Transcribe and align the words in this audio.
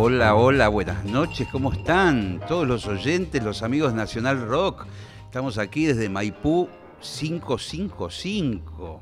Hola, 0.00 0.36
hola, 0.36 0.68
buenas 0.68 1.04
noches, 1.04 1.48
¿cómo 1.50 1.72
están? 1.72 2.40
Todos 2.46 2.68
los 2.68 2.86
oyentes, 2.86 3.42
los 3.42 3.64
amigos 3.64 3.94
Nacional 3.94 4.46
Rock. 4.46 4.86
Estamos 5.24 5.58
aquí 5.58 5.86
desde 5.86 6.08
Maipú 6.08 6.68
555, 7.00 9.00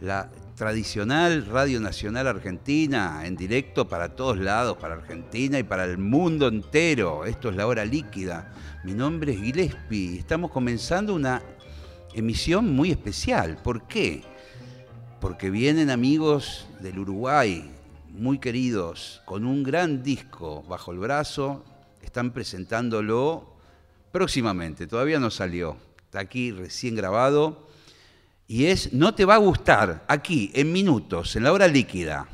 la 0.00 0.28
tradicional 0.56 1.46
Radio 1.46 1.78
Nacional 1.78 2.26
Argentina, 2.26 3.24
en 3.24 3.36
directo 3.36 3.86
para 3.86 4.16
todos 4.16 4.38
lados, 4.38 4.76
para 4.78 4.94
Argentina 4.94 5.60
y 5.60 5.62
para 5.62 5.84
el 5.84 5.96
mundo 5.96 6.48
entero. 6.48 7.24
Esto 7.24 7.50
es 7.50 7.54
la 7.54 7.68
hora 7.68 7.84
líquida. 7.84 8.52
Mi 8.82 8.94
nombre 8.94 9.32
es 9.32 9.40
Gillespie. 9.40 10.18
Estamos 10.18 10.50
comenzando 10.50 11.14
una 11.14 11.40
emisión 12.14 12.74
muy 12.74 12.90
especial. 12.90 13.58
¿Por 13.62 13.86
qué? 13.86 14.24
Porque 15.20 15.50
vienen 15.50 15.88
amigos 15.88 16.66
del 16.80 16.98
Uruguay, 16.98 17.75
muy 18.16 18.38
queridos, 18.38 19.22
con 19.24 19.44
un 19.44 19.62
gran 19.62 20.02
disco 20.02 20.62
bajo 20.62 20.92
el 20.92 20.98
brazo, 20.98 21.64
están 22.02 22.32
presentándolo 22.32 23.54
próximamente, 24.10 24.86
todavía 24.86 25.20
no 25.20 25.30
salió, 25.30 25.76
está 25.98 26.20
aquí 26.20 26.50
recién 26.50 26.94
grabado, 26.94 27.68
y 28.48 28.66
es 28.66 28.92
No 28.92 29.14
te 29.14 29.24
va 29.24 29.34
a 29.34 29.38
gustar, 29.38 30.04
aquí, 30.08 30.50
en 30.54 30.72
minutos, 30.72 31.36
en 31.36 31.42
la 31.42 31.52
hora 31.52 31.68
líquida. 31.68 32.28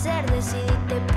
hacer, 0.00 0.24
decidiste 0.30 1.09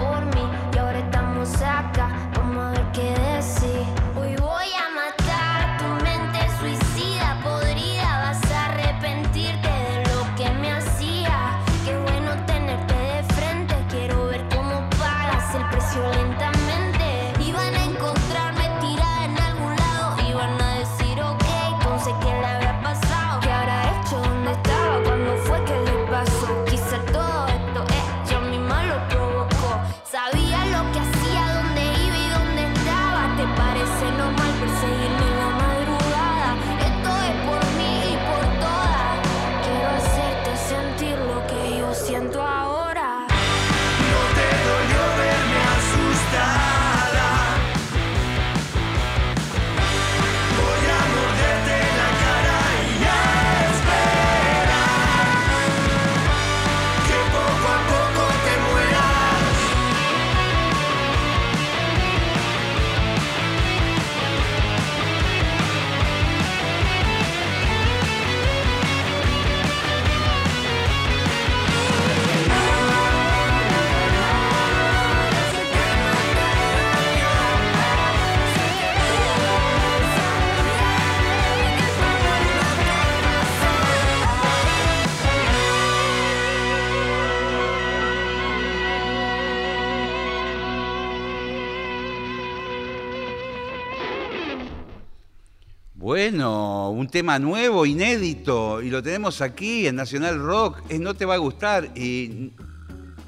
Bueno, 96.03 96.89
un 96.89 97.07
tema 97.07 97.39
nuevo, 97.39 97.85
inédito, 97.85 98.81
y 98.81 98.89
lo 98.89 99.01
tenemos 99.01 99.39
aquí 99.39 99.87
en 99.87 99.95
Nacional 99.95 100.37
Rock. 100.37 100.81
Es 100.89 100.99
No 100.99 101.13
Te 101.13 101.23
Va 101.23 101.35
a 101.35 101.37
Gustar. 101.37 101.97
Y 101.97 102.51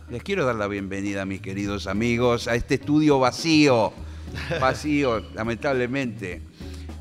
les 0.10 0.22
quiero 0.22 0.46
dar 0.46 0.56
la 0.56 0.68
bienvenida, 0.68 1.24
mis 1.24 1.40
queridos 1.40 1.88
amigos, 1.88 2.50
a 2.50 2.56
este 2.56 2.76
estudio 2.76 3.18
vacío. 3.18 3.94
Vacío, 4.60 5.24
lamentablemente. 5.34 6.42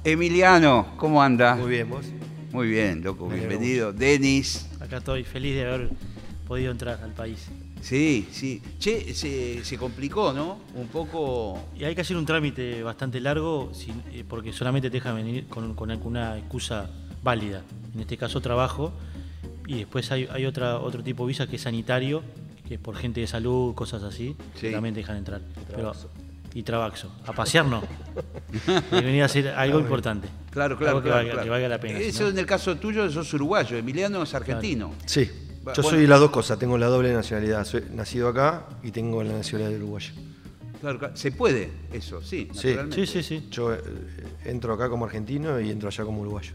Emiliano, 0.05 0.95
¿cómo 0.97 1.21
anda? 1.21 1.57
Muy 1.57 1.71
bien, 1.71 1.91
vos. 1.91 2.07
Muy 2.53 2.69
bien, 2.69 3.03
loco, 3.03 3.27
bienvenido. 3.27 3.93
Denis. 3.93 4.69
Acá 4.79 4.99
estoy 4.99 5.25
feliz 5.25 5.57
de 5.57 5.67
haber 5.67 5.91
podido 6.47 6.71
entrar 6.71 7.01
al 7.03 7.15
país. 7.15 7.49
Sí, 7.85 8.27
sí. 8.33 8.63
Che, 8.79 9.13
se, 9.13 9.63
se 9.63 9.77
complicó, 9.77 10.33
¿no? 10.33 10.59
Un 10.75 10.89
poco. 10.89 11.69
Y 11.77 11.85
hay 11.85 11.95
que 11.95 12.01
hacer 12.01 12.17
un 12.17 12.25
trámite 12.25 12.83
bastante 12.83 13.21
largo 13.21 13.71
sin- 13.75 14.03
eh, 14.11 14.25
porque 14.27 14.55
solamente 14.55 14.89
te 14.89 14.97
dejan 14.97 15.17
venir 15.17 15.47
con, 15.49 15.75
con 15.75 15.91
alguna 15.91 16.39
excusa 16.39 16.89
válida. 17.23 17.63
En 17.95 18.01
este 18.01 18.17
caso 18.17 18.41
trabajo. 18.41 18.93
Y 19.67 19.77
después 19.81 20.11
hay, 20.13 20.27
hay 20.33 20.47
otra, 20.47 20.79
otro 20.79 21.03
tipo 21.03 21.25
de 21.25 21.29
visa 21.29 21.47
que 21.47 21.57
es 21.57 21.63
sanitario, 21.63 22.23
que 22.67 22.75
es 22.75 22.81
por 22.81 22.97
gente 22.97 23.21
de 23.21 23.27
salud, 23.27 23.75
cosas 23.75 24.03
así, 24.03 24.35
Sí. 24.55 24.61
que 24.63 24.71
también 24.73 24.95
te 24.95 25.01
dejan 25.01 25.19
entrar. 25.19 25.43
Pero, 25.75 25.93
y 26.55 26.63
trabaxo. 26.63 27.11
A 27.27 27.33
pasear 27.35 27.67
no. 27.67 27.83
Que 28.91 29.01
venir 29.01 29.23
a 29.23 29.27
hacer 29.27 29.49
algo 29.49 29.79
importante. 29.87 30.29
Claro, 30.51 30.79
claro, 30.79 30.99
Algo 30.99 31.03
que, 31.03 31.09
claro, 31.09 31.17
valga, 31.19 31.33
claro. 31.33 31.45
que 31.45 31.51
valga 31.51 31.69
la 31.69 31.81
pena. 31.81 31.99
Eso 31.99 32.23
no- 32.25 32.29
en 32.31 32.39
el 32.39 32.47
caso 32.47 32.77
tuyo, 32.77 33.11
sos 33.11 33.33
uruguayo, 33.35 33.77
Emiliano 33.77 34.23
es 34.23 34.33
argentino. 34.35 34.93
Sí, 35.05 35.31
Bueno. 35.65 35.75
yo 35.83 35.83
soy 35.83 36.07
las 36.07 36.21
dos 36.21 36.31
cosas, 36.31 36.59
tengo 36.59 36.77
la 36.79 36.87
doble 36.87 37.13
nacionalidad, 37.13 37.65
soy 37.65 37.85
nacido 37.93 38.29
acá 38.29 38.67
y 38.83 38.91
tengo 38.93 39.23
la 39.25 39.33
nacionalidad 39.33 39.79
uruguaya. 39.81 40.13
Claro, 40.81 40.99
claro. 40.99 41.17
Se 41.17 41.33
puede 41.33 41.71
eso, 41.93 42.21
sí, 42.21 42.49
Sí. 42.53 42.77
Sí, 42.91 43.07
sí, 43.07 43.23
sí. 43.23 43.49
Yo 43.51 43.73
eh, 43.73 43.81
entro 44.45 44.75
acá 44.75 44.89
como 44.91 45.07
argentino 45.07 45.59
y 45.59 45.71
entro 45.71 45.89
allá 45.89 46.05
como 46.05 46.21
uruguayo. 46.21 46.53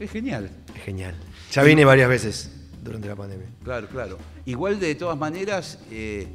Es 0.00 0.10
genial. 0.10 0.50
Es 0.74 0.82
genial. 0.82 1.14
Ya 1.52 1.62
vine 1.62 1.84
varias 1.84 2.08
veces 2.08 2.50
durante 2.82 3.06
la 3.08 3.14
pandemia. 3.16 3.46
Claro, 3.62 3.86
claro. 3.88 4.18
Igual 4.46 4.80
de 4.80 4.94
todas 4.96 5.16
maneras, 5.16 5.78
eh, 5.92 6.26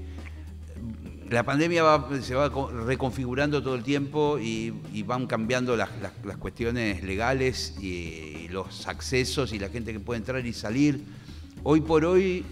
la 1.29 1.43
pandemia 1.43 1.83
va- 1.83 2.09
se 2.21 2.35
va 2.35 2.51
co- 2.51 2.69
reconfigurando 2.69 3.61
todo 3.63 3.75
el 3.75 3.83
tiempo 3.83 4.37
y, 4.39 4.73
y 4.93 5.03
van 5.03 5.25
cambiando 5.27 5.75
las, 5.75 5.89
las- 6.01 6.13
las 6.23 6.37
cuestiones 6.37 7.03
legales 7.03 7.75
y, 7.81 8.47
los 8.49 8.87
accesos 8.87 9.51
y 9.51 9.57
la 9.57 9.67
gente 9.69 9.91
que 9.93 9.99
puede 9.99 10.19
entrar 10.19 10.45
y 10.45 10.53
salir. 10.53 11.03
Hoy 11.63 11.81
por 11.81 12.03
hoy, 12.05 12.43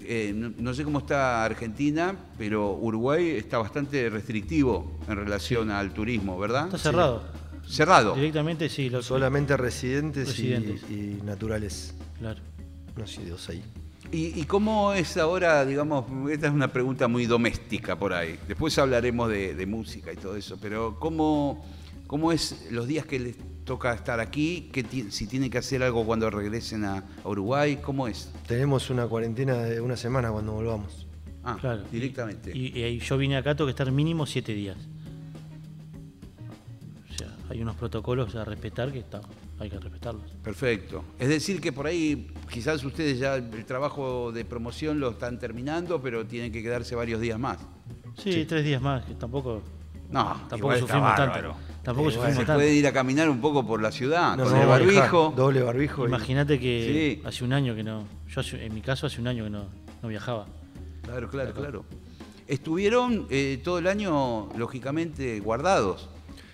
eh, 0.00 0.32
no, 0.34 0.52
no 0.56 0.74
sé 0.74 0.84
cómo 0.84 1.00
está 1.00 1.44
Argentina, 1.44 2.16
pero 2.38 2.72
Uruguay 2.72 3.30
está 3.30 3.58
bastante 3.58 4.08
restrictivo 4.08 4.98
en 5.08 5.16
relación 5.16 5.70
al 5.70 5.92
turismo, 5.92 6.38
¿verdad? 6.38 6.66
Está 6.66 6.78
cerrado. 6.78 7.22
Cerrado. 7.68 8.14
Directamente 8.14 8.68
sí. 8.68 8.88
Lo, 8.90 9.02
Solamente 9.02 9.56
residentes, 9.56 10.28
y- 10.38 10.52
Residentes. 10.54 10.90
Y, 10.90 11.20
naturales 11.24 11.94
Claro. 12.18 12.40
nacidos 12.96 13.48
ahí. 13.50 13.62
¿Y, 14.10 14.40
y 14.40 14.44
cómo 14.44 14.92
es 14.92 15.16
ahora, 15.16 15.64
digamos, 15.64 16.04
esta 16.30 16.48
es 16.48 16.52
una 16.52 16.68
pregunta 16.68 17.08
muy 17.08 17.24
doméstica 17.26 17.98
por 17.98 18.12
ahí, 18.12 18.38
después 18.48 18.76
hablaremos 18.78 19.30
de, 19.30 19.54
de 19.54 19.66
música 19.66 20.12
y 20.12 20.16
todo 20.16 20.36
eso, 20.36 20.58
pero 20.60 20.98
¿cómo, 20.98 21.64
cómo 22.06 22.30
es 22.32 22.66
los 22.70 22.86
días 22.86 23.06
que 23.06 23.18
les 23.18 23.36
toca 23.64 23.92
estar 23.94 24.20
aquí? 24.20 24.68
¿Qué 24.72 24.82
ti- 24.82 25.10
si 25.10 25.26
tienen 25.26 25.50
que 25.50 25.58
hacer 25.58 25.82
algo 25.82 26.04
cuando 26.04 26.28
regresen 26.30 26.84
a, 26.84 27.04
Uruguay? 27.24 27.76
¿Cómo 27.82 28.08
es? 28.08 28.30
Tenemos 28.46 28.90
una 28.90 29.06
cuarentena 29.06 29.54
de 29.58 29.80
una 29.80 29.96
semana 29.96 30.30
cuando 30.30 30.52
volvamos. 30.52 31.06
Ah, 31.44 31.56
Claro. 31.60 31.82
directamente. 31.90 32.56
Y, 32.56 32.78
y 32.78 32.82
ahí 32.84 32.98
yo 33.00 33.16
vine 33.18 33.36
acá, 33.36 33.54
tengo 33.54 33.66
que 33.66 33.70
estar 33.72 33.90
mínimo 33.90 34.26
siete 34.26 34.52
días. 34.54 34.76
O 37.10 37.14
sea, 37.14 37.28
hay 37.50 37.60
unos 37.62 37.76
protocolos 37.76 38.34
a 38.36 38.44
respetar 38.44 38.92
que 38.92 39.00
está, 39.00 39.20
hay 39.58 39.68
que 39.70 39.78
respetarlos. 39.78 40.30
Perfecto. 40.42 41.04
Es 41.18 41.28
decir, 41.28 41.60
que 41.60 41.72
por 41.72 41.86
ahí 41.86 42.28
quizás 42.50 42.82
ustedes 42.84 43.18
ya 43.18 43.36
el 43.36 43.64
trabajo 43.64 44.32
de 44.32 44.44
promoción 44.44 45.00
lo 45.00 45.10
están 45.10 45.38
terminando, 45.38 46.00
pero 46.00 46.26
tienen 46.26 46.52
que 46.52 46.62
quedarse 46.62 46.94
varios 46.94 47.20
días 47.20 47.38
más. 47.38 47.58
Sí, 48.16 48.44
tres 48.44 48.64
días 48.64 48.80
más, 48.82 49.04
que 49.04 49.14
tampoco, 49.14 49.62
No, 50.10 50.40
tampoco 50.48 50.76
sufrimos 50.78 51.02
bárbaro. 51.16 51.52
tanto. 51.52 51.71
Tampoco 51.82 52.10
sufrimos 52.10 52.38
Se 52.38 52.44
tanto. 52.46 52.54
puede 52.60 52.74
ir 52.74 52.86
a 52.86 52.92
caminar 52.92 53.28
un 53.28 53.40
poco 53.40 53.66
por 53.66 53.82
la 53.82 53.90
ciudad, 53.90 54.36
No, 54.36 54.44
con 54.44 54.52
no, 54.52 54.62
el 54.62 54.68
manejar, 54.68 54.94
barbijo. 54.96 55.32
Doble 55.36 55.62
barbijo. 55.62 56.04
y- 56.04 56.08
Imagínate 56.08 56.60
que 56.60 57.18
Sí. 57.20 57.26
hace 57.26 57.44
un 57.44 57.52
año 57.52 57.74
que 57.74 57.82
no, 57.82 58.04
yo 58.28 58.40
hace- 58.40 58.64
en 58.64 58.72
mi 58.74 58.80
caso 58.82 59.06
hace 59.06 59.20
un 59.20 59.26
año 59.26 59.44
que 59.44 59.50
no, 59.50 59.66
no 60.02 60.08
viajaba. 60.08 60.46
Claro, 61.02 61.28
claro, 61.28 61.52
claro. 61.52 61.84
Estuvieron 62.46 63.26
eh, 63.30 63.60
todo 63.64 63.78
el 63.78 63.86
año, 63.86 64.48
lógicamente, 64.56 65.40
guardados. 65.40 66.08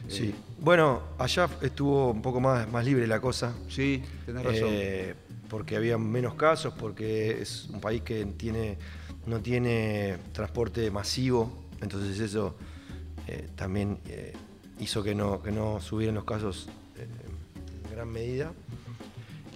Sí. 0.06 0.34
Bueno, 0.60 1.02
allá 1.18 1.48
estuvo 1.60 2.10
un 2.12 2.22
poco 2.22 2.40
más, 2.40 2.70
más 2.70 2.84
libre 2.84 3.06
la 3.06 3.20
cosa. 3.20 3.54
Sí, 3.68 4.02
tenés 4.24 4.44
razón. 4.44 4.68
Eh, 4.70 5.14
porque 5.50 5.76
había 5.76 5.98
menos 5.98 6.34
casos, 6.34 6.72
porque 6.78 7.42
es 7.42 7.68
un 7.72 7.80
país 7.80 8.02
que 8.02 8.24
tiene, 8.26 8.78
no 9.26 9.40
tiene 9.40 10.16
transporte 10.32 10.90
masivo, 10.90 11.64
entonces 11.80 12.18
eso 12.20 12.54
eh, 13.26 13.48
también 13.56 13.98
eh, 14.06 14.32
hizo 14.80 15.02
que 15.02 15.14
no, 15.14 15.42
que 15.42 15.50
no 15.50 15.80
subieran 15.80 16.14
los 16.14 16.24
casos 16.24 16.68
eh, 16.96 17.06
en 17.84 17.90
gran 17.94 18.08
medida. 18.08 18.52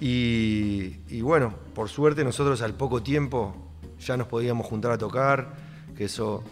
Y, 0.00 0.96
y 1.08 1.20
bueno, 1.20 1.54
por 1.74 1.88
suerte 1.88 2.24
nosotros 2.24 2.60
al 2.62 2.74
poco 2.74 3.02
tiempo 3.02 3.54
ya 4.00 4.16
nos 4.16 4.26
podíamos 4.26 4.66
juntar 4.66 4.90
a 4.90 4.98
tocar, 4.98 5.54
que 5.96 6.04
eso 6.06 6.42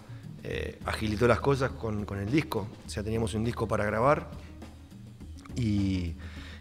eh, 0.45 0.79
agilitó 0.85 1.27
las 1.27 1.41
cosas 1.41 1.73
con, 1.73 2.05
con 2.05 2.19
el 2.19 2.31
disco. 2.31 2.69
O 2.87 2.89
sea, 2.89 3.03
teníamos 3.03 3.35
un 3.35 3.45
disco 3.45 3.67
para 3.67 3.85
grabar 3.85 4.31
y, 5.57 6.15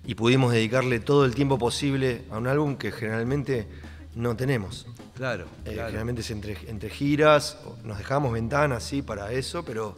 y 0.06 0.16
pudimos 0.16 0.52
dedicarle 0.52 1.00
todo 1.00 1.26
el 1.26 1.36
tiempo 1.36 1.60
posible 1.60 2.24
a 2.32 2.38
un 2.38 2.48
álbum 2.48 2.76
que 2.76 2.92
generalmente 2.92 3.68
no 4.16 4.36
tenemos. 4.36 4.88
claro, 5.16 5.46
Eh, 5.66 5.74
claro. 5.74 5.88
Generalmente 5.90 6.22
es 6.22 6.32
entre, 6.32 6.58
entre 6.68 6.90
giras, 6.90 7.60
nos 7.84 8.00
dejamos 8.00 8.34
ventanas 8.34 8.84
sí 8.84 9.04
para 9.04 9.32
eso, 9.32 9.64
pero, 9.64 9.96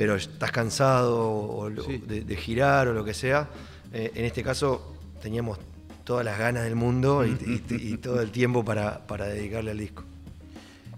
pero 0.00 0.14
estás 0.16 0.50
cansado 0.50 1.28
o 1.30 1.68
lo- 1.68 1.82
Sí. 1.84 1.98
de, 1.98 2.22
de 2.22 2.34
girar 2.36 2.88
o 2.88 2.94
lo 2.94 3.04
que 3.04 3.12
sea. 3.12 3.50
Eh, 3.92 4.10
en 4.14 4.24
este 4.24 4.42
caso 4.42 4.96
teníamos 5.20 5.58
todas 6.04 6.24
las 6.24 6.38
ganas 6.38 6.64
del 6.64 6.74
mundo 6.74 7.26
y, 7.26 7.32
y- 7.68 7.74
y 7.92 7.96
todo 7.98 8.22
el 8.22 8.30
tiempo 8.30 8.64
para, 8.64 9.06
para 9.06 9.26
dedicarle 9.26 9.72
al 9.72 9.76
disco. 9.78 10.02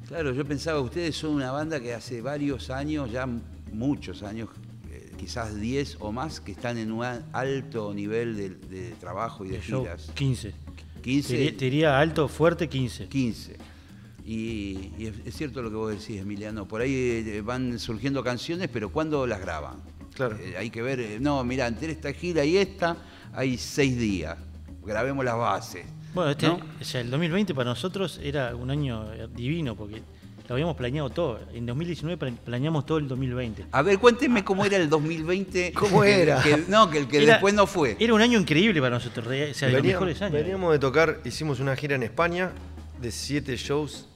Claro, 0.06 0.32
yo 0.32 0.44
pensaba, 0.44 0.78
ustedes 0.78 1.16
son 1.16 1.32
una 1.34 1.50
banda 1.50 1.81
que 1.81 1.93
hace 1.93 2.20
varios 2.20 2.70
años, 2.70 3.10
ya 3.10 3.26
muchos 3.72 4.22
años, 4.22 4.50
eh, 4.93 5.10
quizás 5.19 5.58
10 5.60 5.96
o 5.99 6.12
más, 6.12 6.38
que 6.40 6.52
están 6.52 6.78
en 6.78 6.93
un 6.93 7.04
alto 7.32 7.93
nivel 7.93 8.37
de, 8.37 8.50
de 8.50 8.90
trabajo 9.00 9.44
y 9.44 9.49
de 9.49 9.56
El 9.56 9.62
show, 9.62 9.82
giras. 9.82 10.12
15. 10.14 10.52
15, 11.02 11.28
Te, 11.28 11.34
diría- 11.40 11.56
te 11.58 11.64
diría 11.64 11.99
alto, 11.99 12.28
fuerte, 12.28 12.69
15. 12.69 13.08
15. 13.08 13.56
Y, 14.25 14.91
y 14.99 15.07
es, 15.07 15.15
es 15.27 15.35
cierto 15.37 15.63
lo 15.63 15.71
que 15.71 15.77
vos 15.77 15.91
decís, 15.91 16.21
Emiliano. 16.21 16.67
Por 16.69 16.81
ahí 16.81 16.93
eh, 17.27 17.41
van 17.45 17.79
surgiendo 17.79 18.23
canciones, 18.23 18.69
pero 18.73 18.91
¿cuándo 18.91 19.26
las 19.26 19.41
graban? 19.41 19.76
Claro. 20.14 20.37
Eh, 20.41 20.55
hay 20.59 20.71
que 20.71 20.83
ver, 20.83 21.00
eh, 21.00 21.19
no, 21.21 21.43
mira, 21.45 21.67
entre 21.67 21.91
esta 21.93 22.12
gira 22.12 22.45
y 22.45 22.57
esta 22.57 22.97
hay 23.33 23.57
seis 23.59 23.97
días. 23.99 24.37
Grabemos 24.85 25.25
las 25.25 25.37
bases. 25.37 25.85
Bueno, 26.14 26.31
este, 26.31 26.47
¿no? 26.47 26.61
o 26.81 26.85
sea, 26.85 27.00
el 27.00 27.11
2020 27.11 27.55
para 27.55 27.71
nosotros 27.71 28.21
era 28.23 28.55
un 28.55 28.71
año 28.71 29.07
divino 29.35 29.75
porque 29.75 30.02
lo 30.49 30.55
habíamos 30.55 30.76
planeado 30.76 31.09
todo. 31.09 31.41
En 31.55 31.64
2019 31.64 32.19
pla- 32.19 32.33
planeamos 32.45 32.85
todo 32.85 32.99
el 32.99 33.09
2020. 33.09 33.64
A 33.73 33.81
ver, 33.83 33.99
cuéntenme 33.99 34.45
cómo 34.45 34.64
era 34.67 34.76
el 34.76 34.91
2020. 34.91 35.73
¿Cómo 35.75 36.05
era? 36.05 36.43
que- 36.43 36.64
no, 36.69 36.91
que 36.91 36.99
el 36.99 37.09
que 37.09 37.23
Era- 37.23 37.33
después 37.35 37.55
no 37.55 37.67
fue. 37.67 37.97
Era 37.99 38.12
un 38.12 38.21
año 38.21 38.38
increíble 38.38 38.79
para 38.81 38.97
nosotros, 38.97 39.26
o 39.26 39.31
sea, 39.31 39.38
de 39.38 39.49
los 39.50 39.83
Veníamos- 39.83 39.85
mejores 39.87 40.21
años. 40.23 40.33
Veníamos 40.35 40.73
de 40.73 40.79
tocar, 40.79 41.21
hicimos 41.25 41.59
una 41.61 41.75
gira 41.75 41.97
en 41.97 42.02
España 42.02 42.52
de 43.00 43.11
siete 43.11 43.57
shows 43.57 44.09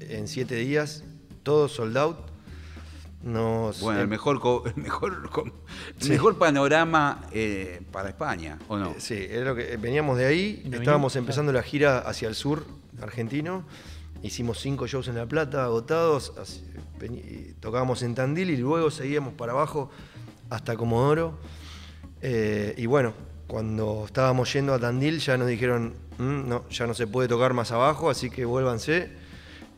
en 0.00 0.28
siete 0.28 0.56
días, 0.56 1.04
todo 1.42 1.68
sold 1.68 1.96
out. 1.96 2.16
Nos, 3.22 3.80
Bueno, 3.80 4.00
el 4.00 4.04
em- 4.04 4.10
mejor, 4.10 4.36
el 4.66 4.82
mejor, 4.82 5.52
Sí. 5.98 6.10
mejor 6.10 6.36
panorama 6.38 7.26
eh, 7.32 7.80
para 7.90 8.10
España, 8.10 8.58
¿o 8.68 8.76
no? 8.76 8.90
Eh, 8.90 8.94
Sí, 8.98 9.14
era 9.30 9.46
lo 9.46 9.54
que 9.56 9.76
veníamos 9.78 10.18
de 10.18 10.26
ahí, 10.26 10.62
no 10.66 10.76
estábamos 10.76 11.14
vinimos, 11.14 11.16
empezando 11.16 11.52
la 11.52 11.62
gira 11.62 12.00
hacia 12.00 12.28
el 12.28 12.34
sur 12.34 12.66
argentino, 13.00 13.64
hicimos 14.22 14.58
cinco 14.60 14.86
shows 14.86 15.08
en 15.08 15.14
La 15.16 15.24
Plata, 15.26 15.64
agotados, 15.64 16.34
así, 16.38 16.64
tocábamos 17.60 18.02
en 18.02 18.14
Tandil 18.14 18.50
y 18.50 18.58
luego 18.58 18.90
seguíamos 18.90 19.32
para 19.34 19.52
abajo 19.52 19.90
hasta 20.50 20.76
Comodoro. 20.76 21.38
Eh, 22.20 22.74
y 22.76 22.84
bueno, 22.86 23.14
cuando 23.46 24.04
estábamos 24.06 24.52
yendo 24.52 24.74
a 24.74 24.78
Tandil 24.78 25.18
ya 25.20 25.38
nos 25.38 25.48
dijeron, 25.48 25.94
"Mm, 26.18 26.46
no, 26.48 26.68
ya 26.68 26.86
no 26.86 26.92
se 26.94 27.06
puede 27.06 27.26
tocar 27.28 27.54
más 27.54 27.72
abajo, 27.72 28.10
así 28.10 28.28
que 28.30 28.44
vuélvanse, 28.44 29.12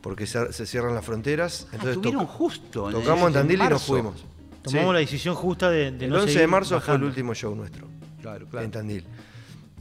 porque 0.01 0.25
se, 0.27 0.53
se 0.53 0.65
cierran 0.65 0.93
las 0.95 1.05
fronteras. 1.05 1.63
Ah, 1.65 1.69
Entonces 1.73 1.95
estuvieron 1.97 2.25
toc- 2.27 2.29
justo. 2.31 2.87
en- 2.89 2.93
tocamos 2.95 3.27
en 3.27 3.33
Tandil 3.33 3.61
y 3.61 3.67
nos 3.69 3.83
fuimos. 3.83 4.25
Tomamos 4.63 4.89
Sí. 4.89 4.93
la 4.93 4.99
decisión 4.99 5.35
justa 5.35 5.69
de, 5.69 5.91
de 5.91 6.05
El 6.05 6.11
no 6.11 6.21
11 6.23 6.39
de 6.39 6.47
marzo 6.47 6.69
fue 6.69 6.77
el 6.77 6.81
bajando. 6.81 7.07
último 7.07 7.33
show 7.33 7.55
nuestro 7.55 7.87
Claro, 8.21 8.47
claro. 8.47 8.65
en 8.65 8.71
Tandil. 8.71 9.05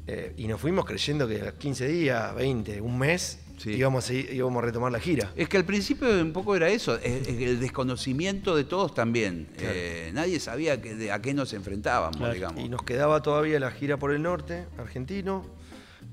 Eh, 0.06 0.34
y 0.36 0.46
nos 0.46 0.60
fuimos 0.60 0.84
creyendo 0.84 1.26
que 1.26 1.40
a 1.40 1.44
los 1.46 1.54
15 1.54 1.88
días, 1.88 2.32
20, 2.36 2.80
un 2.80 2.96
mes, 2.96 3.40
Sí. 3.58 3.70
íbamos, 3.72 4.04
a 4.04 4.06
seguir- 4.08 4.32
íbamos 4.32 4.62
a 4.62 4.66
retomar 4.66 4.92
la 4.92 5.00
gira. 5.00 5.32
Es 5.34 5.48
que 5.48 5.56
al 5.56 5.64
principio 5.64 6.08
un 6.22 6.32
poco 6.32 6.54
era 6.54 6.68
eso, 6.68 6.94
es- 6.98 7.26
es 7.26 7.40
el 7.40 7.58
desconocimiento 7.58 8.54
de 8.54 8.62
todos 8.64 8.94
también. 8.94 9.48
Claro. 9.56 9.72
Eh, 9.74 10.10
nadie 10.14 10.38
sabía 10.38 10.80
que- 10.80 10.94
de- 10.94 11.10
a 11.10 11.20
qué 11.20 11.34
nos 11.34 11.52
enfrentábamos, 11.54 12.18
Claro. 12.18 12.34
digamos. 12.34 12.62
Y 12.62 12.68
nos 12.68 12.82
quedaba 12.84 13.20
todavía 13.22 13.58
la 13.58 13.72
gira 13.72 13.96
por 13.96 14.12
el 14.12 14.22
norte, 14.22 14.66
argentino, 14.78 15.44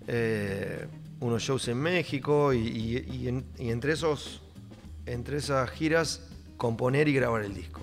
eh, 0.07 0.87
unos 1.19 1.41
shows 1.43 1.67
en 1.67 1.77
México 1.77 2.53
y, 2.53 2.57
y- 2.59 3.15
y 3.15 3.27
en- 3.27 3.45
y 3.57 3.69
entre, 3.69 3.93
esos, 3.93 4.41
entre 5.05 5.37
esas 5.37 5.69
giras 5.71 6.27
componer 6.57 7.07
y 7.07 7.13
grabar 7.13 7.43
el 7.43 7.53
disco. 7.53 7.81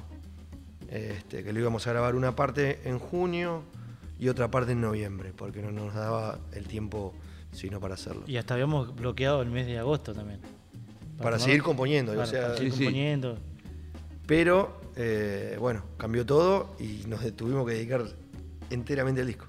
Este, 0.88 1.44
que 1.44 1.52
lo 1.52 1.60
íbamos 1.60 1.86
a 1.86 1.90
grabar 1.92 2.14
una 2.16 2.34
parte 2.34 2.80
en 2.84 2.98
junio 2.98 3.62
y 4.18 4.28
otra 4.28 4.50
parte 4.50 4.72
en 4.72 4.80
noviembre, 4.80 5.32
porque 5.34 5.62
no 5.62 5.70
nos 5.70 5.94
daba 5.94 6.38
el 6.52 6.66
tiempo 6.66 7.14
sino 7.52 7.80
para 7.80 7.94
hacerlo. 7.94 8.22
Y 8.26 8.36
hasta 8.36 8.54
habíamos 8.54 8.94
bloqueado 8.94 9.42
el 9.42 9.50
mes 9.50 9.66
de 9.66 9.78
agosto 9.78 10.14
también. 10.14 10.40
Para, 11.18 11.38
seguir 11.38 11.62
componiendo, 11.62 12.12
o 12.12 12.26
sea, 12.26 12.42
para 12.42 12.56
seguir 12.56 12.72
componiendo. 12.72 13.38
Pero 14.26 14.80
eh, 14.96 15.56
bueno, 15.60 15.82
cambió 15.96 16.24
todo 16.24 16.74
y 16.78 17.04
nos 17.08 17.20
tuvimos 17.36 17.66
que 17.66 17.74
dedicar 17.74 18.04
enteramente 18.70 19.20
al 19.20 19.26
disco. 19.26 19.46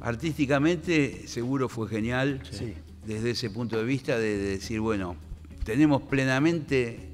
Artísticamente 0.00 1.26
seguro 1.28 1.68
fue 1.68 1.88
genial 1.88 2.40
Sí. 2.50 2.74
desde 3.06 3.30
ese 3.30 3.50
punto 3.50 3.76
de 3.76 3.84
vista 3.84 4.18
de, 4.18 4.38
de 4.38 4.48
decir, 4.52 4.80
bueno, 4.80 5.16
tenemos 5.64 6.02
plenamente 6.02 7.08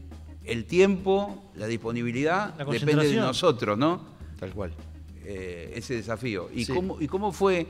el 0.45 0.65
tiempo, 0.65 1.51
la 1.57 1.67
disponibilidad, 1.67 2.55
La 2.59 2.65
depende 2.65 3.09
de 3.09 3.17
nosotros, 3.17 3.77
¿no? 3.77 4.05
Tal 4.39 4.53
cual. 4.53 4.73
Eh, 5.25 5.73
ese 5.75 5.95
desafío. 5.95 6.49
¿Y, 6.55 6.65
Sí. 6.65 6.73
cómo, 6.73 7.01
¿Y 7.01 7.09
cómo 7.09 7.33
fue 7.33 7.67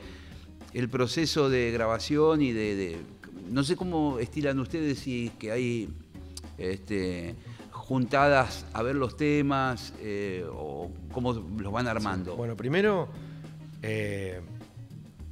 el 0.73 0.89
proceso 0.89 1.49
de 1.49 1.71
grabación 1.71 2.41
y 2.41 2.51
de, 2.51 2.75
de- 2.75 2.97
no 3.49 3.63
sé 3.63 3.75
cómo 3.75 4.19
estilan 4.19 4.59
ustedes 4.59 4.99
si 4.99 5.31
que 5.39 5.51
hay 5.51 5.89
este, 6.59 7.35
juntadas 7.71 8.65
a 8.73 8.83
ver 8.83 8.95
los 8.95 9.17
temas 9.17 9.93
eh, 10.01 10.45
o 10.51 10.91
cómo 11.11 11.33
los 11.33 11.71
van 11.71 11.87
armando? 11.87 12.35
Bueno, 12.35 12.55
primero, 12.55 13.07
eh, 13.81 14.41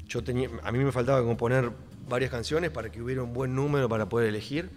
yo 0.08 0.24
tenía, 0.24 0.50
a 0.64 0.72
mí 0.72 0.80
me 0.80 0.92
faltaba 0.92 1.24
componer 1.24 1.72
varias 2.08 2.32
canciones 2.32 2.70
para 2.72 2.92
que 2.92 3.02
hubiera 3.02 3.24
un 3.24 3.34
buen 3.34 3.56
número 3.56 3.90
para 3.90 4.08
poder 4.08 4.30
elegir. 4.30 4.70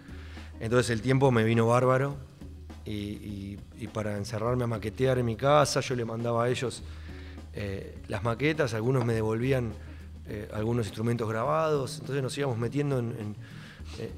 Entonces 0.59 0.89
el 0.89 1.01
tiempo 1.01 1.31
me 1.31 1.43
vino 1.43 1.67
bárbaro 1.67 2.17
y, 2.85 3.57
para 3.93 4.17
encerrarme 4.17 4.63
a 4.63 4.67
maquetear 4.67 5.19
en 5.19 5.25
mi 5.25 5.35
casa, 5.35 5.79
yo 5.81 5.95
le 5.95 6.05
mandaba 6.05 6.45
a 6.45 6.49
ellos 6.49 6.83
eh, 7.53 7.97
las 8.07 8.23
maquetas, 8.23 8.73
algunos 8.73 9.05
me 9.05 9.13
devolvían 9.13 9.73
eh, 10.27 10.49
algunos 10.53 10.85
instrumentos 10.87 11.27
grabados, 11.29 11.99
entonces 11.99 12.21
nos 12.23 12.37
íbamos 12.37 12.57
metiendo 12.57 12.99
en, 12.99 13.11
en- 13.19 13.35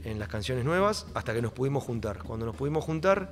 en 0.03 0.19
las 0.19 0.27
canciones 0.27 0.65
nuevas 0.65 1.07
hasta 1.13 1.33
que 1.33 1.41
nos 1.41 1.53
pudimos 1.53 1.83
juntar. 1.83 2.19
Cuando 2.23 2.45
nos 2.45 2.55
pudimos 2.55 2.83
juntar, 2.83 3.31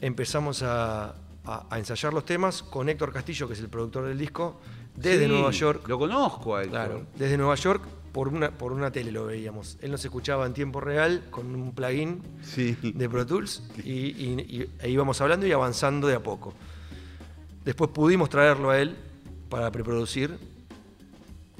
empezamos 0.00 0.62
a, 0.64 1.14
a- 1.44 1.66
a 1.70 1.78
ensayar 1.78 2.12
los 2.12 2.24
temas 2.24 2.62
con 2.62 2.88
Héctor 2.88 3.12
Castillo, 3.12 3.46
que 3.46 3.54
es 3.54 3.60
el 3.60 3.68
productor 3.68 4.06
del 4.06 4.18
disco, 4.18 4.60
desde 4.96 5.24
Sí, 5.26 5.28
Nueva 5.32 5.50
York. 5.50 5.88
Lo 5.88 5.98
conozco 5.98 6.56
a 6.56 6.62
Héctor. 6.62 6.70
Claro, 6.86 7.06
desde 7.16 7.36
Nueva 7.38 7.54
York 7.54 7.82
por 8.12 8.28
una, 8.28 8.50
por 8.50 8.72
una 8.72 8.90
tele 8.90 9.12
lo 9.12 9.26
veíamos. 9.26 9.78
Él 9.80 9.90
nos 9.92 10.04
escuchaba 10.04 10.44
en 10.46 10.52
tiempo 10.52 10.80
real 10.80 11.24
con 11.30 11.54
un 11.54 11.72
plugin 11.72 12.20
Sí. 12.42 12.76
de 12.82 13.08
Pro 13.08 13.24
Tools 13.24 13.62
y, 13.84 13.90
y- 13.90 14.46
y- 14.62 14.70
e 14.80 14.90
íbamos 14.90 15.20
hablando 15.20 15.46
y 15.46 15.52
avanzando 15.52 16.08
de 16.08 16.16
a 16.16 16.22
poco. 16.22 16.52
Después 17.64 17.90
pudimos 17.90 18.28
traerlo 18.28 18.70
a 18.70 18.78
él 18.80 18.96
para 19.48 19.70
preproducir. 19.70 20.38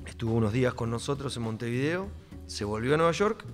Estuvo 0.06 0.34
unos 0.34 0.52
días 0.52 0.74
con 0.74 0.90
nosotros 0.90 1.36
en 1.36 1.42
Montevideo, 1.42 2.08
se 2.46 2.64
volvió 2.64 2.94
a 2.94 2.96
Nueva 2.96 3.12
York 3.12 3.44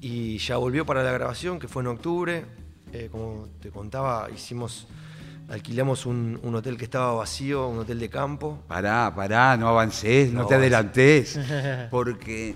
y 0.00 0.38
ya 0.38 0.56
volvió 0.58 0.86
para 0.86 1.02
la 1.02 1.10
grabación, 1.12 1.58
que 1.58 1.66
fue 1.68 1.82
en 1.82 1.88
octubre. 1.88 2.44
Eh, 2.92 3.08
como 3.10 3.48
te 3.60 3.70
contaba, 3.70 4.30
hicimos, 4.30 4.86
alquilamos 5.48 6.06
un, 6.06 6.38
un 6.42 6.54
hotel 6.54 6.76
que 6.76 6.84
estaba 6.84 7.12
vacío, 7.14 7.68
un 7.68 7.78
hotel 7.78 7.98
de 7.98 8.08
campo. 8.08 8.58
Pará, 8.68 9.12
pará, 9.14 9.56
no 9.56 9.68
avances, 9.68 10.32
no, 10.32 10.42
No 10.42 10.46
te 10.46 10.54
avances. 10.54 11.36
adelantes. 11.36 11.88
Porque, 11.90 12.54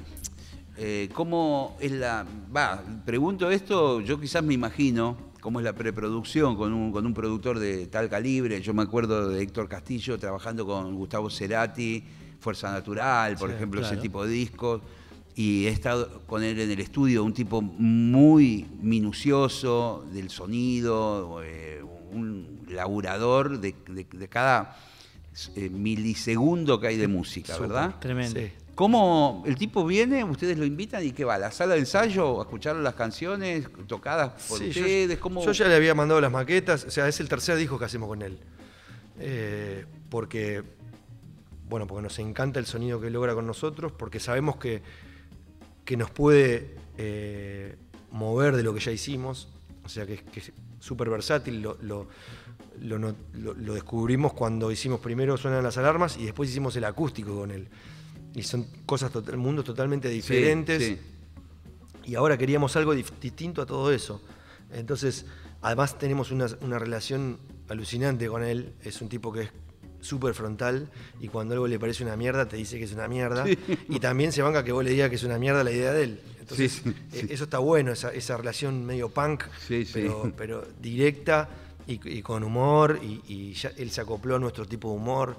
eh, 0.76 1.08
¿cómo 1.14 1.76
es 1.80 1.92
la.? 1.92 2.26
Va, 2.54 2.82
pregunto 3.04 3.50
esto, 3.50 4.00
yo 4.00 4.20
quizás 4.20 4.42
me 4.42 4.54
imagino 4.54 5.16
cómo 5.40 5.58
es 5.58 5.64
la 5.64 5.72
preproducción 5.72 6.56
con 6.56 6.72
un, 6.72 6.92
con 6.92 7.04
un 7.06 7.14
productor 7.14 7.58
de 7.58 7.86
tal 7.86 8.08
calibre. 8.08 8.60
Yo 8.60 8.74
me 8.74 8.82
acuerdo 8.82 9.28
de 9.28 9.42
Héctor 9.42 9.68
Castillo 9.68 10.18
trabajando 10.18 10.64
con 10.66 10.94
Gustavo 10.94 11.30
Cerati, 11.30 12.04
Fuerza 12.38 12.70
Natural, 12.70 13.36
por 13.36 13.48
Sí, 13.50 13.56
ejemplo, 13.56 13.80
ese 13.80 13.96
tipo 13.96 14.24
de 14.24 14.30
discos. 14.32 14.82
Y 15.34 15.64
he 15.64 15.70
estado 15.70 16.20
con 16.26 16.42
él 16.42 16.60
en 16.60 16.70
el 16.70 16.78
estudio, 16.80 17.24
un 17.24 17.32
tipo 17.32 17.62
muy 17.62 18.66
minucioso 18.82 20.04
del 20.12 20.28
sonido, 20.28 21.40
eh, 21.42 21.82
un 22.12 22.64
laburador 22.68 23.58
de, 23.60 23.74
de- 23.88 24.06
de 24.10 24.28
cada 24.28 24.76
eh, 25.56 25.68
milisegundo 25.70 26.78
que 26.80 26.88
hay 26.88 26.96
de 26.96 27.08
música. 27.08 27.56
¿verdad? 27.58 27.94
Tremendo. 28.00 28.38
Sí. 28.40 28.50
¿Cómo 28.74 29.42
el 29.46 29.56
tipo 29.56 29.84
viene, 29.84 30.24
ustedes 30.24 30.56
lo 30.58 30.64
invitan 30.64 31.04
y 31.04 31.12
qué 31.12 31.24
va? 31.24 31.34
¿A 31.34 31.38
la 31.38 31.50
sala 31.50 31.74
de 31.74 31.80
ensayo 31.80 32.40
a 32.40 32.44
escuchar 32.44 32.74
las 32.76 32.94
canciones 32.94 33.68
tocadas 33.86 34.30
por 34.48 34.58
Sí, 34.58 34.70
yo- 34.70 34.80
ustedes? 34.80 35.18
¿Cómo? 35.18 35.44
Yo 35.44 35.52
ya 35.52 35.68
le 35.68 35.74
había 35.74 35.94
mandado 35.94 36.20
las 36.20 36.32
maquetas, 36.32 36.84
o 36.84 36.90
sea, 36.90 37.06
es 37.06 37.20
el 37.20 37.28
tercer 37.28 37.56
disco 37.58 37.78
que 37.78 37.84
hacemos 37.84 38.08
con 38.08 38.22
él. 38.22 38.38
Eh, 39.20 39.84
porque, 40.08 40.62
bueno, 41.68 41.86
porque 41.86 42.02
nos 42.02 42.18
encanta 42.18 42.58
el 42.60 42.66
sonido 42.66 42.98
que 43.00 43.10
logra 43.10 43.34
con 43.34 43.46
nosotros, 43.46 43.92
porque 43.92 44.18
sabemos 44.20 44.56
que, 44.56 44.82
que 45.84 45.96
nos 45.98 46.10
puede 46.10 46.76
eh, 46.96 47.76
mover 48.10 48.56
de 48.56 48.62
lo 48.62 48.72
que 48.74 48.80
ya 48.80 48.90
hicimos, 48.90 49.48
o 49.84 49.88
sea, 49.90 50.06
que, 50.06 50.14
es- 50.14 50.22
que 50.22 50.52
súper 50.82 51.08
versátil, 51.08 51.62
lo, 51.62 51.78
lo- 51.82 52.08
lo 52.80 52.98
lo- 52.98 53.74
descubrimos 53.74 54.32
cuando 54.32 54.70
hicimos 54.72 54.98
primero 55.00 55.36
Suenan 55.36 55.62
las 55.62 55.78
alarmas 55.78 56.16
y 56.16 56.24
después 56.24 56.50
hicimos 56.50 56.74
el 56.76 56.84
acústico 56.84 57.36
con 57.36 57.50
él. 57.52 57.68
Y 58.34 58.42
son 58.42 58.66
cosas, 58.86 59.12
total- 59.12 59.36
mundos 59.36 59.64
totalmente 59.64 60.08
diferentes 60.08 60.82
sí. 60.82 60.98
y 62.04 62.14
ahora 62.16 62.36
queríamos 62.36 62.74
algo 62.76 62.94
distinto 62.94 63.62
a 63.62 63.66
todo 63.66 63.92
eso. 63.92 64.20
Entonces, 64.72 65.26
además 65.60 65.98
tenemos 65.98 66.30
una, 66.32 66.46
una 66.62 66.78
relación 66.78 67.38
alucinante 67.68 68.26
con 68.26 68.42
él. 68.42 68.72
Es 68.82 69.00
un 69.02 69.08
tipo 69.08 69.32
que 69.32 69.42
es 69.42 69.50
súper 70.02 70.34
frontal 70.34 70.90
y 71.20 71.28
cuando 71.28 71.54
algo 71.54 71.66
le 71.66 71.78
parece 71.78 72.02
una 72.04 72.16
mierda 72.16 72.46
te 72.46 72.56
dice 72.56 72.76
que 72.76 72.84
es 72.84 72.92
una 72.92 73.08
mierda. 73.08 73.46
Y 73.88 73.98
también 74.00 74.32
se 74.32 74.42
banca 74.42 74.62
que 74.62 74.72
vos 74.72 74.84
le 74.84 74.90
digas 74.90 75.08
que 75.08 75.16
es 75.16 75.24
una 75.24 75.38
mierda 75.38 75.64
la 75.64 75.70
idea 75.72 75.92
de 75.92 76.04
él. 76.04 76.20
Entonces, 76.40 76.72
Sí, 76.72 76.94
sí, 77.10 77.18
eh, 77.18 77.26
eso 77.30 77.44
está 77.44 77.58
bueno, 77.58 77.92
esa, 77.92 78.12
esa 78.12 78.36
relación 78.36 78.84
medio 78.84 79.08
punk. 79.08 79.44
Pero, 79.94 80.32
pero 80.36 80.66
directa 80.80 81.48
y, 81.86 82.18
y 82.18 82.20
con 82.20 82.44
humor. 82.44 82.98
Y, 83.02 83.22
y 83.28 83.52
ya 83.54 83.72
él 83.76 83.90
se 83.90 84.00
acopló 84.02 84.36
a 84.36 84.38
nuestro 84.38 84.66
tipo 84.66 84.90
de 84.90 84.96
humor. 84.96 85.36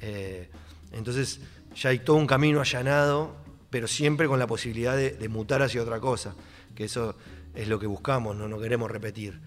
Eh, 0.00 0.48
entonces, 0.92 1.40
ya 1.74 1.90
hay 1.90 2.00
todo 2.00 2.16
un 2.16 2.26
camino 2.26 2.60
allanado, 2.60 3.36
pero 3.70 3.86
siempre 3.86 4.26
con 4.26 4.38
la 4.38 4.46
posibilidad 4.48 4.96
de, 4.96 5.12
de 5.12 5.28
mutar 5.28 5.62
hacia 5.62 5.80
otra 5.80 6.00
cosa, 6.00 6.34
que 6.74 6.84
eso 6.84 7.14
es 7.54 7.68
lo 7.68 7.78
que 7.78 7.86
buscamos, 7.86 8.36
no, 8.36 8.48
no 8.48 8.58
queremos 8.58 8.90
repetir. 8.90 9.38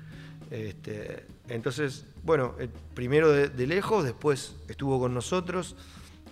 Este, 0.52 1.26
entonces, 1.50 2.06
bueno, 2.24 2.56
eh, 2.60 2.70
primero 2.94 3.32
de, 3.32 3.50
de 3.50 3.68
lejos, 3.68 4.04
después 4.04 4.56
estuvo 4.68 5.00
con 5.00 5.14
nosotros. 5.14 5.76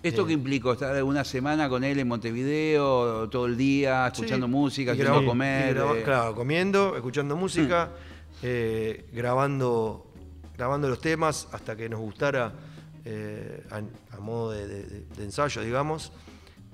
¿Esto 0.03 0.23
Eh, 0.23 0.27
qué 0.27 0.33
implicó? 0.33 0.73
¿Estar 0.73 1.03
una 1.03 1.23
semana 1.23 1.69
con 1.69 1.83
él 1.83 1.99
en 1.99 2.07
Montevideo, 2.07 3.29
todo 3.29 3.45
el 3.45 3.55
día, 3.57 4.07
escuchando 4.07 4.47
Sí, 4.47 4.51
música, 4.51 4.95
graba- 4.95 5.23
comer? 5.25 5.77
eh? 5.77 6.01
claro, 6.03 6.33
comiendo, 6.33 6.95
escuchando 6.95 7.35
música, 7.35 7.91
eh, 8.41 9.05
grabando, 9.13 10.07
grabando 10.57 10.87
los 10.89 10.99
temas 11.01 11.47
hasta 11.51 11.75
que 11.75 11.87
nos 11.89 11.99
gustara 11.99 12.51
a, 13.69 14.15
a 14.15 14.19
modo 14.19 14.51
de, 14.51 14.67
de- 14.67 14.83
de- 14.83 15.05
de 15.17 15.23
ensayo, 15.23 15.61
digamos. 15.61 16.11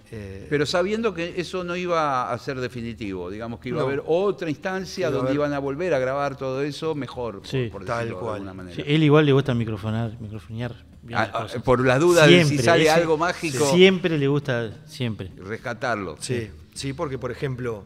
Eh, 0.10 0.48
Pero 0.50 0.66
sabiendo 0.66 1.14
que 1.14 1.34
eso 1.36 1.66
no 1.66 1.76
iba 1.76 2.32
a 2.32 2.38
ser 2.40 2.60
definitivo, 2.62 3.30
digamos 3.30 3.60
que 3.60 3.70
iba 3.70 3.82
a 3.82 3.84
haber 3.86 4.02
otra 4.06 4.50
instancia 4.50 5.10
Iba 5.10 5.18
donde 5.18 5.34
iban 5.34 5.52
a 5.52 5.60
volver 5.60 5.94
a 5.94 6.00
grabar 6.00 6.38
todo 6.38 6.62
eso 6.62 6.96
mejor, 6.96 7.40
por- 7.40 7.48
Sí, 7.48 7.68
por, 7.70 7.84
tal 7.84 8.00
decirlo 8.06 8.16
de 8.20 8.22
cual. 8.24 8.34
alguna 8.36 8.54
manera. 8.54 8.76
Sí, 8.78 8.84
él 8.86 9.04
igual 9.04 9.26
le 9.26 9.34
gusta 9.34 9.54
microfonar, 9.54 10.18
microfonear 10.22 10.76
bien 11.04 11.20
Ah, 11.20 11.26
las 11.26 11.36
ah, 11.36 11.42
cosas. 11.44 11.62
por 11.64 11.86
las 11.86 12.00
dudas 12.00 12.30
de 12.30 12.46
si 12.46 12.58
sale 12.60 12.84
ese- 12.84 12.92
algo 12.92 13.18
mágico. 13.18 13.66
Siempre 13.72 14.18
le 14.18 14.28
gusta, 14.30 14.72
siempre. 14.86 15.30
rescatarlo. 15.36 16.16
Sí, 16.22 16.52
sí, 16.74 16.94
porque 16.94 17.18
por 17.18 17.32
ejemplo, 17.32 17.84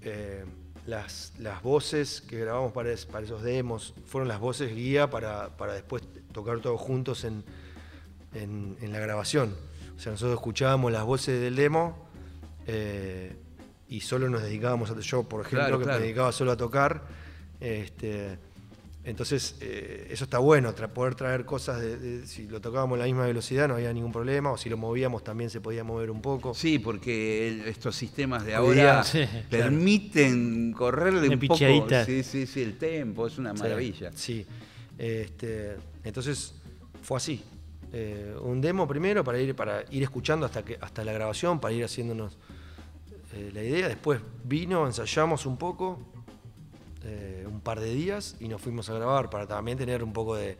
eh, 0.00 0.44
las, 0.86 1.34
las 1.38 1.62
voces 1.62 2.22
que 2.22 2.38
grabamos 2.38 2.72
para, 2.72 2.90
es- 2.90 3.04
para 3.04 3.24
esos 3.26 3.42
demos 3.42 3.92
fueron 4.06 4.28
las 4.28 4.40
voces 4.40 4.74
guía 4.74 5.10
para, 5.10 5.50
para 5.58 5.74
después 5.74 6.02
tocar 6.32 6.60
todos 6.60 6.80
juntos 6.80 7.24
en, 7.24 7.44
en- 8.34 8.76
en 8.80 8.92
la 8.92 8.98
grabación. 8.98 9.54
O 9.96 10.00
sea, 10.00 10.12
nosotros 10.12 10.34
escuchábamos 10.34 10.90
las 10.92 11.04
voces 11.04 11.40
del 11.40 11.56
demo 11.56 12.08
eh, 12.66 13.34
y 13.88 14.00
solo 14.00 14.28
nos 14.28 14.42
dedicábamos 14.42 14.90
a. 14.90 14.98
Yo, 15.00 15.22
por 15.22 15.40
ejemplo, 15.42 15.60
Claro, 15.60 15.78
que 15.78 15.84
claro. 15.84 15.98
me 16.00 16.04
dedicaba 16.06 16.32
solo 16.32 16.52
a 16.52 16.56
tocar. 16.56 17.02
Este, 17.60 18.38
entonces, 19.04 19.56
eh, 19.60 20.08
eso 20.10 20.24
está 20.24 20.38
bueno, 20.38 20.74
tra- 20.74 20.88
poder 20.88 21.14
traer 21.14 21.44
cosas 21.44 21.80
de, 21.80 21.98
de- 21.98 22.26
Si 22.26 22.46
lo 22.48 22.60
tocábamos 22.60 22.96
a 22.96 23.00
la 23.00 23.04
misma 23.04 23.26
velocidad 23.26 23.68
no 23.68 23.74
había 23.74 23.92
ningún 23.92 24.12
problema, 24.12 24.50
o 24.50 24.56
si 24.58 24.68
lo 24.70 24.76
movíamos 24.78 25.22
también 25.22 25.50
se 25.50 25.60
podía 25.60 25.84
mover 25.84 26.10
un 26.10 26.20
poco. 26.22 26.54
Sí, 26.54 26.78
porque 26.78 27.48
el- 27.48 27.60
estos 27.68 27.94
sistemas 27.94 28.44
de 28.46 28.54
ahora 28.54 29.04
sí, 29.04 29.24
permiten 29.50 30.72
correrle 30.72 31.26
Una 31.28 31.34
un 31.34 31.40
poco. 31.40 31.54
pichadita. 31.54 32.04
Sí, 32.04 32.22
sí, 32.22 32.46
sí, 32.46 32.62
el 32.62 32.76
tempo, 32.78 33.26
es 33.26 33.38
una 33.38 33.52
Sí, 33.54 33.62
maravilla. 33.62 34.10
Sí. 34.14 34.46
Este, 34.98 35.76
entonces 36.02 36.54
fue 37.02 37.18
así. 37.18 37.42
Eh, 37.96 38.34
un 38.42 38.60
demo 38.60 38.88
primero 38.88 39.22
para 39.22 39.38
ir, 39.38 39.54
para 39.54 39.84
ir 39.92 40.02
escuchando 40.02 40.44
hasta, 40.46 40.64
que, 40.64 40.76
hasta 40.80 41.04
la 41.04 41.12
grabación, 41.12 41.60
para 41.60 41.72
ir 41.72 41.84
haciéndonos 41.84 42.36
eh, 43.32 43.52
la 43.54 43.62
idea. 43.62 43.86
Después 43.86 44.20
vino, 44.42 44.84
ensayamos 44.84 45.46
un 45.46 45.56
poco, 45.56 46.00
eh, 47.04 47.46
un 47.48 47.60
par 47.60 47.78
de 47.78 47.94
días, 47.94 48.34
y 48.40 48.48
nos 48.48 48.60
fuimos 48.60 48.90
a 48.90 48.94
grabar 48.94 49.30
para 49.30 49.46
también 49.46 49.78
tener 49.78 50.02
un 50.02 50.12
poco 50.12 50.34
de, 50.34 50.58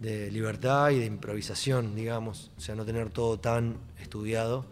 libertad 0.00 0.90
y 0.90 1.00
de 1.00 1.04
improvisación, 1.04 1.94
digamos. 1.94 2.50
O 2.56 2.60
sea, 2.62 2.74
no 2.74 2.86
tener 2.86 3.10
todo 3.10 3.38
tan 3.38 3.76
estudiado 4.00 4.64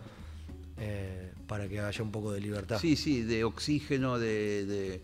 para 1.47 1.69
que 1.69 1.79
haya 1.81 2.03
un 2.03 2.11
poco 2.11 2.33
de 2.33 2.41
libertad. 2.41 2.79
Sí, 2.79 2.97
sí, 2.97 3.23
de 3.23 3.45
oxígeno, 3.45 4.19
de... 4.19 4.65
de- 4.65 5.03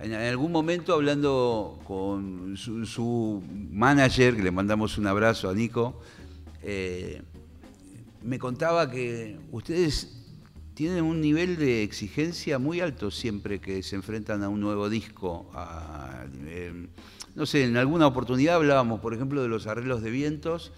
En 0.00 0.12
algún 0.12 0.50
momento 0.52 0.92
hablando 0.92 1.78
con 1.86 2.56
su, 2.56 3.42
manager, 3.70 4.36
que 4.36 4.42
le 4.42 4.50
mandamos 4.50 4.98
un 4.98 5.06
abrazo 5.06 5.48
a 5.48 5.54
Nico, 5.54 6.00
eh, 6.62 7.22
me 8.22 8.38
contaba 8.38 8.90
que 8.90 9.38
ustedes 9.52 10.20
tienen 10.74 11.04
un 11.04 11.20
nivel 11.20 11.56
de 11.56 11.84
exigencia 11.84 12.58
muy 12.58 12.80
alto 12.80 13.10
siempre 13.12 13.60
que 13.60 13.82
se 13.82 13.94
enfrentan 13.94 14.42
a 14.42 14.48
un 14.48 14.60
nuevo 14.60 14.88
disco. 14.90 15.48
eh, 16.46 16.88
no 17.36 17.46
sé, 17.46 17.64
en 17.64 17.76
alguna 17.76 18.06
oportunidad 18.06 18.56
hablábamos, 18.56 19.00
por 19.00 19.14
ejemplo, 19.14 19.42
de 19.42 19.48
los 19.48 19.66
arreglos 19.66 20.02
de 20.02 20.10
vientos 20.10 20.72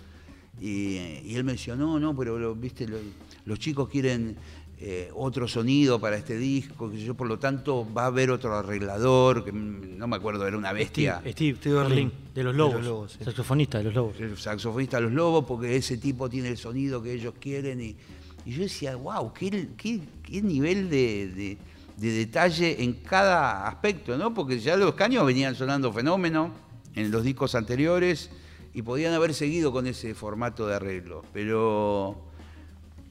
y, 0.61 0.97
y 1.25 1.35
él 1.37 1.45
mencionó, 1.45 1.99
no, 2.01 2.15
pero 2.17 2.55
viste, 2.55 2.87
lo- 2.87 2.99
los 3.45 3.59
chicos 3.59 3.89
quieren 3.89 4.37
eh, 4.79 5.11
otro 5.15 5.49
sonido 5.49 5.99
para 5.99 6.17
este 6.17 6.37
disco, 6.37 6.91
que 6.91 6.99
yo, 6.99 7.15
por 7.15 7.27
lo 7.27 7.39
tanto 7.39 7.87
va 7.95 8.03
a 8.03 8.07
haber 8.07 8.31
otro 8.31 8.55
arreglador, 8.55 9.45
que 9.45 9.51
mm, 9.53 9.97
no 9.97 10.07
me 10.07 10.17
acuerdo, 10.17 10.47
era 10.47 10.57
una 10.59 10.73
bestia. 10.73 11.17
Steve, 11.21 11.33
Steve, 11.33 11.57
Steve 11.59 11.75
Berlin, 11.77 12.13
de 12.35 12.43
los 12.45 12.53
de 12.53 12.59
Lobos, 12.59 12.75
los 12.75 12.85
Lobos, 12.85 13.13
sí. 13.19 13.25
saxofonista 13.25 13.79
de 13.79 13.85
los 13.85 13.95
Lobos. 13.95 14.21
el 14.21 14.37
saxofonista 14.37 14.99
de 14.99 15.05
Los 15.05 15.13
Lobos, 15.13 15.45
porque 15.47 15.77
ese 15.77 15.97
tipo 15.97 16.29
tiene 16.29 16.49
el 16.49 16.59
sonido 16.59 17.03
que 17.03 17.13
ellos 17.15 17.35
quieren. 17.41 17.81
Y, 17.81 17.97
y 18.45 18.53
yo 18.53 18.63
decía, 18.63 18.97
wow, 18.97 19.33
qué, 19.33 19.69
qué- 19.79 20.01
qué 20.23 20.43
nivel 20.43 20.91
de, 20.91 21.29
de- 21.35 21.59
de 21.97 22.11
detalle 22.11 22.83
en 22.85 22.93
cada 22.93 23.67
aspecto, 23.67 24.19
¿no? 24.19 24.35
Porque 24.35 24.59
ya 24.59 24.77
los 24.77 24.93
caños 24.95 25.25
venían 25.25 25.55
sonando 25.55 25.91
fenómeno 25.91 26.53
en 26.95 27.11
los 27.11 27.23
discos 27.25 27.55
anteriores 27.55 28.29
y 28.75 28.83
podían 28.83 29.15
haber 29.15 29.33
seguido 29.33 29.73
con 29.73 29.87
ese 29.87 30.15
formato 30.15 30.67
de 30.67 30.75
arreglo. 30.75 31.25
Pero 31.33 32.19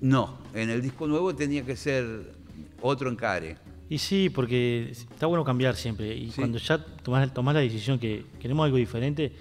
no, 0.08 0.38
en 0.54 0.70
el 0.70 0.82
disco 0.82 1.08
nuevo 1.08 1.34
tenía 1.36 1.66
que 1.66 1.76
ser 1.76 2.34
otro 2.82 3.10
encare. 3.10 3.58
Y 3.90 3.98
sí, 3.98 4.30
porque 4.30 4.90
está 4.92 5.26
bueno 5.28 5.44
cambiar 5.44 5.76
siempre. 5.76 6.16
Y 6.16 6.30
Sí. 6.32 6.38
cuando 6.42 6.58
ya 6.58 6.78
tomás, 6.78 7.34
tomás 7.34 7.54
la 7.56 7.62
decisión 7.62 7.98
que 8.00 8.26
queremos 8.40 8.66
algo 8.66 8.78
diferente, 8.78 9.32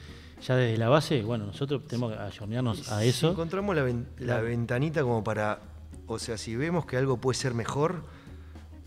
ya 0.46 0.56
desde 0.56 0.76
la 0.78 0.88
base, 0.88 1.22
bueno, 1.22 1.46
nosotros 1.46 1.86
tenemos 1.86 2.12
que 2.12 2.18
ayornarnos 2.18 2.90
a 2.90 3.00
Si 3.00 3.08
eso. 3.08 3.30
encontramos 3.32 3.74
la, 3.76 3.82
ven- 3.82 4.06
la 4.18 4.24
Claro. 4.26 4.44
ventanita 4.46 5.02
como 5.02 5.22
para, 5.24 5.60
o 6.06 6.18
sea, 6.18 6.36
si 6.38 6.56
vemos 6.56 6.84
que 6.86 6.96
algo 6.96 7.18
puede 7.18 7.38
ser 7.38 7.54
mejor, 7.54 8.02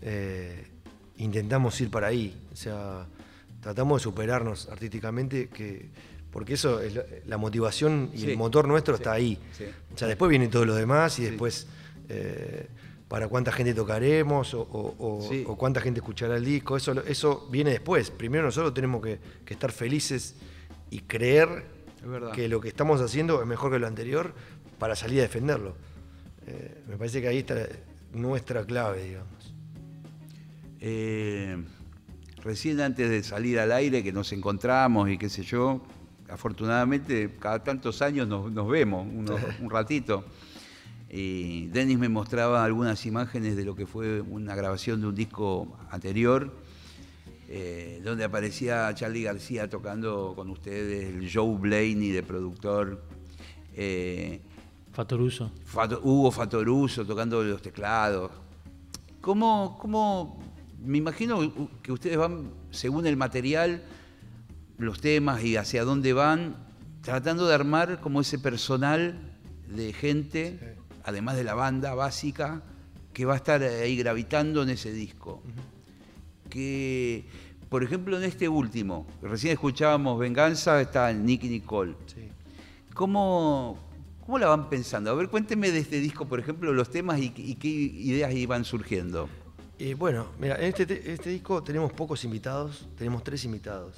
eh, 0.02 0.66
intentamos 1.16 1.80
ir 1.80 1.90
para 1.90 2.08
ahí. 2.08 2.34
O 2.52 2.56
sea, 2.56 3.06
tratamos 3.60 4.00
de 4.00 4.04
superarnos 4.04 4.68
artísticamente, 4.68 5.48
que, 5.48 5.88
porque 6.30 6.54
eso, 6.54 6.80
es 6.80 6.94
la, 6.94 7.02
la 7.26 7.36
motivación 7.38 8.10
y 8.14 8.18
Sí. 8.18 8.30
el 8.30 8.36
motor 8.36 8.68
nuestro 8.68 8.96
Sí. 8.96 9.02
está 9.02 9.12
ahí. 9.12 9.38
Sí. 9.56 9.64
O 9.94 9.98
sea, 9.98 10.08
después 10.08 10.28
viene 10.28 10.48
todo 10.48 10.64
lo 10.64 10.74
demás 10.74 11.18
y 11.18 11.22
Sí. 11.24 11.28
después 11.30 11.66
eh, 12.10 12.66
para 13.08 13.28
cuánta 13.28 13.52
gente 13.52 13.72
tocaremos 13.74 14.52
o, 14.54 14.60
o- 14.62 14.94
o- 14.98 15.28
Sí. 15.28 15.44
o 15.46 15.56
cuánta 15.56 15.80
gente 15.80 16.00
escuchará 16.00 16.36
el 16.36 16.44
disco. 16.44 16.76
Eso, 16.76 16.92
eso 17.06 17.48
viene 17.50 17.70
después. 17.70 18.10
Primero 18.10 18.44
nosotros 18.44 18.72
tenemos 18.74 19.02
que, 19.02 19.18
que 19.44 19.54
estar 19.54 19.72
felices 19.72 20.34
y 20.90 21.00
creer 21.00 21.64
que 22.34 22.48
lo 22.48 22.60
que 22.60 22.68
estamos 22.68 23.00
haciendo 23.00 23.40
es 23.42 23.46
mejor 23.46 23.72
que 23.72 23.78
lo 23.78 23.86
anterior 23.86 24.32
para 24.78 24.94
salir 24.96 25.18
a 25.20 25.22
defenderlo. 25.22 25.74
Eh, 26.46 26.82
me 26.88 26.96
parece 26.96 27.20
que 27.20 27.28
ahí 27.28 27.38
está 27.38 27.66
nuestra 28.12 28.64
clave, 28.64 29.04
digamos. 29.04 29.54
Eh, 30.80 31.56
recién 32.42 32.80
antes 32.80 33.10
de 33.10 33.22
salir 33.22 33.58
al 33.58 33.72
aire, 33.72 34.02
que 34.02 34.12
nos 34.12 34.32
encontramos 34.32 35.10
y 35.10 35.18
qué 35.18 35.28
sé 35.28 35.42
yo, 35.42 35.82
afortunadamente 36.30 37.36
cada 37.38 37.62
tantos 37.62 38.02
años 38.02 38.26
nos, 38.28 38.50
nos 38.52 38.68
vemos, 38.68 39.06
unos- 39.12 39.40
un 39.60 39.70
ratito. 39.70 40.24
Y 41.10 41.66
Denis 41.68 41.98
me 41.98 42.08
mostraba 42.08 42.62
algunas 42.64 43.06
imágenes 43.06 43.56
de 43.56 43.64
lo 43.64 43.74
que 43.74 43.86
fue 43.86 44.20
una 44.20 44.54
grabación 44.54 45.00
de 45.00 45.06
un 45.06 45.14
disco 45.14 45.76
anterior, 45.90 46.52
eh, 47.48 48.00
donde 48.04 48.24
aparecía 48.24 48.92
Charlie 48.94 49.22
García 49.22 49.70
tocando 49.70 50.34
con 50.36 50.50
ustedes, 50.50 51.14
el 51.14 51.30
Joe 51.32 51.56
Blaney 51.56 52.10
de 52.10 52.22
productor. 52.22 53.02
eh, 53.74 54.40
Fatoruso. 54.92 55.50
Fato- 55.64 56.00
Hugo 56.02 56.30
Fatoruso 56.32 57.06
tocando 57.06 57.42
los 57.44 57.62
teclados. 57.62 58.30
¿Cómo, 59.20 59.78
cómo, 59.80 60.42
me 60.84 60.98
imagino 60.98 61.40
que 61.82 61.92
ustedes 61.92 62.16
van, 62.16 62.50
según 62.70 63.06
el 63.06 63.16
material, 63.16 63.82
los 64.78 65.00
temas 65.00 65.42
y 65.44 65.56
hacia 65.56 65.84
dónde 65.84 66.12
van, 66.12 66.56
tratando 67.02 67.46
de 67.46 67.54
armar 67.54 68.00
como 68.00 68.20
ese 68.20 68.38
personal 68.38 69.18
de 69.68 69.92
gente, 69.92 70.76
además 71.04 71.36
de 71.36 71.44
la 71.44 71.54
banda 71.54 71.94
básica, 71.94 72.62
que 73.12 73.24
va 73.24 73.34
a 73.34 73.36
estar 73.36 73.62
ahí 73.62 73.96
gravitando 73.96 74.62
en 74.62 74.70
ese 74.70 74.92
disco. 74.92 75.42
Que, 76.48 77.24
por 77.68 77.82
ejemplo, 77.82 78.16
en 78.16 78.24
este 78.24 78.48
último, 78.48 79.06
recién 79.20 79.52
escuchábamos 79.52 80.18
Venganza, 80.18 80.80
está 80.80 81.12
Nicky 81.12 81.48
Nicole. 81.48 81.94
Sí. 82.06 82.28
¿Cómo, 82.94 83.78
¿Cómo 84.24 84.38
la 84.38 84.48
van 84.48 84.70
pensando? 84.70 85.10
A 85.10 85.14
ver, 85.14 85.28
cuénteme 85.28 85.70
de 85.70 85.78
este 85.80 86.00
disco, 86.00 86.26
por 86.26 86.40
ejemplo, 86.40 86.72
los 86.72 86.90
temas 86.90 87.18
y, 87.20 87.32
y 87.36 87.54
qué 87.56 87.68
ideas 87.68 88.32
iban 88.34 88.64
surgiendo. 88.64 89.28
Eh, 89.78 89.94
bueno, 89.94 90.26
mira, 90.40 90.56
en 90.56 90.64
este, 90.64 90.86
te- 90.86 91.12
este 91.12 91.30
disco 91.30 91.62
tenemos 91.62 91.92
pocos 91.92 92.24
invitados, 92.24 92.88
tenemos 92.96 93.22
tres 93.22 93.44
invitados. 93.44 93.96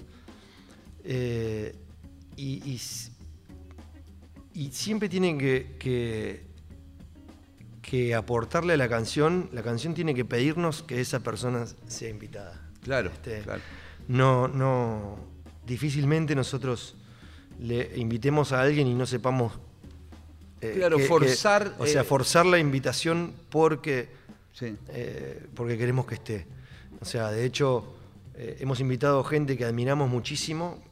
Eh, 1.05 1.75
y, 2.37 2.79
y 4.55 4.71
siempre 4.73 5.09
tienen 5.09 5.39
que, 5.39 5.77
que, 5.79 6.45
que 7.83 8.15
aportarle 8.15 8.75
a 8.75 8.77
la 8.77 8.89
canción, 8.89 9.49
la 9.53 9.63
canción 9.63 9.95
tiene 9.95 10.15
que 10.15 10.25
pedirnos 10.25 10.83
que 10.83 11.01
esa 11.01 11.21
persona 11.21 11.67
sea 11.87 12.09
invitada. 12.09 12.61
Claro, 12.83 13.11
Este, 13.11 13.41
claro. 13.43 13.63
No, 14.09 14.49
no, 14.49 15.19
difícilmente 15.67 16.35
nosotros 16.35 16.97
le 17.61 17.97
invitemos 17.99 18.53
a 18.53 18.63
alguien 18.63 18.87
y 18.87 18.95
no 18.95 19.07
sepamos. 19.07 19.53
eh, 20.63 20.75
Claro, 20.77 20.99
forzar, 21.01 21.75
o 21.79 21.87
sea, 21.87 22.03
eh, 22.03 22.05
forzar 22.05 22.47
la 22.47 22.59
invitación 22.59 23.35
porque 23.51 24.09
Sí. 24.53 24.75
eh, 24.89 25.47
porque 25.55 25.79
queremos 25.79 26.07
que 26.07 26.15
esté. 26.17 26.47
O 27.01 27.05
sea, 27.05 27.31
de 27.31 27.45
hecho, 27.45 27.95
eh, 28.35 28.57
hemos 28.61 28.81
invitado 28.81 29.23
gente 29.25 29.57
que 29.57 29.65
admiramos 29.65 30.11
muchísimo 30.11 30.83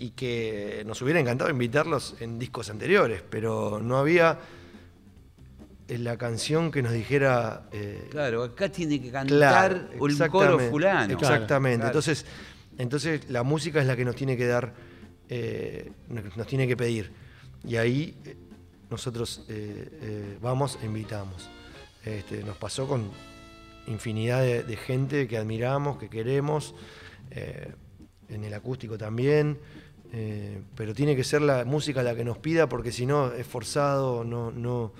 y 0.00 0.12
que 0.12 0.82
nos 0.86 1.00
hubiera 1.02 1.20
encantado 1.20 1.50
invitarlos 1.50 2.16
en 2.20 2.38
discos 2.38 2.70
anteriores, 2.70 3.22
pero 3.28 3.80
no 3.82 3.98
había 3.98 4.38
eh, 5.86 5.98
la 5.98 6.16
canción 6.16 6.70
que 6.70 6.82
nos 6.82 6.92
dijera... 6.92 7.68
eh, 7.70 8.08
Claro, 8.10 8.42
acá 8.42 8.70
tiene 8.72 8.98
que 9.00 9.10
cantar 9.12 9.28
Claro, 9.88 9.88
un 10.00 10.28
coro 10.30 10.58
fulano. 10.58 11.12
Exactamente. 11.12 11.80
Claro. 11.80 11.88
Entonces, 11.90 12.24
entonces 12.78 13.28
la 13.28 13.42
música 13.42 13.78
es 13.82 13.86
la 13.86 13.94
que 13.94 14.06
nos 14.06 14.16
tiene 14.16 14.38
que 14.38 14.46
dar, 14.46 14.72
eh, 15.28 15.92
nos 16.08 16.46
tiene 16.46 16.66
que 16.66 16.78
pedir. 16.78 17.12
Y 17.62 17.76
ahí 17.76 18.16
nosotros 18.88 19.44
eh, 19.48 20.38
vamos 20.40 20.78
e 20.82 20.86
invitamos. 20.86 21.50
Este, 22.06 22.42
nos 22.42 22.56
pasó 22.56 22.88
con 22.88 23.10
infinidad 23.86 24.40
de, 24.40 24.62
de 24.62 24.76
gente 24.78 25.28
que 25.28 25.36
admiramos, 25.36 25.98
que 25.98 26.08
queremos, 26.08 26.74
en 28.30 28.44
el 28.44 28.54
acústico 28.54 28.96
también. 28.96 29.58
Eh, 30.12 30.62
pero 30.74 30.94
tiene 30.94 31.16
que 31.16 31.24
ser 31.24 31.42
la 31.42 31.64
música 31.64 32.02
la 32.02 32.14
que 32.14 32.24
nos 32.24 32.38
pida, 32.38 32.68
porque 32.68 32.92
si 32.92 33.06
no 33.06 33.32
es 33.32 33.46
forzado, 33.46 34.24
no, 34.24 34.50
no, 34.50 34.92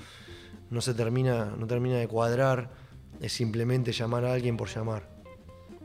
no 0.70 0.80
se 0.80 0.94
termina, 0.94 1.54
no 1.58 1.66
termina 1.66 1.96
de 1.96 2.08
cuadrar, 2.08 2.70
es 3.20 3.32
simplemente 3.32 3.92
llamar 3.92 4.24
a 4.24 4.32
alguien 4.32 4.56
por 4.56 4.68
llamar. 4.68 5.08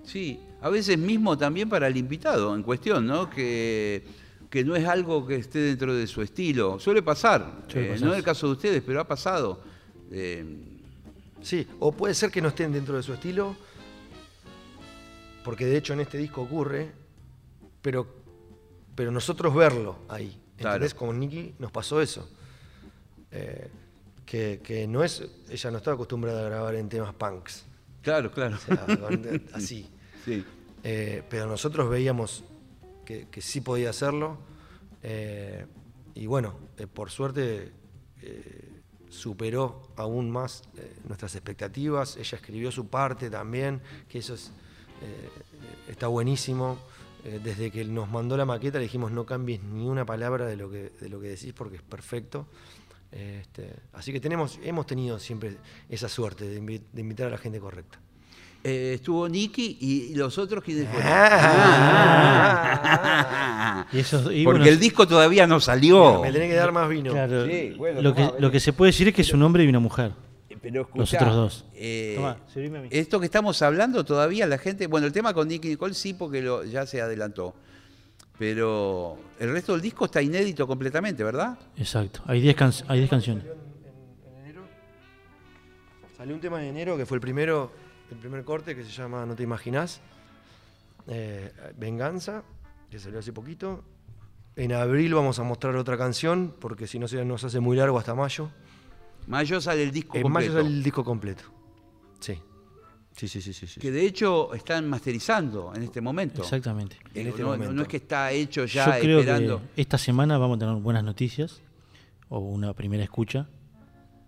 Sí, 0.03 0.39
a 0.61 0.69
veces 0.69 0.97
mismo 0.97 1.37
también 1.37 1.69
para 1.69 1.87
el 1.87 1.97
invitado 1.97 2.55
en 2.55 2.63
cuestión, 2.63 3.07
¿no? 3.07 3.29
Que, 3.29 4.03
que 4.49 4.63
no 4.63 4.75
es 4.75 4.85
algo 4.85 5.25
que 5.25 5.35
esté 5.35 5.59
dentro 5.59 5.95
de 5.95 6.07
su 6.07 6.21
estilo. 6.21 6.79
Suele 6.79 7.01
pasar, 7.01 7.63
eh, 7.73 7.97
no 7.99 8.11
es 8.11 8.17
el 8.19 8.23
caso 8.23 8.47
de 8.47 8.53
ustedes, 8.53 8.83
pero 8.85 9.01
ha 9.01 9.07
pasado. 9.07 9.61
Eh, 10.11 10.71
Sí, 11.45 11.67
o 11.79 11.91
puede 11.91 12.15
ser 12.15 12.31
que 12.31 12.41
no 12.41 12.47
estén 12.47 12.71
dentro 12.71 12.97
de 12.97 13.03
su 13.03 13.13
estilo, 13.13 13.55
porque 15.43 15.67
de 15.67 15.77
hecho 15.77 15.93
en 15.93 15.99
este 15.99 16.17
disco 16.17 16.41
ocurre, 16.41 16.91
pero, 17.83 18.07
pero 18.95 19.11
nosotros 19.11 19.53
verlo 19.53 19.99
ahí. 20.09 20.41
Claro. 20.57 20.75
¿Entendés? 20.77 20.93
Con 20.93 21.19
Nicky 21.19 21.53
nos 21.59 21.71
pasó 21.71 22.01
eso. 22.01 22.29
Eh, 23.31 23.69
que, 24.25 24.61
que 24.63 24.87
no 24.87 25.03
es, 25.03 25.23
ella 25.49 25.71
no 25.71 25.77
estaba 25.77 25.95
acostumbrada 25.95 26.41
a 26.41 26.49
grabar 26.49 26.75
en 26.75 26.89
temas 26.89 27.13
punks, 27.13 27.63
claro, 28.01 28.31
claro. 28.31 28.55
o 28.55 28.59
sea, 28.59 28.85
con- 28.97 29.41
así. 29.53 29.89
Sí. 30.23 30.43
Eh, 30.83 31.23
pero 31.29 31.45
nosotros 31.45 31.89
veíamos 31.89 32.43
que, 33.05 33.27
que 33.29 33.41
sí 33.41 33.61
podía 33.61 33.89
hacerlo. 33.91 34.37
eh, 35.03 35.65
y 36.15 36.27
bueno, 36.27 36.55
eh, 36.77 36.87
por 36.87 37.11
suerte 37.11 37.73
eh, 38.21 38.71
superó 39.09 39.91
aún 39.97 40.31
más 40.31 40.63
eh, 40.77 40.95
nuestras 41.07 41.35
expectativas. 41.35 42.15
Ella 42.17 42.37
escribió 42.37 42.71
su 42.71 42.87
parte 42.87 43.29
también, 43.29 43.81
que 44.07 44.19
eso 44.19 44.33
es, 44.35 44.51
eh, 45.01 45.29
está 45.91 46.07
buenísimo. 46.07 46.79
Eh, 47.25 47.39
desde 47.43 47.71
que 47.71 47.83
nos 47.83 48.09
mandó 48.09 48.37
la 48.37 48.45
maqueta 48.45 48.77
le 48.77 48.83
dijimos 48.85 49.11
no 49.11 49.25
cambies 49.25 49.61
ni 49.63 49.85
una 49.87 50.05
palabra 50.05 50.45
de 50.45 50.55
lo 50.55 50.69
que, 50.71 50.91
de 51.01 51.09
lo 51.09 51.19
que 51.19 51.27
decís 51.29 51.51
porque 51.53 51.75
es 51.77 51.81
perfecto. 51.81 52.47
Este, 53.11 53.73
así 53.93 54.11
que 54.13 54.19
tenemos, 54.19 54.59
hemos 54.63 54.85
tenido 54.85 55.19
siempre 55.19 55.57
esa 55.89 56.07
suerte 56.09 56.47
de, 56.47 56.61
invi- 56.61 56.81
de 56.91 57.01
invitar 57.01 57.27
a 57.27 57.29
la 57.31 57.37
gente 57.37 57.59
correcta. 57.59 57.99
Eh, 58.63 58.93
estuvo 58.95 59.29
Nicky 59.29 59.77
y 59.79 60.15
los 60.15 60.37
otros 60.39 60.63
quienes 60.63 60.87
fueron. 60.89 61.07
Ah. 62.77 63.85
Y 63.91 63.99
eso, 63.99 64.31
y 64.31 64.43
Porque 64.43 64.59
bueno, 64.59 64.65
el 64.73 64.79
disco 64.79 65.07
todavía 65.07 65.45
no 65.47 65.59
salió. 65.59 66.21
Me 66.21 66.31
tenés 66.31 66.49
que 66.49 66.55
dar 66.55 66.71
más 66.71 66.89
vino. 66.89 67.11
claro, 67.11 67.45
Sí, 67.45 67.73
bueno, 67.77 68.01
lo, 68.01 68.15
que, 68.15 68.31
lo 68.39 68.49
que 68.51 68.59
se 68.59 68.73
puede 68.73 68.89
decir 68.91 69.07
es 69.07 69.13
que 69.13 69.21
es 69.21 69.31
un 69.33 69.43
hombre 69.43 69.63
y 69.63 69.67
una 69.67 69.79
mujer. 69.79 70.11
Pero 70.65 70.79
Los 70.81 70.87
escuchá, 70.87 71.17
otros 71.17 71.35
dos. 71.35 71.65
eh, 71.75 72.13
Tomá, 72.15 72.37
servime 72.51 72.79
a 72.79 72.81
mí. 72.81 72.87
esto 72.89 73.19
que 73.19 73.27
estamos 73.27 73.61
hablando 73.61 74.03
todavía, 74.03 74.47
la 74.47 74.57
gente. 74.57 74.87
Bueno, 74.87 75.05
el 75.05 75.13
tema 75.13 75.31
con 75.31 75.47
Nicky 75.47 75.67
Nicole 75.69 75.93
sí, 75.93 76.15
porque 76.15 76.41
lo- 76.41 76.63
ya 76.63 76.87
se 76.87 77.01
adelantó. 77.01 77.53
Pero 78.39 79.15
el 79.39 79.51
resto 79.51 79.73
del 79.73 79.81
disco 79.81 80.05
está 80.05 80.23
inédito 80.23 80.65
completamente, 80.65 81.23
¿verdad? 81.23 81.55
Exacto. 81.77 82.21
Hay 82.25 82.41
10 82.41 82.55
can- 82.55 82.73
hay 82.87 82.97
10 82.97 83.09
canciones. 83.11 83.43
Salió 86.17 86.33
un 86.33 86.41
tema 86.41 86.61
en 86.63 86.69
enero 86.69 86.97
que 86.97 87.05
fue 87.05 87.17
el 87.17 87.21
primero, 87.21 87.71
el 88.09 88.17
primer 88.17 88.43
corte 88.43 88.75
que 88.75 88.83
se 88.83 88.89
llama 88.91 89.23
No 89.27 89.35
te 89.35 89.43
imaginás. 89.43 90.01
Eh, 91.07 91.51
Venganza, 91.77 92.41
que 92.89 92.97
salió 92.97 93.19
hace 93.19 93.31
poquito. 93.33 93.83
En 94.55 94.71
abril 94.73 95.13
vamos 95.13 95.37
a 95.37 95.43
mostrar 95.43 95.75
otra 95.75 95.95
canción, 95.97 96.55
porque 96.59 96.87
si 96.87 96.97
no 96.97 97.07
se 97.07 97.23
nos 97.23 97.43
hace 97.43 97.59
muy 97.59 97.77
largo 97.77 97.99
hasta 97.99 98.15
mayo. 98.15 98.49
Mayo 99.27 99.59
sale 99.61 99.83
el 99.83 99.91
disco 99.91 100.15
En 100.17 100.23
completo. 100.23 100.51
mayo 100.53 100.61
sale 100.63 100.75
el 100.75 100.83
disco 100.83 101.03
completo. 101.03 101.43
Sí. 102.19 102.37
Sí, 103.15 103.27
sí, 103.29 103.41
sí, 103.41 103.53
sí. 103.53 103.65
sí. 103.67 103.79
Que 103.79 103.91
de 103.91 104.05
hecho 104.05 104.53
están 104.53 104.89
masterizando 104.89 105.71
en 105.73 105.83
este 105.83 106.01
momento. 106.01 106.41
Exactamente. 106.41 106.97
En 107.13 107.27
este 107.27 107.41
no, 107.43 107.49
momento. 107.49 107.73
no 107.73 107.81
es 107.83 107.87
que 107.87 107.97
está 107.97 108.31
hecho 108.31 108.65
ya 108.65 108.95
Yo 108.97 109.01
creo 109.01 109.19
esperando. 109.21 109.61
que 109.73 109.81
esta 109.81 109.97
semana 109.97 110.37
vamos 110.37 110.57
a 110.57 110.59
tener 110.59 110.75
buenas 110.75 111.03
noticias 111.03 111.61
o 112.27 112.39
una 112.39 112.73
primera 112.73 113.03
escucha 113.03 113.47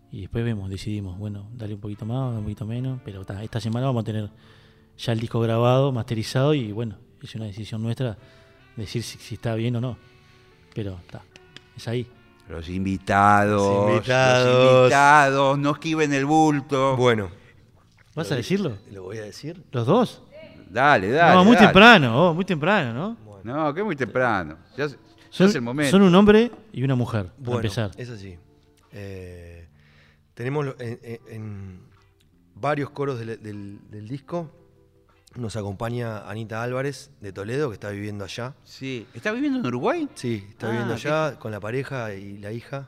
y 0.10 0.22
después 0.22 0.46
vemos, 0.46 0.70
decidimos, 0.70 1.18
bueno, 1.20 1.50
dale 1.54 1.74
un 1.74 1.82
poquito 1.82 2.06
más, 2.06 2.34
un 2.38 2.44
poquito 2.44 2.66
menos, 2.66 3.02
pero 3.04 3.26
ta, 3.26 3.44
esta 3.44 3.60
semana 3.60 3.88
vamos 3.88 4.04
a 4.04 4.06
tener 4.06 4.30
ya 4.98 5.12
el 5.12 5.20
disco 5.20 5.42
grabado, 5.42 5.92
masterizado 5.92 6.54
y 6.54 6.72
bueno, 6.72 6.98
es 7.22 7.36
una 7.36 7.46
decisión 7.46 7.82
nuestra 7.84 8.18
decir 8.78 9.04
si, 9.04 9.18
si 9.18 9.36
está 9.36 9.54
bien 9.56 9.76
o 9.76 9.82
no. 9.82 9.98
Pero 10.74 10.98
está, 11.06 11.24
es 11.76 11.88
ahí. 11.90 12.08
Los 12.50 12.70
invitados. 12.70 13.62
Los 13.62 13.90
invitados. 13.96 14.48
Los 14.66 14.82
invitados. 14.84 15.58
No 15.60 15.72
esquiven 15.72 16.14
el 16.14 16.26
bulto. 16.26 16.96
Bueno, 16.96 17.30
¿Vas 18.16 18.32
a 18.32 18.36
decirlo? 18.36 18.78
lo 18.92 19.04
voy 19.04 19.18
a 19.18 19.24
decir. 19.24 19.64
¿Los 19.72 19.86
dos? 19.86 20.24
Dale, 20.70 21.10
dale. 21.12 21.36
no, 21.36 21.46
muy 21.46 21.56
dale. 21.56 21.68
temprano, 21.68 22.30
oh, 22.30 22.34
muy 22.34 22.46
temprano, 22.46 22.94
¿no? 22.94 23.18
No, 23.44 23.74
que 23.74 23.84
muy 23.84 23.96
temprano. 23.96 24.58
Ya, 24.78 24.88
Son, 25.30 25.48
es 25.48 25.56
el 25.56 25.62
momento. 25.62 25.92
son 25.92 26.02
un 26.02 26.14
hombre 26.16 26.52
y 26.74 26.84
una 26.84 26.96
mujer, 26.96 27.28
para 27.28 27.36
Bueno, 27.38 27.56
empezar. 27.60 27.92
es 27.96 28.10
así. 28.10 28.38
Eh, 28.92 29.68
tenemos 30.34 30.68
en, 30.80 31.00
en- 31.04 31.20
en 31.30 31.80
varios 32.56 32.90
coros 32.90 33.20
del, 33.20 33.42
del- 33.42 33.80
del 33.90 34.08
disco. 34.08 34.52
Nos 35.38 35.56
acompaña 35.56 36.28
Anita 36.30 36.64
Álvarez 36.64 37.12
de 37.22 37.32
Toledo, 37.32 37.70
que 37.70 37.76
está 37.76 37.92
viviendo 37.92 38.24
allá. 38.26 38.56
Sí. 38.64 39.06
¿Está 39.14 39.32
viviendo 39.32 39.60
en 39.60 39.66
Uruguay? 39.68 40.10
Sí, 40.16 40.44
está 40.50 40.68
Ah, 40.68 40.72
viviendo 40.72 40.96
allá 40.96 41.38
con 41.40 41.52
la 41.52 41.60
pareja 41.60 42.14
y 42.16 42.40
la 42.40 42.52
hija. 42.52 42.88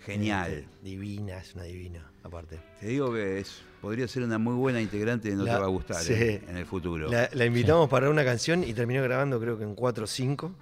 Genial. 0.00 0.52
Este, 0.52 0.68
divina, 0.82 1.38
es 1.38 1.54
una 1.54 1.64
divina, 1.64 2.10
aparte. 2.22 2.60
Te 2.78 2.86
digo 2.88 3.12
que 3.12 3.40
es, 3.40 3.62
podría 3.80 4.06
ser 4.06 4.22
una 4.22 4.38
muy 4.38 4.54
buena 4.54 4.80
integrante 4.82 5.30
de 5.30 5.36
No 5.36 5.44
La- 5.44 5.54
Te 5.54 5.60
Va 5.60 5.64
a 5.66 5.68
Gustar 5.70 6.02
sí. 6.02 6.12
eh, 6.12 6.42
en 6.46 6.56
el 6.58 6.66
futuro. 6.66 7.08
La, 7.10 7.28
la 7.32 7.44
invitamos 7.46 7.88
para 7.88 8.08
una 8.10 8.24
canción 8.24 8.64
y 8.64 8.74
terminó 8.74 9.02
grabando 9.02 9.40
creo 9.40 9.56
que 9.58 9.64
en 9.64 9.74
4 9.74 10.04
o 10.04 10.06
5. 10.06 10.54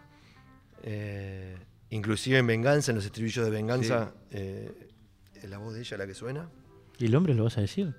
inclusive 1.91 2.39
en 2.39 2.47
Venganza, 2.47 2.93
en 2.93 2.97
los 2.97 3.05
estribillos 3.05 3.45
de 3.45 3.51
Venganza, 3.51 4.13
eh, 4.31 4.89
es 5.35 5.49
la 5.51 5.59
voz 5.59 5.75
de 5.75 5.81
ella 5.81 5.97
la 5.99 6.07
que 6.07 6.15
suena. 6.15 6.49
¿Y 6.99 7.07
el 7.07 7.15
hombre 7.17 7.35
lo 7.35 7.45
vas 7.45 7.59
a 7.59 7.61
decir? 7.63 7.95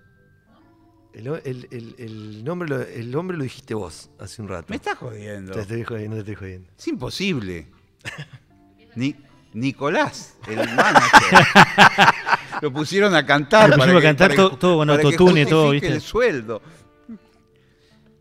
El, 1.18 1.28
el- 1.46 1.68
el- 1.72 1.96
el 1.98 2.44
nombre 2.44 2.70
lo, 2.70 2.82
el 2.82 3.10
nombre 3.10 3.36
lo 3.38 3.44
dijiste 3.44 3.74
vos 3.74 4.10
hace 4.20 4.42
un 4.42 4.48
rato. 4.50 4.68
Me 4.70 4.76
estás 4.76 4.98
jodiendo. 4.98 5.52
Te 5.54 5.62
estoy 5.62 5.84
jodiendo, 5.84 6.16
no 6.18 6.24
te 6.24 6.32
estoy 6.32 6.36
jodiendo. 6.36 6.70
Es 6.78 6.88
imposible. 6.88 7.68
Ni, 8.96 9.16
Nicolás, 9.54 10.36
el 10.48 10.58
manager. 10.58 11.40
Lo 12.62 12.72
pusieron 12.74 13.16
a 13.16 13.26
cantar. 13.26 13.70
Lo 13.70 13.78
para 13.78 13.86
pusimos 13.86 14.04
a 14.04 14.08
cantar 14.08 14.28
para 14.30 14.36
todo- 14.38 14.50
que- 14.52 14.58
todo 14.58 14.78
con 14.78 14.90
autotune, 14.90 15.46
todo, 15.46 15.72
¿viste? 15.72 15.88
el 15.88 16.02
sueldo. 16.02 16.62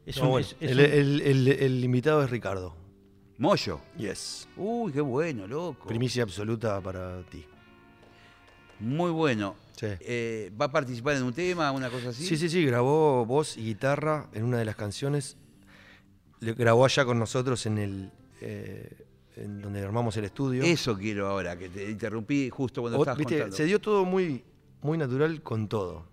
Es 0.06 0.16
No, 0.18 0.22
un- 0.24 0.28
bueno, 0.30 0.46
es- 0.46 0.56
es 0.60 0.70
el, 0.70 0.78
un- 0.78 0.84
el- 0.84 1.20
el- 1.22 1.48
el 1.48 1.84
invitado 1.84 2.22
es 2.22 2.30
Ricardo. 2.30 2.74
Moyo. 3.38 3.80
Yes. 3.98 4.48
Uy, 4.56 4.92
qué 4.92 5.00
bueno, 5.02 5.46
loco. 5.46 5.86
Primicia 5.88 6.22
absoluta 6.22 6.80
para 6.80 7.20
ti. 7.24 7.44
Muy 8.80 9.10
bueno. 9.10 9.56
Sí. 9.76 9.86
Eh, 10.00 10.50
¿Va 10.60 10.66
a 10.66 10.72
participar 10.72 11.16
en 11.16 11.22
un 11.22 11.32
tema, 11.34 11.70
una 11.70 11.90
cosa 11.90 12.08
así? 12.08 12.24
Sí, 12.26 12.36
sí, 12.36 12.48
sí, 12.48 12.64
grabó 12.64 13.24
voz 13.26 13.56
y 13.58 13.62
guitarra 13.64 14.28
en 14.32 14.44
una 14.44 14.58
de 14.58 14.64
las 14.64 14.74
canciones. 14.76 15.36
Le 16.40 16.54
grabó 16.54 16.84
allá 16.84 17.04
con 17.04 17.18
nosotros 17.18 17.64
en 17.66 17.78
el 17.78 18.12
eh, 18.40 19.06
en 19.36 19.60
donde 19.60 19.82
armamos 19.82 20.16
el 20.16 20.24
estudio. 20.24 20.64
Eso 20.64 20.96
quiero 20.96 21.28
ahora, 21.28 21.58
que 21.58 21.68
te 21.68 21.90
interrumpí 21.90 22.48
justo 22.50 22.80
cuando 22.80 22.98
O- 22.98 23.02
estabas 23.02 23.18
viste, 23.18 23.34
contando. 23.34 23.56
se 23.56 23.64
dio 23.66 23.80
todo 23.80 24.04
muy, 24.04 24.44
muy 24.82 24.96
natural 24.98 25.42
con 25.42 25.68
todo. 25.68 26.04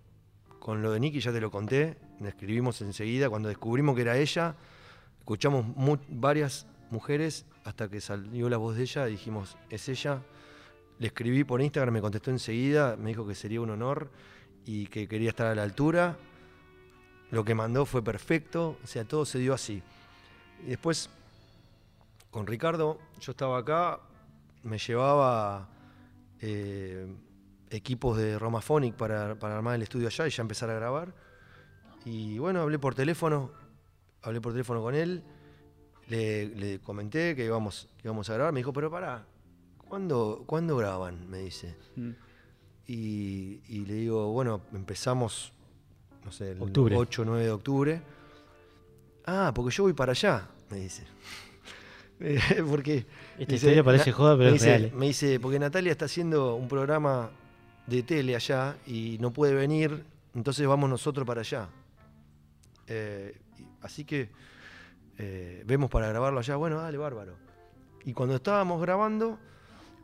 Con 0.59 0.81
lo 0.81 0.91
de 0.91 0.99
Nicky 0.99 1.19
ya 1.21 1.31
te 1.31 1.39
lo 1.41 1.49
conté, 1.51 1.97
escribimos 2.25 2.81
enseguida. 2.81 3.29
Cuando 3.29 3.47
descubrimos 3.49 3.95
que 3.95 4.01
era 4.01 4.17
ella, 4.17 4.55
escuchamos 5.19 5.65
mu- 5.75 5.97
varias 6.09 6.67
mujeres 6.89 7.45
hasta 7.63 7.89
que 7.89 8.01
salió 8.01 8.49
la 8.49 8.57
voz 8.57 8.75
de 8.75 8.83
ella 8.83 9.07
y 9.07 9.11
dijimos, 9.11 9.57
es 9.69 9.87
ella. 9.89 10.21
Le 10.99 11.07
escribí 11.07 11.43
por 11.43 11.61
Instagram, 11.61 11.93
me 11.93 12.01
contestó 12.01 12.31
enseguida, 12.31 12.95
me 12.97 13.09
dijo 13.09 13.27
que 13.27 13.35
sería 13.35 13.61
un 13.61 13.69
honor 13.69 14.09
y 14.65 14.87
que 14.87 15.07
quería 15.07 15.29
estar 15.29 15.47
a 15.47 15.55
la 15.55 15.63
altura. 15.63 16.17
Lo 17.31 17.43
que 17.43 17.55
mandó 17.55 17.85
fue 17.85 18.03
perfecto, 18.03 18.77
o 18.83 18.87
sea, 18.87 19.05
todo 19.05 19.25
se 19.25 19.39
dio 19.39 19.53
así. 19.53 19.81
Y 20.63 20.69
después, 20.69 21.09
con 22.29 22.45
Ricardo, 22.45 22.99
yo 23.19 23.31
estaba 23.31 23.57
acá, 23.57 23.99
me 24.63 24.77
llevaba 24.77 25.67
eh, 26.39 27.07
equipos 27.69 28.17
de 28.17 28.37
Romaphonic 28.37 28.95
para, 28.95 29.35
para 29.35 29.55
armar 29.55 29.75
el 29.75 29.81
estudio 29.81 30.07
allá 30.07 30.27
y 30.27 30.29
ya 30.29 30.41
empezar 30.41 30.69
a 30.69 30.75
grabar. 30.75 31.13
Y 32.05 32.37
bueno, 32.37 32.61
hablé 32.61 32.79
por 32.79 32.95
teléfono, 32.95 33.51
hablé 34.21 34.41
por 34.41 34.51
teléfono 34.51 34.81
con 34.81 34.95
él, 34.95 35.23
le, 36.07 36.79
comenté 36.83 37.35
que 37.35 37.45
íbamos, 37.45 37.89
que 37.97 38.07
íbamos 38.07 38.29
a 38.29 38.33
grabar, 38.33 38.53
me 38.53 38.59
dijo, 38.59 38.73
pero 38.73 38.91
pará, 38.91 39.25
¿cuándo, 39.93 40.43
¿cuándo 40.47 40.75
graban? 40.75 41.29
Me 41.29 41.37
dice. 41.37 41.75
Mm. 41.95 42.09
Y, 42.87 43.61
y 43.67 43.85
le 43.85 43.93
digo, 43.93 44.31
bueno, 44.31 44.61
empezamos, 44.73 45.53
no 46.25 46.31
sé, 46.31 46.53
el 46.53 46.63
Octubre. 46.63 46.95
8 46.95 47.21
o 47.21 47.25
9 47.25 47.43
de 47.43 47.51
octubre. 47.51 48.01
Ah, 49.23 49.51
porque 49.53 49.69
yo 49.71 49.83
voy 49.83 49.93
para 49.93 50.13
allá, 50.13 50.49
me 50.71 50.79
dice. 50.79 51.03
Porque 52.67 53.05
Esta 53.37 53.53
historia 53.55 53.83
parece 53.83 54.11
joda, 54.11 54.35
pero 54.35 54.49
me 54.49 54.55
es 54.55 54.61
dice, 54.63 54.77
real, 54.77 54.85
eh. 54.85 54.93
Me 54.95 55.05
dice, 55.07 55.39
porque 55.39 55.59
Natalia 55.59 55.91
está 55.91 56.05
haciendo 56.05 56.55
un 56.55 56.67
programa 56.69 57.29
de 57.85 58.01
tele 58.01 58.35
allá 58.35 58.77
y 58.87 59.17
no 59.19 59.31
puede 59.31 59.53
venir, 59.53 60.05
entonces 60.33 60.65
vamos 60.65 60.89
nosotros 60.89 61.27
para 61.27 61.41
allá. 61.41 61.67
Eh, 62.87 63.37
así 63.81 64.05
que 64.05 64.29
eh, 65.17 65.63
vemos 65.67 65.89
para 65.89 66.07
grabarlo 66.07 66.39
allá. 66.39 66.55
Bueno, 66.55 66.77
dale, 66.77 66.97
bárbaro. 66.97 67.35
Y 68.05 68.13
cuando 68.13 68.35
estábamos 68.35 68.81
grabando, 68.81 69.37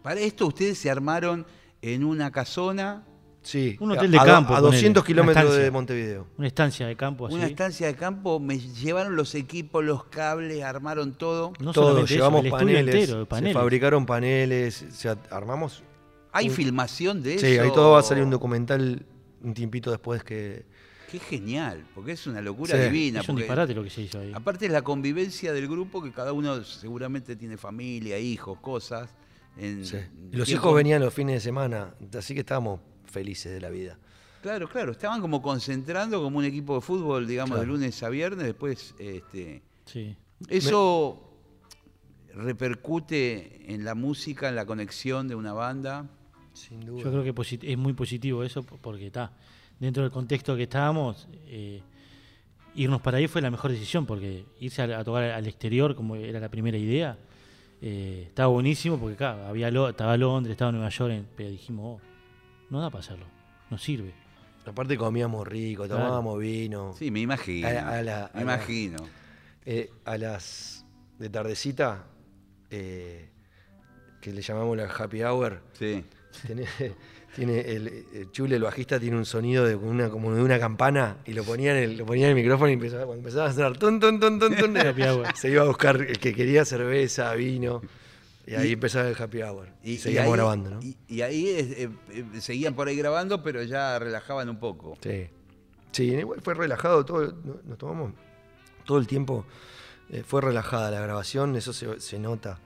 Para 0.01 0.19
esto 0.19 0.47
ustedes 0.47 0.77
se 0.77 0.89
armaron 0.89 1.45
en 1.81 2.03
una 2.03 2.31
casona, 2.31 3.03
Un 3.05 3.41
sí, 3.41 3.77
hotel 3.79 3.97
a- 3.97 4.07
de 4.11 4.19
a, 4.19 4.25
campo, 4.25 4.53
a 4.53 4.57
ponele, 4.59 4.75
200 4.77 5.01
una 5.01 5.07
kilómetros 5.07 5.55
de. 5.57 5.71
Montevideo. 5.71 6.27
Una 6.37 6.47
estancia 6.47 6.87
de 6.87 6.95
campo 6.95 7.27
así. 7.27 7.35
una 7.35 7.45
estancia 7.47 7.87
de 7.87 7.95
campo, 7.95 8.39
me 8.39 8.59
llevaron 8.59 9.15
los 9.15 9.35
equipos, 9.35 9.83
los 9.83 10.05
cables, 10.05 10.63
armaron 10.63 11.13
todo. 11.13 11.53
No 11.59 11.71
Todo, 11.73 11.99
eso, 12.03 12.13
llevamos 12.13 12.45
estudio 12.45 12.57
paneles, 12.65 12.95
entero 12.95 13.19
de 13.19 13.25
paneles. 13.25 13.53
se 13.53 13.59
fabricaron 13.59 14.05
paneles, 14.05 14.85
se 14.91 15.09
armamos. 15.31 15.83
¿Hay 16.31 16.47
Un- 16.49 16.53
filmación 16.55 17.23
de 17.23 17.35
eso? 17.35 17.45
Sí, 17.45 17.57
ahí 17.57 17.69
todo 17.73 17.91
va 17.91 17.99
a 17.99 18.03
salir 18.03 18.23
un 18.23 18.29
documental 18.29 19.05
un 19.41 19.53
tiempito 19.53 19.89
después 19.89 20.23
que... 20.23 20.65
Qué 21.09 21.17
genial, 21.17 21.83
porque 21.95 22.11
es 22.11 22.27
una 22.27 22.39
locura 22.41 22.75
Sí, 22.75 22.83
divina. 22.83 23.21
Es 23.21 23.29
un 23.29 23.37
disparate 23.37 23.73
lo 23.73 23.83
que 23.83 23.89
se 23.89 24.01
hizo 24.03 24.19
ahí. 24.19 24.31
Aparte 24.35 24.67
es 24.67 24.71
la 24.71 24.83
convivencia 24.83 25.53
del 25.53 25.67
grupo, 25.67 26.03
que 26.03 26.11
cada 26.11 26.33
uno 26.33 26.61
seguramente 26.63 27.35
tiene 27.35 27.57
familia, 27.57 28.19
hijos, 28.19 28.59
cosas. 28.59 29.09
En 29.57 29.85
sí. 29.85 29.97
Y 30.31 30.35
los 30.37 30.47
tiempo- 30.47 30.67
hijos 30.67 30.75
venían 30.75 31.01
los 31.01 31.13
fines 31.13 31.35
de 31.35 31.39
semana, 31.41 31.93
así 32.17 32.33
que 32.33 32.41
estábamos 32.41 32.79
felices 33.05 33.51
de 33.51 33.59
la 33.61 33.69
vida. 33.69 33.97
Claro, 34.41 34.69
claro, 34.69 34.93
estaban 34.93 35.19
como 35.19 35.41
concentrando 35.41 36.21
como 36.21 36.37
un 36.37 36.45
equipo 36.45 36.75
de 36.75 36.81
fútbol, 36.81 37.27
digamos, 37.27 37.59
de 37.59 37.65
lunes 37.65 38.01
a 38.03 38.09
viernes, 38.09 38.45
después 38.45 38.95
este, 38.99 39.61
Sí. 39.85 40.15
eso 40.47 41.25
repercute 42.33 43.73
en 43.73 43.83
la 43.83 43.95
música, 43.95 44.49
en 44.49 44.55
la 44.55 44.65
conexión 44.65 45.27
de 45.27 45.35
una 45.35 45.53
banda. 45.53 46.07
Sin 46.53 46.85
duda. 46.85 47.03
Yo 47.03 47.11
creo 47.11 47.23
que 47.33 47.67
es 47.71 47.77
muy 47.77 47.93
positivo 47.93 48.43
eso 48.43 48.63
po- 48.63 48.77
porque 48.81 49.07
está 49.07 49.31
dentro 49.79 50.03
del 50.03 50.11
contexto 50.11 50.55
que 50.55 50.63
estábamos. 50.63 51.27
eh, 51.47 51.81
irnos 52.75 53.01
para 53.01 53.17
ahí 53.17 53.27
fue 53.27 53.41
la 53.41 53.49
mejor 53.51 53.71
decisión, 53.71 54.05
porque 54.05 54.45
irse 54.59 54.81
a, 54.83 55.03
tocar 55.03 55.23
al 55.23 55.47
exterior, 55.47 55.95
como 55.95 56.15
era 56.15 56.39
la 56.39 56.49
primera 56.49 56.77
idea, 56.77 57.17
eh, 57.81 58.25
estaba 58.27 58.49
buenísimo, 58.49 58.97
porque 58.97 59.15
claro, 59.15 59.45
había 59.47 59.69
estaba 59.89 60.17
Londres, 60.17 60.53
estaba 60.53 60.71
Nueva 60.71 60.89
York, 60.89 61.25
pero 61.35 61.49
dijimos, 61.49 62.01
oh, 62.01 62.05
no 62.69 62.81
da 62.81 62.89
para 62.89 63.01
hacerlo, 63.01 63.25
no 63.69 63.77
sirve. 63.77 64.13
Aparte 64.65 64.97
comíamos 64.97 65.47
rico, 65.47 65.87
tomábamos 65.87 66.37
vino. 66.39 66.93
Sí, 66.93 67.09
me 67.09 67.21
imagino. 67.21 67.67
me 68.33 68.41
imagino. 68.41 68.97
Eh, 69.65 69.89
a 70.05 70.17
las 70.17 70.85
de 71.17 71.29
tardecita, 71.29 72.05
eh, 72.69 73.29
que 74.21 74.33
le 74.33 74.41
llamamos 74.41 74.77
la 74.77 74.85
happy 74.85 75.23
hour. 75.23 75.61
Sí. 75.73 76.03
Tiene, 77.39 77.59
el, 77.61 78.31
Chule, 78.31 78.57
el 78.57 78.63
bajista, 78.63 78.99
tiene 78.99 79.15
un 79.15 79.25
sonido 79.25 79.65
de 79.65 79.75
una, 79.75 80.09
como 80.09 80.33
de 80.33 80.41
una 80.41 80.59
campana 80.59 81.17
y 81.25 81.33
lo 81.33 81.43
ponía 81.43 81.71
en 81.71 81.83
el, 81.91 81.97
lo 81.97 82.05
ponía 82.05 82.25
en 82.25 82.31
el 82.31 82.35
micrófono 82.35 82.69
y 82.69 82.73
empezaba, 82.73 83.05
cuando 83.05 83.19
empezaba 83.19 83.49
a 83.49 83.53
sonar 83.53 83.77
ton, 83.77 83.99
ton, 83.99 84.19
ton, 84.19 84.39
ton, 84.39 84.55
ton, 84.55 84.75
se 85.35 85.49
iba 85.49 85.61
a 85.61 85.65
buscar 85.65 85.95
el 86.01 86.19
que 86.19 86.33
quería 86.33 86.65
cerveza, 86.65 87.33
vino. 87.35 87.81
Y 88.45 88.55
ahí 88.55 88.73
empezaba 88.73 89.07
el 89.07 89.15
happy 89.21 89.41
hour. 89.43 89.69
Y, 89.83 89.97
seguíamos 89.97 90.33
grabando, 90.33 90.69
¿no? 90.71 90.79
Y, 90.81 91.21
ahí 91.21 91.47
eh, 91.47 91.89
seguían 92.39 92.73
por 92.73 92.87
ahí 92.87 92.97
grabando, 92.97 93.43
pero 93.43 93.63
ya 93.63 93.99
relajaban 93.99 94.49
un 94.49 94.59
poco. 94.59 94.97
Sí. 95.01 95.29
Sí, 95.91 96.19
fue 96.41 96.53
relajado 96.55 97.05
todo. 97.05 97.33
Nos 97.65 97.77
tomamos 97.77 98.13
todo 98.85 98.97
el 98.97 99.07
tiempo 99.07 99.45
eh, 100.11 100.23
fue 100.25 100.41
relajada 100.41 100.89
la 100.89 100.99
grabación, 101.01 101.55
eso 101.55 101.71
se, 101.73 102.19
nota. 102.19 102.57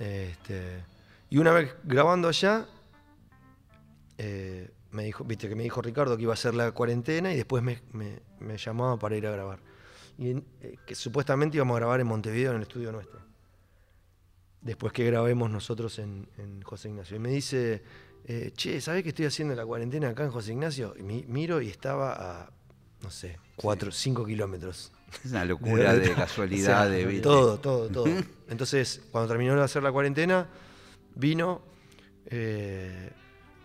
Este, 0.00 0.82
y 1.30 1.38
una 1.38 1.52
vez 1.52 1.74
grabando 1.84 2.28
allá, 2.28 2.66
eh, 4.24 4.70
me 4.90 5.04
dijo, 5.04 5.24
viste 5.24 5.48
que 5.48 5.54
me 5.54 5.62
dijo 5.62 5.82
Ricardo 5.82 6.16
que 6.16 6.22
iba 6.22 6.32
a 6.32 6.34
hacer 6.34 6.54
la 6.54 6.70
cuarentena 6.72 7.32
y 7.32 7.36
después 7.36 7.62
me, 7.62 7.82
llamaba 8.56 8.98
para 8.98 9.16
ir 9.16 9.26
a 9.26 9.30
grabar. 9.30 9.60
Y 10.18 10.30
eh, 10.60 10.76
que 10.86 10.94
supuestamente 10.94 11.56
íbamos 11.56 11.76
a 11.76 11.80
grabar 11.80 12.00
en 12.00 12.06
Montevideo 12.06 12.50
en 12.50 12.58
el 12.58 12.62
estudio 12.62 12.92
nuestro. 12.92 13.20
Después 14.60 14.92
que 14.92 15.04
grabemos 15.04 15.50
nosotros 15.50 15.98
en, 15.98 16.28
José 16.62 16.90
Ignacio. 16.90 17.16
Y 17.16 17.18
me 17.18 17.30
dice, 17.30 17.82
che, 18.54 18.80
¿sabés 18.80 19.02
que 19.02 19.08
estoy 19.08 19.26
haciendo 19.26 19.54
la 19.56 19.66
cuarentena 19.66 20.10
acá 20.10 20.22
en 20.22 20.30
José 20.30 20.52
Ignacio? 20.52 20.94
Y 20.96 21.02
miro 21.02 21.60
y 21.60 21.68
estaba 21.68 22.12
a, 22.12 22.50
no 23.02 23.10
sé, 23.10 23.38
4, 23.56 23.90
5 23.90 24.24
kilómetros 24.24 24.92
es 25.24 25.30
una 25.30 25.44
locura 25.44 25.94
de, 25.94 26.12
casualidad, 26.14 26.88
de 26.90 27.06
vida. 27.06 27.22
Todo, 27.22 27.58
todo, 27.58 27.88
todo. 27.88 28.06
Entonces, 28.48 29.02
cuando 29.10 29.28
terminó 29.28 29.54
de 29.54 29.62
hacer 29.62 29.82
la 29.82 29.92
cuarentena, 29.92 30.48
vino, 31.14 31.62
eh, 32.26 33.10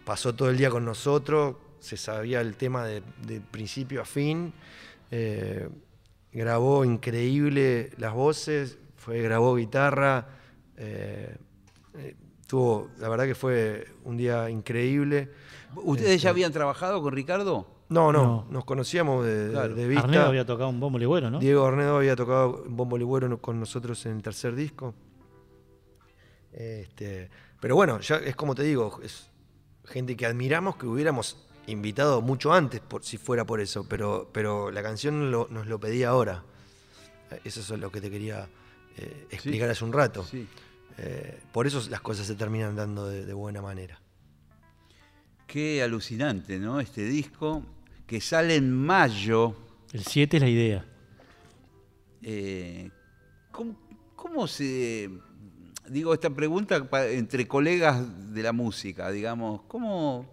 pasó 0.08 0.34
todo 0.34 0.50
el 0.50 0.56
día 0.56 0.70
con 0.70 0.86
nosotros, 0.86 1.58
se 1.82 1.98
sabía 1.98 2.40
el 2.40 2.56
tema 2.56 2.86
de, 2.86 3.02
principio 3.52 4.02
a 4.02 4.06
fin, 4.06 4.54
eh, 5.12 5.68
grabó 6.32 6.86
increíble 6.86 7.92
las 7.98 8.14
voces, 8.14 8.78
fue, 8.96 9.22
grabó 9.22 9.58
guitarra, 9.58 10.30
eh, 10.78 11.36
tuvo, 12.48 12.90
la 13.00 13.10
verdad 13.10 13.26
que 13.26 13.36
fue 13.36 13.86
un 14.06 14.16
día 14.16 14.50
increíble. 14.50 15.30
¿Ustedes 15.76 16.08
ya 16.10 16.16
este, 16.16 16.30
habían 16.30 16.54
trabajado 16.54 17.02
con 17.02 17.12
Ricardo? 17.12 17.68
No, 17.90 18.14
no, 18.14 18.48
nos 18.50 18.64
conocíamos 18.64 19.26
de, 19.26 19.88
vista. 19.90 20.06
Arnedo 20.06 20.26
había 20.28 20.46
tocado 20.46 20.70
un 20.70 20.80
bombo 20.80 20.98
ligüero, 20.98 21.30
¿no? 21.30 21.40
Diego 21.40 21.66
Arnedo 21.66 21.98
había 21.98 22.16
tocado 22.16 22.64
un 22.66 22.78
bombo 22.78 22.98
ligüero 22.98 23.42
con 23.42 23.60
nosotros 23.60 24.06
en 24.06 24.16
el 24.16 24.22
tercer 24.22 24.56
disco. 24.56 24.96
Este, 26.54 27.30
pero 27.60 27.76
bueno, 27.76 28.00
ya 28.00 28.16
es 28.16 28.38
como 28.38 28.56
te 28.56 28.64
digo, 28.64 29.02
es 29.04 29.32
gente 29.88 30.16
que 30.16 30.26
admiramos 30.26 30.78
que 30.78 30.86
hubiéramos 30.86 31.38
invitado 31.68 32.22
mucho 32.22 32.54
antes, 32.54 32.80
por, 32.80 33.04
si 33.04 33.18
fuera 33.18 33.46
por 33.46 33.60
eso, 33.60 33.88
pero, 33.88 34.30
pero 34.32 34.72
la 34.72 34.82
canción 34.84 35.32
nos 35.32 35.68
lo 35.68 35.80
pedía 35.80 36.10
ahora. 36.10 36.44
Eso 37.44 37.60
es 37.62 37.80
lo 37.80 37.92
que 37.92 38.00
te 38.00 38.10
quería 38.10 38.48
eh, 38.98 39.28
explicar 39.32 39.70
hace 39.70 39.84
un 39.84 39.94
rato. 39.94 40.26
Eh, 40.98 41.40
por 41.52 41.68
eso 41.68 41.84
las 41.90 42.02
cosas 42.02 42.26
se 42.26 42.36
terminan 42.36 42.76
dando 42.76 43.08
de 43.08 43.34
buena 43.34 43.62
manera. 43.62 44.00
Qué 45.46 45.82
alucinante, 45.82 46.60
¿no? 46.60 46.80
Este 46.80 47.04
disco 47.04 47.64
que 48.06 48.22
sale 48.22 48.56
en 48.56 48.72
mayo. 48.72 49.56
El 49.94 50.04
7 50.04 50.38
es 50.38 50.44
la 50.44 50.50
idea. 50.50 50.86
Eh, 52.22 52.90
¿cómo, 53.52 54.48
se... 54.48 55.10
Digo, 55.90 56.14
esta 56.14 56.30
pregunta 56.30 56.88
entre 57.12 57.48
colegas 57.48 58.34
de 58.34 58.44
la 58.44 58.52
música, 58.52 59.10
digamos, 59.10 59.62
¿cómo, 59.68 60.26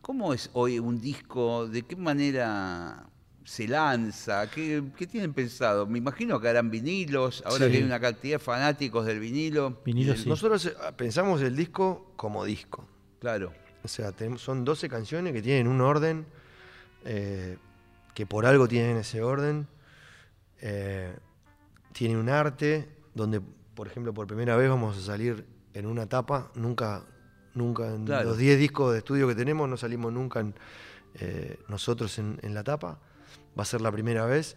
¿cómo 0.00 0.32
es 0.32 0.50
hoy 0.52 0.78
un 0.78 1.00
disco? 1.00 1.66
¿De 1.66 1.82
qué 1.82 1.96
manera 1.96 3.08
se 3.44 3.66
lanza? 3.66 4.50
¿Qué, 4.50 4.82
tienen 5.10 5.32
pensado? 5.32 5.86
Me 5.86 5.98
imagino 5.98 6.40
que 6.40 6.48
harán 6.48 6.70
vinilos, 6.70 7.42
ahora 7.46 7.68
que 7.68 7.78
hay 7.78 7.82
una 7.82 8.00
cantidad 8.00 8.36
de 8.36 8.38
fanáticos 8.38 9.06
del 9.06 9.20
vinilo. 9.20 9.82
Nosotros 10.26 10.66
eh, 10.66 10.74
pensamos 10.96 11.42
el 11.42 11.56
disco 11.56 12.12
como 12.16 12.44
disco. 12.44 12.86
Claro. 13.20 13.52
O 13.82 13.88
sea, 13.88 14.12
son 14.36 14.64
12 14.64 14.88
canciones 14.88 15.32
que 15.32 15.42
tienen 15.42 15.68
un 15.68 15.80
orden 15.80 16.26
eh, 17.04 17.56
que 18.14 18.26
por 18.26 18.46
algo 18.46 18.66
tienen 18.66 18.96
ese 18.96 19.22
orden. 19.22 19.68
Eh, 20.60 21.14
tiene 21.92 22.16
un 22.16 22.28
arte 22.28 22.88
donde, 23.14 23.40
por 23.76 23.86
ejemplo, 23.86 24.12
por 24.12 24.26
primera 24.26 24.56
vez 24.56 24.68
vamos 24.68 24.98
a 24.98 25.00
salir 25.00 25.46
en 25.72 25.86
una 25.86 26.08
tapa. 26.08 26.50
Nunca, 26.56 27.04
nunca 27.54 27.94
en 27.94 28.06
los 28.06 28.36
10 28.36 28.58
discos 28.58 28.92
de 28.92 28.98
estudio 28.98 29.28
que 29.28 29.36
tenemos 29.36 29.68
no 29.68 29.76
salimos 29.76 30.12
nunca 30.12 30.44
eh, 31.14 31.60
nosotros 31.68 32.18
en, 32.18 32.40
la 32.54 32.64
tapa. 32.64 32.98
Va 33.56 33.62
a 33.62 33.66
ser 33.66 33.80
la 33.80 33.92
primera 33.92 34.26
vez. 34.26 34.56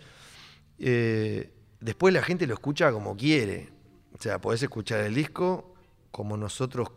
después 0.77 2.13
la 2.13 2.23
gente 2.23 2.47
lo 2.47 2.55
escucha 2.55 2.91
como 2.91 3.15
quiere. 3.15 3.69
O 4.17 4.21
sea, 4.21 4.41
podés 4.41 4.63
escuchar 4.63 5.01
el 5.01 5.13
disco 5.13 5.75
como 6.09 6.35
nosotros 6.35 6.89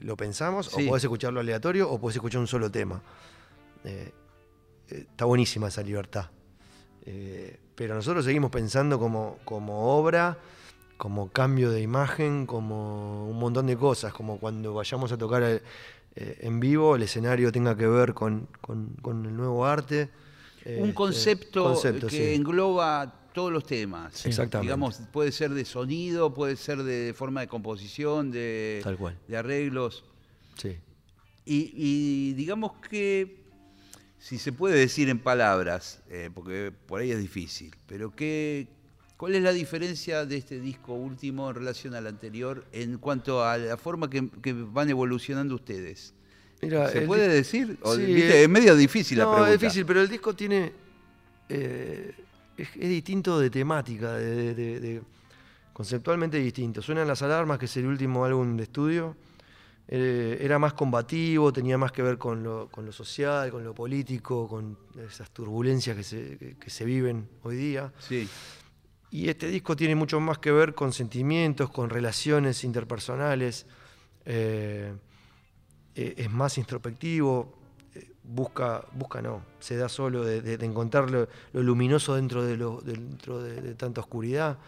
lo 0.00 0.16
pensamos, 0.18 0.68
o 0.74 0.86
podés 0.86 1.04
escucharlo 1.04 1.40
aleatorio, 1.40 1.90
o 1.90 1.98
podés 1.98 2.16
escuchar 2.16 2.42
un 2.42 2.46
solo 2.46 2.70
tema 2.70 3.02
está 4.88 5.24
buenísima 5.24 5.68
esa 5.68 5.82
libertad. 5.82 6.30
Eh, 7.04 7.58
pero 7.74 7.94
nosotros 7.94 8.24
seguimos 8.24 8.50
pensando 8.50 8.98
como, 8.98 9.38
como 9.44 9.96
obra, 9.96 10.38
como 10.96 11.30
cambio 11.30 11.70
de 11.70 11.80
imagen, 11.80 12.46
como 12.46 13.28
un 13.28 13.38
montón 13.38 13.66
de 13.66 13.76
cosas, 13.76 14.12
como 14.12 14.38
cuando 14.38 14.74
vayamos 14.74 15.12
a 15.12 15.18
tocar 15.18 15.42
eh, 15.42 15.62
en 16.14 16.60
vivo, 16.60 16.96
el 16.96 17.02
escenario 17.02 17.52
tenga 17.52 17.76
que 17.76 17.86
ver 17.86 18.14
con, 18.14 18.48
el 18.68 19.36
nuevo 19.36 19.66
arte. 19.66 20.10
un 20.64 20.72
este, 20.72 20.94
concepto, 20.94 21.80
que 22.08 22.34
engloba 22.34 23.30
todos 23.32 23.52
los 23.52 23.66
temas. 23.66 24.24
Exactamente. 24.24 24.66
Digamos, 24.66 25.00
puede 25.12 25.32
ser 25.32 25.52
de 25.52 25.64
sonido, 25.64 26.32
puede 26.32 26.56
ser 26.56 26.82
de 26.82 27.12
forma 27.14 27.40
de 27.42 27.48
composición, 27.48 28.30
de, 28.30 28.82
de 29.28 29.36
arreglos. 29.36 30.04
Sí. 30.56 30.78
y 31.44 32.32
digamos 32.32 32.72
que 32.88 33.46
si 34.26 34.38
se 34.38 34.52
puede 34.52 34.76
decir 34.76 35.08
en 35.08 35.20
palabras, 35.20 36.02
eh, 36.10 36.30
porque 36.34 36.72
por 36.86 37.00
ahí 37.00 37.12
es 37.12 37.20
difícil, 37.20 37.74
pero 37.86 38.10
¿qué, 38.10 38.66
¿cuál 39.16 39.34
es 39.34 39.42
la 39.42 39.52
diferencia 39.52 40.24
de 40.26 40.36
este 40.36 40.60
disco 40.60 40.94
último 40.94 41.48
en 41.48 41.56
relación 41.56 41.94
al 41.94 42.06
anterior 42.06 42.64
en 42.72 42.98
cuanto 42.98 43.44
a 43.44 43.56
la 43.58 43.76
forma 43.76 44.10
que, 44.10 44.28
van 44.52 44.90
evolucionando 44.90 45.54
ustedes? 45.54 46.14
¿Se 46.60 47.02
puede 47.02 47.28
decir? 47.28 47.78
Eh, 47.98 48.42
es 48.44 48.48
medio 48.48 48.74
difícil 48.74 49.18
la 49.18 49.24
pregunta. 49.24 49.52
es 49.52 49.60
difícil, 49.60 49.86
pero 49.86 50.00
el 50.00 50.08
disco 50.08 50.34
tiene... 50.34 50.72
Eh, 51.48 52.14
es, 52.56 52.74
distinto 52.74 53.38
de 53.38 53.50
temática, 53.50 54.14
de, 54.14 55.02
conceptualmente 55.72 56.38
distinto. 56.38 56.80
Suenan 56.80 57.06
las 57.06 57.20
alarmas, 57.22 57.58
que 57.58 57.66
es 57.66 57.76
el 57.76 57.86
último 57.86 58.24
álbum 58.24 58.56
de 58.56 58.62
estudio, 58.62 59.16
eh, 59.88 60.38
era 60.40 60.58
más 60.58 60.72
combativo, 60.72 61.52
tenía 61.52 61.78
más 61.78 61.92
que 61.92 62.02
ver 62.02 62.18
con 62.18 62.42
lo, 62.42 62.68
social, 62.90 63.50
con 63.50 63.62
lo 63.62 63.74
político, 63.74 64.48
con 64.48 64.76
esas 65.06 65.30
turbulencias 65.30 65.96
que 65.96 66.70
se, 66.70 66.84
viven 66.84 67.28
hoy 67.42 67.56
día. 67.56 67.92
Sí. 67.98 68.28
Y 69.10 69.28
este 69.28 69.48
disco 69.48 69.76
tiene 69.76 69.94
mucho 69.94 70.20
más 70.20 70.38
que 70.38 70.50
ver 70.50 70.74
con 70.74 70.92
sentimientos, 70.92 71.70
con 71.70 71.90
relaciones 71.90 72.64
interpersonales, 72.64 73.66
eh, 74.24 74.92
eh, 75.94 76.14
es 76.16 76.30
más 76.30 76.58
introspectivo, 76.58 77.54
busca, 78.24 78.84
busca 78.92 79.22
no, 79.22 79.42
se 79.60 79.76
da 79.76 79.88
solo 79.88 80.24
de, 80.24 80.54
encontrar 80.64 81.10
lo, 81.10 81.28
luminoso 81.52 82.16
dentro 82.16 82.44
de, 82.44 82.56
lo, 82.56 82.80
dentro 82.80 83.40
de, 83.40 83.74
tanta 83.74 84.00
oscuridad, 84.00 84.58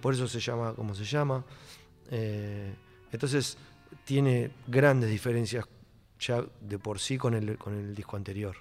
por 0.00 0.14
eso 0.14 0.26
se 0.26 0.40
llama 0.40 0.74
como 0.74 0.94
se 0.94 1.04
llama. 1.04 1.44
entonces, 2.10 3.58
tiene 4.04 4.50
grandes 4.66 5.10
diferencias 5.10 5.66
ya 6.18 6.44
de 6.60 6.78
por 6.78 6.98
sí 6.98 7.18
con 7.18 7.34
el, 7.34 7.58
con 7.58 7.74
el 7.74 7.94
disco 7.94 8.16
anterior. 8.16 8.56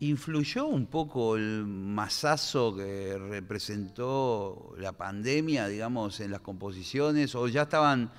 ¿Influyó 0.00 0.66
un 0.66 0.86
poco 0.86 1.36
el 1.36 1.66
masazo 1.66 2.74
que 2.74 3.18
representó 3.18 4.74
la 4.78 4.92
pandemia, 4.92 5.68
digamos, 5.68 6.20
en 6.20 6.30
las 6.30 6.40
composiciones? 6.40 7.34
¿O 7.34 7.46
ya 7.48 7.62
estaban 7.62 8.10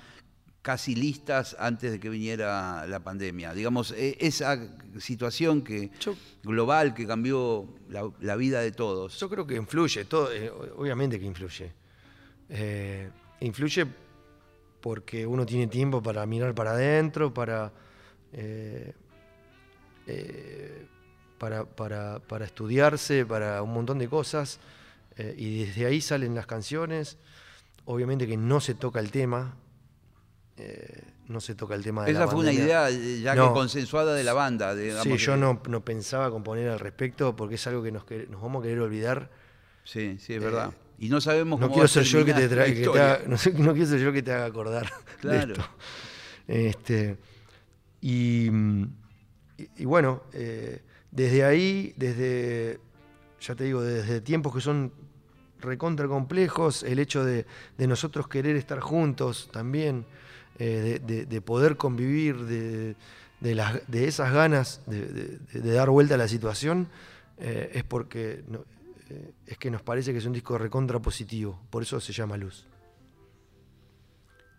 casi 0.62 0.94
listas 0.94 1.56
antes 1.58 1.90
de 1.90 1.98
que 1.98 2.08
viniera 2.08 2.86
la 2.86 3.00
pandemia. 3.00 3.52
Digamos, 3.52 3.90
e- 3.90 4.16
esa 4.20 4.56
situación 5.00 5.62
que 5.62 5.90
Yo- 5.98 6.14
global 6.44 6.94
que 6.94 7.04
cambió 7.04 7.66
la, 7.88 8.08
la 8.20 8.36
vida 8.36 8.60
de 8.60 8.70
todos. 8.70 9.18
Yo 9.18 9.28
creo 9.28 9.44
que 9.44 9.56
influye, 9.56 10.04
todo, 10.04 10.32
eh, 10.32 10.50
obviamente 10.76 11.18
que 11.18 11.26
influye. 11.26 11.72
Eh, 12.48 13.10
influye 13.40 13.86
porque 14.80 15.26
uno 15.26 15.44
tiene 15.44 15.66
tiempo 15.66 16.00
para 16.00 16.24
mirar 16.26 16.54
para 16.54 16.72
adentro, 16.72 17.34
para, 17.34 17.72
eh, 18.32 18.94
eh, 20.06 20.86
para, 21.42 21.64
para- 21.64 22.20
para 22.20 22.44
estudiarse, 22.44 23.26
para 23.26 23.62
un 23.62 23.72
montón 23.74 23.98
de 23.98 24.08
cosas. 24.08 24.60
eh, 25.16 25.34
y 25.36 25.64
desde 25.64 25.86
ahí 25.86 26.00
salen 26.00 26.36
las 26.36 26.46
canciones. 26.46 27.18
Obviamente 27.84 28.28
que 28.28 28.36
no 28.36 28.60
se 28.60 28.74
toca 28.74 29.00
el 29.00 29.10
tema. 29.10 29.56
eh, 30.56 31.02
no 31.28 31.40
se 31.40 31.54
toca 31.56 31.74
el 31.74 31.82
tema 31.82 32.04
de 32.04 32.12
la 32.12 32.18
Esa 32.20 32.28
fue 32.28 32.40
una 32.40 32.52
idea 32.52 32.88
eh, 32.90 33.20
ya 33.22 33.34
No. 33.34 33.48
que 33.48 33.54
consensuada 33.54 34.14
de 34.14 34.22
la 34.22 34.34
banda. 34.34 34.72
digamos, 34.76 35.02
Sí, 35.02 35.16
yo 35.16 35.32
que- 35.32 35.38
no, 35.40 35.60
no 35.68 35.84
pensaba 35.84 36.30
componer 36.30 36.68
al 36.68 36.78
respecto 36.78 37.34
porque 37.34 37.56
es 37.56 37.66
algo 37.66 37.82
que 37.82 37.90
nos, 37.90 38.04
vamos 38.40 38.60
a 38.60 38.62
querer 38.62 38.78
olvidar. 38.80 39.30
Sí, 39.82 40.18
sí, 40.20 40.34
es 40.34 40.42
verdad. 40.42 40.70
Y 40.98 41.08
no 41.08 41.20
sabemos 41.20 41.58
No 41.58 41.66
cómo 41.66 41.74
quiero 41.74 41.82
va 41.82 41.86
a 41.86 41.88
ser 41.88 42.04
yo 42.04 42.18
el 42.20 42.24
que 42.26 42.34
te 42.34 42.40
terminar 42.48 42.56
trae, 42.66 42.68
la 42.68 42.74
que 42.74 42.80
te 42.80 42.86
historia. 42.86 43.12
haga- 43.14 43.24
no, 43.26 43.36
sé- 43.38 43.52
no 43.54 43.72
quiero 43.72 43.88
ser 43.88 43.98
yo 44.00 44.08
el 44.08 44.14
que 44.14 44.22
te 44.22 44.32
haga 44.32 44.44
acordar 44.44 44.92
Claro. 45.20 45.46
de 45.46 45.52
esto. 45.52 45.64
Este, 46.46 47.18
y, 48.00 48.48
y- 48.50 49.68
y 49.78 49.84
bueno, 49.84 50.22
eh, 50.32 50.82
desde 51.12 51.44
ahí, 51.44 51.94
desde, 51.96 52.80
ya 53.40 53.54
te 53.54 53.64
digo, 53.64 53.82
desde 53.82 54.20
tiempos 54.20 54.52
que 54.54 54.60
son 54.60 54.92
recontra 55.60 56.08
complejos, 56.08 56.82
el 56.82 56.98
hecho 56.98 57.24
de, 57.24 57.46
de 57.78 57.86
nosotros 57.86 58.26
querer 58.26 58.56
estar 58.56 58.80
juntos 58.80 59.48
también, 59.52 60.04
eh, 60.58 61.00
de, 61.06 61.14
de- 61.14 61.26
de 61.26 61.40
poder 61.40 61.76
convivir, 61.76 62.36
de, 62.46 62.96
de 63.40 63.54
las- 63.54 63.86
de 63.88 64.08
esas 64.08 64.32
ganas 64.32 64.80
de, 64.86 65.06
de- 65.06 65.38
de 65.60 65.72
dar 65.72 65.88
vuelta 65.90 66.14
a 66.16 66.18
la 66.18 66.26
situación, 66.28 66.88
eh, 67.38 67.70
es 67.74 67.84
porque 67.84 68.42
no- 68.48 68.64
eh, 69.10 69.32
es 69.46 69.58
que 69.58 69.70
nos 69.70 69.82
parece 69.82 70.12
que 70.12 70.18
es 70.18 70.26
un 70.26 70.32
disco 70.32 70.58
recontra 70.58 70.98
positivo, 71.00 71.60
por 71.70 71.82
eso 71.82 72.00
se 72.00 72.12
llama 72.12 72.36
Luz. 72.36 72.66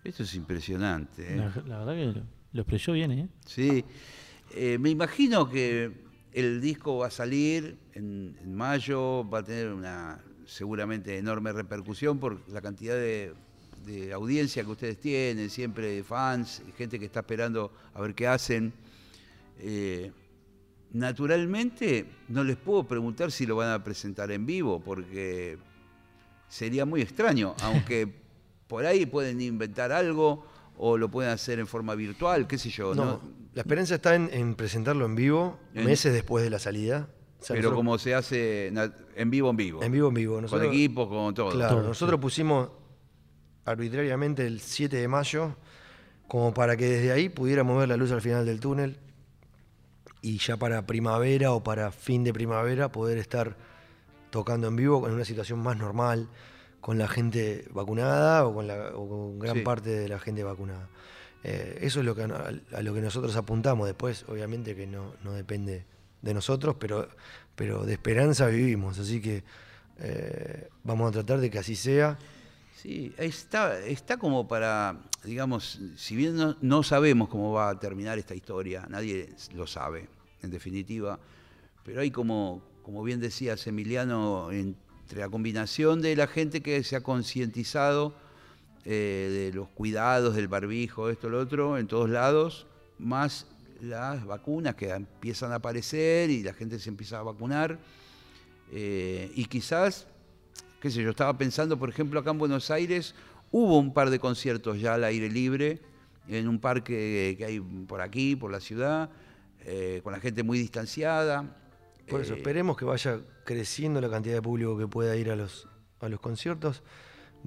Esto 0.04 0.24
es 0.24 0.36
impresionante. 0.36 1.34
¿eh? 1.34 1.38
La, 1.38 1.64
la 1.66 1.78
verdad 1.80 1.94
que 1.96 2.20
lo, 2.20 2.26
lo 2.54 2.62
expresó 2.62 2.92
bien, 2.94 3.12
¿eh? 3.12 3.30
Sí, 3.46 3.84
Eh, 4.56 4.78
me 4.78 4.90
imagino 4.92 5.50
que 5.50 5.92
el 6.34 6.62
disco 6.62 6.98
va 6.98 7.08
a 7.08 7.12
salir 7.12 7.78
en, 7.94 8.38
en 8.42 8.56
mayo, 8.56 9.28
va 9.30 9.40
a 9.40 9.44
tener 9.44 9.72
una 9.72 10.22
seguramente 10.46 11.18
enorme 11.18 11.52
repercusión 11.52 12.20
por 12.20 12.48
la 12.50 12.62
cantidad 12.62 12.96
de, 12.96 13.34
de 13.86 14.14
audiencia 14.14 14.64
que 14.64 14.72
ustedes 14.72 15.00
tienen, 15.00 15.50
siempre 15.50 16.04
fans, 16.04 16.62
gente 16.78 17.00
que 17.00 17.06
está 17.06 17.22
esperando 17.22 17.72
a 17.94 18.02
ver 18.02 18.16
qué 18.16 18.28
hacen. 18.28 18.74
Eh, 19.60 20.12
naturalmente, 20.92 22.06
no 22.30 22.44
les 22.44 22.58
puedo 22.58 22.88
preguntar 22.88 23.32
si 23.32 23.46
lo 23.46 23.56
van 23.56 23.72
a 23.72 23.84
presentar 23.84 24.32
en 24.32 24.46
vivo, 24.46 24.80
porque 24.80 25.58
sería 26.48 26.86
muy 26.86 27.02
extraño, 27.02 27.56
aunque 27.62 28.08
por 28.68 28.86
ahí 28.86 29.06
pueden 29.06 29.42
inventar 29.42 29.92
algo 29.92 30.46
o 30.78 30.98
lo 30.98 31.10
pueden 31.10 31.32
hacer 31.32 31.60
en 31.60 31.68
forma 31.68 31.96
virtual, 31.96 32.48
qué 32.48 32.58
sé 32.58 32.70
yo. 32.70 32.94
No, 32.96 33.06
¿no? 33.06 33.22
la 33.54 33.62
esperanza 33.62 33.96
está 33.96 34.16
en, 34.16 34.30
en 34.34 34.56
presentarlo 34.56 35.06
en 35.06 35.16
vivo, 35.16 35.60
En- 35.74 35.86
meses 35.86 36.12
después 36.14 36.44
de 36.44 36.50
la 36.50 36.60
salida. 36.60 37.08
O 37.40 37.46
sea, 37.46 37.56
Pero 37.56 37.70
nosotros- 37.70 37.78
como 37.78 37.98
se 38.00 38.16
hace 38.16 38.68
en 39.16 39.30
vivo, 39.30 39.50
en 39.50 39.58
vivo. 39.58 39.84
En 39.84 39.92
vivo, 39.92 40.08
en 40.08 40.14
vivo. 40.14 40.34
Con 40.36 40.42
Nosotros- 40.44 40.68
equipo, 40.70 41.10
con 41.10 41.34
todo. 41.34 41.52
Claro, 41.52 41.76
Todo, 41.78 41.88
nosotros 41.90 42.18
sí. 42.18 42.22
pusimos 42.22 42.70
arbitrariamente 43.66 44.46
el 44.48 44.60
7 44.60 44.98
de 44.98 45.08
mayo 45.08 45.56
como 46.28 46.54
para 46.54 46.76
que 46.78 46.86
desde 46.86 47.12
ahí 47.12 47.30
pudiéramos 47.30 47.78
ver 47.78 47.90
la 47.90 47.98
luz 47.98 48.12
al 48.12 48.22
final 48.22 48.46
del 48.46 48.60
túnel 48.60 48.98
y 50.22 50.38
ya 50.38 50.58
para 50.58 50.86
primavera 50.86 51.52
o 51.52 51.64
para 51.64 51.92
fin 51.92 52.24
de 52.24 52.34
primavera 52.34 52.92
poder 52.92 53.18
estar 53.18 53.56
tocando 54.32 54.68
en 54.68 54.76
vivo 54.76 55.08
en 55.08 55.14
una 55.14 55.26
situación 55.26 55.60
más 55.60 55.78
normal 55.78 56.28
con 56.84 56.98
la 56.98 57.08
gente 57.08 57.66
vacunada 57.72 58.46
o 58.46 58.54
con, 58.54 58.68
la, 58.68 58.90
o 58.94 59.08
con 59.08 59.40
gran 59.40 59.56
Sí. 59.56 59.62
parte 59.62 59.90
de 59.90 60.10
la 60.10 60.20
gente 60.20 60.44
vacunada. 60.44 60.90
Eh, 61.46 61.80
eso 61.82 62.02
es 62.02 62.06
lo 62.06 62.14
que, 62.14 62.24
a, 62.24 62.52
a 62.74 62.82
lo 62.82 62.94
que 62.94 63.00
nosotros 63.00 63.34
apuntamos. 63.38 63.88
Después, 63.88 64.26
obviamente 64.28 64.76
que 64.76 64.86
no, 64.86 65.14
no 65.24 65.32
depende 65.32 65.86
de 66.22 66.34
nosotros, 66.34 66.76
pero, 66.78 67.08
pero 67.56 67.86
de 67.86 67.94
esperanza 67.94 68.48
vivimos. 68.48 69.00
Así 69.00 69.22
que 69.22 69.46
eh, 70.00 70.68
vamos 70.84 71.08
a 71.08 71.12
tratar 71.14 71.40
de 71.40 71.50
que 71.50 71.58
así 71.60 71.78
sea. 71.78 72.20
Sí, 72.76 73.14
está, 73.18 73.80
está 73.80 74.18
como 74.18 74.46
para, 74.50 74.98
digamos, 75.24 75.80
si 75.96 76.18
bien 76.18 76.36
no, 76.36 76.58
no 76.60 76.84
sabemos 76.84 77.30
cómo 77.30 77.54
va 77.54 77.70
a 77.70 77.80
terminar 77.80 78.20
esta 78.20 78.36
historia, 78.36 78.86
nadie 78.90 79.30
lo 79.56 79.68
sabe, 79.68 80.10
en 80.42 80.52
definitiva, 80.52 81.18
pero 81.86 82.02
hay 82.02 82.12
como, 82.12 82.62
como 82.82 83.02
bien 83.04 83.22
decías, 83.22 83.66
Emiliano, 83.68 84.50
entre 85.04 85.20
la 85.20 85.30
combinación 85.30 86.02
de 86.02 86.16
la 86.16 86.28
gente 86.28 86.62
que 86.62 86.84
se 86.84 86.96
ha 86.96 87.02
concientizado 87.02 88.16
eh, 88.86 89.50
de 89.52 89.56
los 89.56 89.70
cuidados 89.70 90.36
del 90.36 90.48
barbijo, 90.48 91.10
esto, 91.10 91.30
lo 91.30 91.40
otro, 91.40 91.78
en 91.78 91.88
todos 91.88 92.10
lados, 92.10 92.68
más 93.00 93.48
las 93.82 94.26
vacunas 94.26 94.76
que 94.76 94.90
empiezan 94.90 95.52
a 95.52 95.56
aparecer 95.56 96.30
y 96.30 96.44
la 96.44 96.54
gente 96.54 96.80
se 96.80 96.90
empieza 96.90 97.20
a 97.20 97.24
vacunar. 97.24 97.80
eh, 98.72 99.32
y 99.36 99.46
quizás 99.46 100.08
qué 100.84 100.92
sé 100.92 101.02
yo, 101.02 101.12
estaba 101.12 101.38
pensando, 101.38 101.80
por 101.80 101.88
ejemplo, 101.88 102.20
acá 102.20 102.32
en 102.32 102.38
Buenos 102.38 102.70
Aires 102.70 103.16
hubo 103.52 103.80
un 103.80 103.94
par 103.94 104.10
de 104.10 104.20
conciertos 104.20 104.82
ya 104.82 104.96
al 104.96 105.06
aire 105.06 105.30
libre, 105.30 105.80
en 106.28 106.50
un 106.50 106.60
parque 106.60 107.36
que 107.38 107.46
hay 107.46 107.62
por 107.62 108.02
aquí, 108.02 108.36
por 108.36 108.52
la 108.52 108.60
ciudad, 108.60 109.10
eh, 109.62 110.02
con 110.04 110.12
la 110.12 110.20
gente 110.20 110.44
muy 110.44 110.60
distanciada. 110.60 111.56
Por 112.08 112.22
eso, 112.22 112.34
Eh, 112.34 112.38
esperemos 112.38 112.78
que 112.78 112.86
vaya 112.86 113.20
creciendo 113.46 114.00
la 114.02 114.10
cantidad 114.10 114.36
de 114.36 114.42
público 114.42 114.78
que 114.78 114.88
pueda 114.88 115.16
ir 115.16 115.30
a 115.32 115.36
los, 115.36 115.68
a 116.00 116.10
los 116.10 116.20
conciertos. 116.20 116.84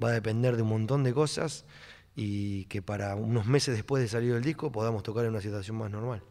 Va 0.01 0.09
a 0.09 0.11
depender 0.13 0.55
de 0.55 0.61
un 0.63 0.69
montón 0.69 1.03
de 1.03 1.13
cosas 1.13 1.65
y 2.15 2.65
que 2.65 2.81
para 2.81 3.15
unos 3.15 3.45
meses 3.45 3.75
después 3.75 4.01
de 4.01 4.09
salir 4.09 4.33
del 4.33 4.43
disco 4.43 4.71
podamos 4.71 5.03
tocar 5.03 5.23
en 5.25 5.31
una 5.31 5.41
situación 5.41 5.77
más 5.77 5.89
normal. 5.91 6.21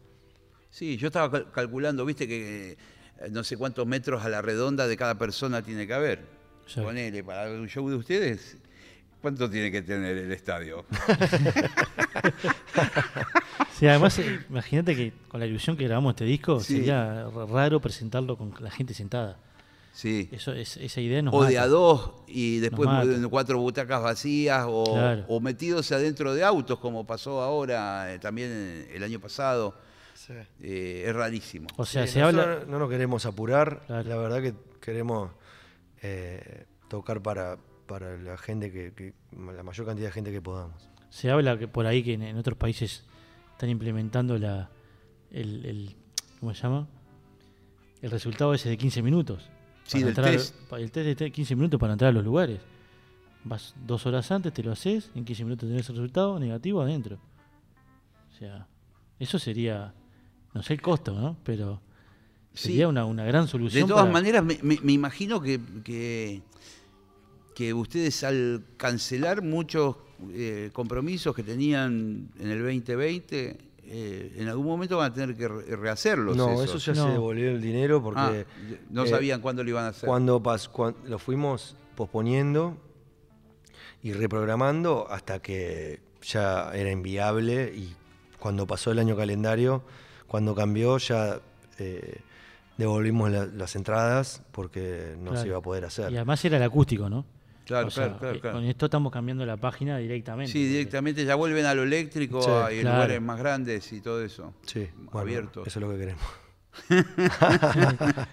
Sí, 0.71 0.97
yo 0.97 1.07
estaba 1.09 1.31
cal- 1.31 1.51
calculando, 1.53 2.05
viste 2.05 2.27
que 2.29 2.73
eh, 2.73 3.29
no 3.31 3.43
sé 3.45 3.57
cuántos 3.57 3.87
metros 3.87 4.25
a 4.25 4.29
la 4.29 4.43
redonda 4.43 4.87
de 4.87 4.97
cada 4.97 5.17
persona 5.17 5.63
tiene 5.63 5.87
que 5.87 5.95
haber. 5.95 6.21
Sí. 6.67 6.81
Ponele, 6.81 7.23
para 7.25 7.51
un 7.51 7.69
show 7.69 7.89
de 7.89 7.95
ustedes, 7.97 8.57
¿cuánto 9.23 9.49
tiene 9.49 9.71
que 9.71 9.83
tener 9.83 10.17
el 10.17 10.33
estadio? 10.33 10.85
Sí, 13.79 13.87
además, 13.87 14.19
eh, 14.19 14.41
imagínate 14.49 14.95
que 14.97 15.13
con 15.29 15.41
la 15.41 15.47
ilusión 15.47 15.77
que 15.77 15.85
grabamos 15.85 16.13
este 16.13 16.25
disco, 16.25 16.61
Sí. 16.61 16.77
sería 16.79 17.29
raro 17.51 17.81
presentarlo 17.81 18.37
con 18.39 18.55
la 18.61 18.71
gente 18.71 18.95
sentada. 18.95 19.39
Sí. 19.93 20.29
Eso, 20.33 20.53
es, 20.53 20.77
esa 20.77 21.01
idea 21.01 21.23
nos 21.23 21.33
o 21.35 21.45
de 21.45 21.59
a 21.59 21.67
dos 21.67 22.13
y 22.27 22.59
después 22.59 22.89
cuatro 23.31 23.59
butacas 23.59 24.03
vacías 24.03 24.67
o, 24.69 24.85
Claro. 24.85 25.25
o 25.29 25.41
metidos 25.41 25.91
adentro 25.93 26.35
de 26.35 26.45
autos 26.45 26.79
como 26.81 27.07
pasó 27.07 27.41
ahora 27.43 28.13
eh, 28.13 28.19
también 28.19 28.51
eh, 28.53 28.91
el 28.95 29.03
año 29.03 29.21
pasado 29.21 29.75
Eh, 30.61 31.05
es 31.07 31.15
rarísimo 31.15 31.69
O 31.77 31.85
sea, 31.87 32.07
Sí, 32.07 32.15
se 32.15 32.23
habla... 32.23 32.61
No, 32.67 32.73
no 32.73 32.79
nos 32.81 32.91
queremos 32.91 33.25
apurar, 33.27 33.83
Claro. 33.87 34.09
la 34.09 34.17
verdad 34.17 34.43
que 34.43 34.55
queremos 34.81 35.31
eh, 36.03 36.65
tocar 36.89 37.23
para, 37.23 37.57
para 37.87 38.17
la 38.19 38.37
gente 38.37 38.71
que, 38.73 38.93
que- 38.93 39.15
la 39.55 39.63
mayor 39.63 39.87
cantidad 39.87 40.09
de 40.09 40.13
gente 40.13 40.31
que 40.33 40.43
podamos. 40.43 40.91
Se 41.11 41.31
habla 41.31 41.59
que 41.59 41.69
por 41.69 41.87
ahí 41.87 42.03
que 42.03 42.15
en, 42.15 42.23
en 42.23 42.37
otros 42.37 42.59
países 42.59 43.05
están 43.57 43.71
implementando 43.71 44.39
la 44.39 44.69
el, 45.31 45.65
el- 45.65 45.97
¿cómo 46.41 46.55
se 46.55 46.63
llama? 46.63 46.87
El 48.03 48.11
resultado 48.11 48.53
ese 48.55 48.69
de 48.69 48.77
15 48.77 49.03
minutos. 49.03 49.49
Sí, 49.85 49.99
Para 50.01 50.01
del 50.01 50.09
entrar- 50.09 50.31
test. 50.33 50.55
El 50.73 50.91
test 50.91 51.07
de 51.07 51.15
te- 51.17 51.33
15 51.33 51.57
minutos 51.57 51.81
para 51.81 51.95
entrar 51.95 52.11
a 52.11 52.13
los 52.13 52.25
lugares. 52.25 52.61
Vas 53.45 53.75
dos 53.87 54.05
horas 54.07 54.31
antes, 54.31 54.53
te 54.53 54.63
lo 54.63 54.73
haces, 54.73 55.11
en 55.15 55.25
15 55.25 55.45
minutos 55.45 55.69
tenés 55.69 55.89
el 55.89 55.97
resultado 55.97 56.39
negativo 56.39 56.83
adentro. 56.83 57.19
O 58.31 58.39
sea, 58.39 58.67
eso 59.19 59.39
sería, 59.39 59.95
no 60.53 60.63
sé 60.63 60.75
el 60.75 60.83
costo, 60.83 61.15
¿no? 61.19 61.37
Pero 61.45 61.81
Sí. 62.53 62.69
sería 62.69 62.89
una, 62.89 63.05
una 63.07 63.25
gran 63.25 63.45
de 63.45 63.51
solución. 63.51 63.89
todas 63.89 64.03
para- 64.03 64.13
maneras 64.13 64.45
me, 64.45 64.59
me- 64.63 64.81
me 64.83 64.93
imagino 64.93 65.41
que, 65.41 65.61
que 65.83 66.43
que 67.55 67.73
ustedes 67.73 68.23
al 68.23 68.65
cancelar 68.77 69.41
muchos 69.43 69.97
eh, 70.33 70.71
compromisos 70.73 71.35
que 71.35 71.43
tenían 71.43 72.29
en 72.39 72.51
el 72.51 72.59
2020 72.63 73.59
eh, 73.89 74.33
en 74.39 74.49
algún 74.49 74.67
momento 74.67 74.97
van 74.97 75.13
a 75.13 75.15
tener 75.15 75.37
que 75.37 75.47
re- 75.47 75.77
rehacerlos 75.77 76.37
no, 76.37 76.61
esos. 76.63 76.77
eso 76.83 76.93
ya 76.93 77.01
No. 77.01 77.07
se 77.07 77.13
devolvió 77.13 77.51
el 77.51 77.61
dinero 77.61 78.03
porque 78.03 78.21
Ah, 78.21 78.81
no 78.91 79.05
eh, 79.05 79.09
sabían 79.09 79.41
cuándo 79.41 79.63
lo 79.63 79.71
iban 79.71 79.85
a 79.85 79.89
hacer 79.89 80.09
Cuando, 80.09 80.43
pas- 80.43 80.69
cuan- 80.69 80.97
lo 81.05 81.19
fuimos 81.21 81.77
posponiendo 81.95 82.77
y 84.03 84.13
reprogramando 84.13 85.07
hasta 85.11 85.41
que 85.41 86.01
ya 86.23 86.73
era 86.75 86.91
inviable 86.91 87.73
y 87.77 87.95
cuando 88.39 88.67
pasó 88.67 88.91
el 88.91 88.99
año 88.99 89.17
calendario, 89.17 89.83
cuando 90.27 90.55
cambió 90.55 90.99
ya 90.99 91.41
eh, 91.79 92.21
devolvimos 92.77 93.31
la- 93.31 93.47
las 93.47 93.77
entradas 93.77 94.43
porque 94.53 95.15
no 95.19 95.31
Claro. 95.31 95.43
se 95.43 95.49
iba 95.49 95.59
a 95.59 95.63
poder 95.63 95.85
hacer. 95.85 96.11
Y 96.13 96.17
además 96.17 96.45
era 96.45 96.57
el 96.57 96.63
acústico, 96.63 97.09
¿no? 97.09 97.25
Claro, 97.67 97.89
O 97.89 97.91
sea, 97.91 98.05
claro, 98.05 98.19
claro, 98.21 98.37
eh, 98.37 98.41
claro. 98.41 98.57
Con 98.59 98.65
esto 98.65 98.87
estamos 98.87 99.13
cambiando 99.13 99.45
la 99.45 99.57
página 99.57 99.99
directamente. 99.99 100.53
Sí, 100.53 100.65
directamente 100.67 101.25
ya 101.25 101.35
vuelven 101.35 101.67
a 101.67 101.75
lo 101.75 101.83
eléctrico 101.83 102.41
Sí, 102.41 102.49
a- 102.51 102.73
y 102.73 102.77
en 102.77 102.83
claro. 102.83 102.97
lugares 102.99 103.21
más 103.21 103.39
grandes 103.41 103.93
y 103.93 104.01
todo 104.01 104.23
eso. 104.23 104.55
Sí, 104.63 104.89
bueno, 104.97 105.19
Abiertos. 105.21 105.67
Eso 105.67 105.81
es 105.81 105.85
lo 105.85 105.91
que 105.93 105.99
queremos. 105.99 106.23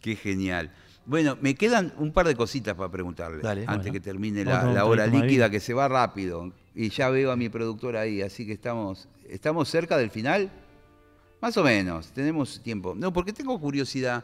Qué 0.00 0.16
genial. 0.16 0.70
Bueno, 1.04 1.36
me 1.40 1.54
quedan 1.54 1.92
un 1.98 2.12
par 2.12 2.26
de 2.26 2.34
cositas 2.36 2.74
para 2.74 2.90
preguntarle 2.90 3.42
Dale. 3.42 3.62
antes 3.62 3.76
Bueno. 3.76 3.92
que 3.92 4.00
termine 4.00 4.44
la, 4.44 4.84
hora 4.84 5.06
líquida 5.06 5.50
que 5.50 5.60
se 5.60 5.74
va 5.74 5.88
rápido. 5.88 6.52
Y 6.74 6.90
ya 6.90 7.08
veo 7.10 7.32
a 7.32 7.36
mi 7.36 7.48
productor 7.48 7.96
ahí, 7.96 8.22
así 8.22 8.46
que 8.46 8.52
estamos, 8.52 9.08
estamos 9.28 9.68
cerca 9.68 9.96
del 9.96 10.10
final. 10.10 10.50
Más 11.40 11.56
o 11.56 11.64
menos, 11.64 12.12
tenemos 12.12 12.62
tiempo. 12.62 12.94
No, 12.96 13.12
porque 13.12 13.32
tengo 13.32 13.58
curiosidad. 13.60 14.22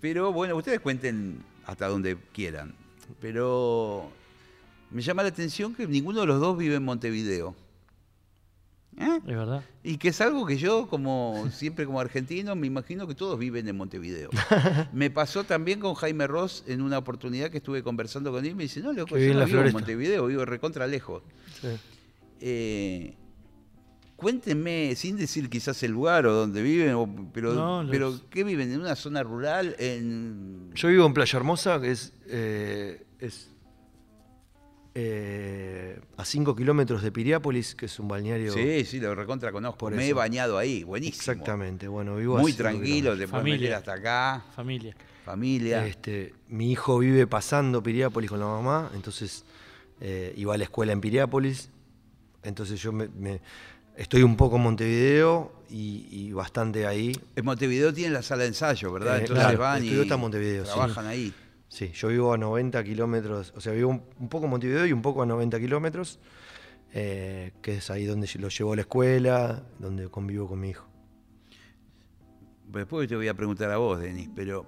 Pero 0.00 0.32
bueno, 0.32 0.56
ustedes 0.56 0.80
cuenten 0.80 1.44
hasta 1.66 1.86
donde 1.88 2.16
quieran. 2.32 2.74
Pero 3.20 4.10
me 4.90 5.02
llama 5.02 5.22
la 5.22 5.28
atención 5.28 5.74
que 5.74 5.86
ninguno 5.86 6.20
de 6.20 6.26
los 6.26 6.40
dos 6.40 6.56
vive 6.56 6.76
en 6.76 6.84
Montevideo. 6.84 7.54
¿Eh? 8.98 9.20
Es 9.26 9.36
verdad. 9.36 9.62
Y 9.82 9.96
que 9.96 10.08
es 10.08 10.20
algo 10.20 10.44
que 10.44 10.58
yo, 10.58 10.88
como 10.88 11.48
siempre 11.52 11.86
como 11.86 12.00
argentino, 12.00 12.54
me 12.56 12.66
imagino 12.66 13.06
que 13.06 13.14
todos 13.14 13.38
viven 13.38 13.66
en 13.68 13.76
Montevideo. 13.76 14.30
Me 14.92 15.10
pasó 15.10 15.44
también 15.44 15.80
con 15.80 15.94
Jaime 15.94 16.26
Ross 16.26 16.64
en 16.66 16.82
una 16.82 16.98
oportunidad 16.98 17.50
que 17.50 17.58
estuve 17.58 17.82
conversando 17.82 18.30
con 18.32 18.44
él. 18.44 18.54
Me 18.56 18.64
dice, 18.64 18.80
no, 18.80 18.92
loco, 18.92 19.16
yo 19.16 19.32
no 19.32 19.46
vivo 19.46 19.62
en. 19.62 19.72
Montevideo, 19.72 20.26
vivo 20.26 20.44
recontra 20.44 20.86
lejos. 20.86 21.22
Sí. 21.60 21.68
Eh, 22.40 23.14
cuéntenme, 24.20 24.94
sin 24.94 25.16
decir 25.16 25.48
quizás 25.50 25.82
el 25.82 25.92
lugar 25.92 26.26
o 26.26 26.32
donde 26.32 26.62
viven, 26.62 26.92
o- 26.94 27.30
pero, 27.32 27.54
No, 27.54 27.82
los- 27.82 27.90
pero 27.90 28.14
¿qué 28.30 28.44
viven? 28.44 28.70
¿En 28.72 28.80
una 28.80 28.94
zona 28.94 29.22
rural? 29.22 29.74
En... 29.78 30.70
Yo 30.74 30.88
vivo 30.88 31.06
en 31.06 31.14
Playa 31.14 31.36
Hermosa, 31.38 31.80
que 31.80 31.90
es, 31.90 32.12
eh, 32.26 33.04
es 33.18 33.48
eh, 34.94 36.00
a 36.16 36.24
5 36.24 36.54
kilómetros 36.56 37.02
de 37.02 37.12
Piriápolis, 37.12 37.74
que 37.74 37.86
es 37.86 37.98
un 38.00 38.08
balneario. 38.08 38.52
Sí, 38.52 38.84
sí, 38.84 39.00
lo 39.00 39.14
recontra 39.14 39.52
conozco. 39.52 39.78
Por 39.78 39.94
Me 39.94 40.08
he 40.08 40.12
bañado 40.12 40.58
ahí, 40.58 40.82
buenísimo. 40.82 41.18
Exactamente. 41.32 41.86
Bueno, 41.88 42.16
vivo 42.16 42.38
Muy 42.38 42.52
tranquilo, 42.52 43.16
te 43.16 43.28
puedes 43.28 43.44
meter 43.44 43.74
hasta 43.74 43.94
acá, 43.94 44.44
Familia. 44.54 44.96
familia. 45.24 45.86
Este, 45.86 46.34
mi 46.48 46.72
hijo 46.72 46.98
vive 46.98 47.26
pasando 47.26 47.82
Piriápolis 47.82 48.30
con 48.30 48.40
la 48.40 48.46
mamá, 48.46 48.90
entonces 48.94 49.44
eh, 50.00 50.34
iba 50.36 50.54
a 50.54 50.58
la 50.58 50.64
escuela 50.64 50.92
en 50.92 51.00
Piriápolis. 51.00 51.70
Entonces 52.42 52.80
yo 52.82 52.90
me, 52.92 53.06
me- 53.08 53.40
estoy 53.96 54.22
un 54.22 54.36
poco 54.36 54.56
en 54.56 54.62
Montevideo 54.62 55.52
y, 55.68 56.06
y 56.10 56.32
bastante 56.32 56.86
ahí. 56.86 57.12
En 57.36 57.44
Montevideo 57.44 57.92
tienen 57.92 58.12
la 58.14 58.22
sala 58.22 58.42
de 58.42 58.48
ensayo, 58.48 58.92
¿verdad? 58.92 59.16
Eh, 59.18 59.20
Entonces 59.20 59.44
claro, 59.44 59.58
van 59.60 59.84
y 59.84 59.90
está 59.90 60.14
en 60.14 60.20
Montevideo, 60.20 60.64
sí. 60.64 60.72
trabajan 60.72 61.06
ahí. 61.06 61.32
Sí, 61.68 61.92
yo 61.94 62.08
vivo 62.08 62.32
a 62.32 62.38
90 62.38 62.82
kilómetros, 62.82 63.52
o 63.56 63.60
sea, 63.60 63.72
vivo 63.72 63.90
un, 63.90 64.02
un 64.18 64.28
poco 64.28 64.46
en 64.46 64.50
Montevideo 64.50 64.86
y 64.86 64.92
un 64.92 65.02
poco 65.02 65.22
a 65.22 65.26
90 65.26 65.60
kilómetros, 65.60 66.18
eh, 66.92 67.52
que 67.62 67.76
es 67.76 67.90
ahí 67.90 68.06
donde 68.06 68.28
lo 68.38 68.48
llevo 68.48 68.72
a 68.72 68.76
la 68.76 68.82
escuela, 68.82 69.62
donde 69.78 70.08
convivo 70.08 70.48
con 70.48 70.58
mi 70.58 70.70
hijo. 70.70 70.86
Después 72.66 73.08
te 73.08 73.16
voy 73.16 73.28
a 73.28 73.34
preguntar 73.34 73.70
a 73.70 73.76
vos, 73.76 74.00
Denis, 74.00 74.28
pero 74.34 74.66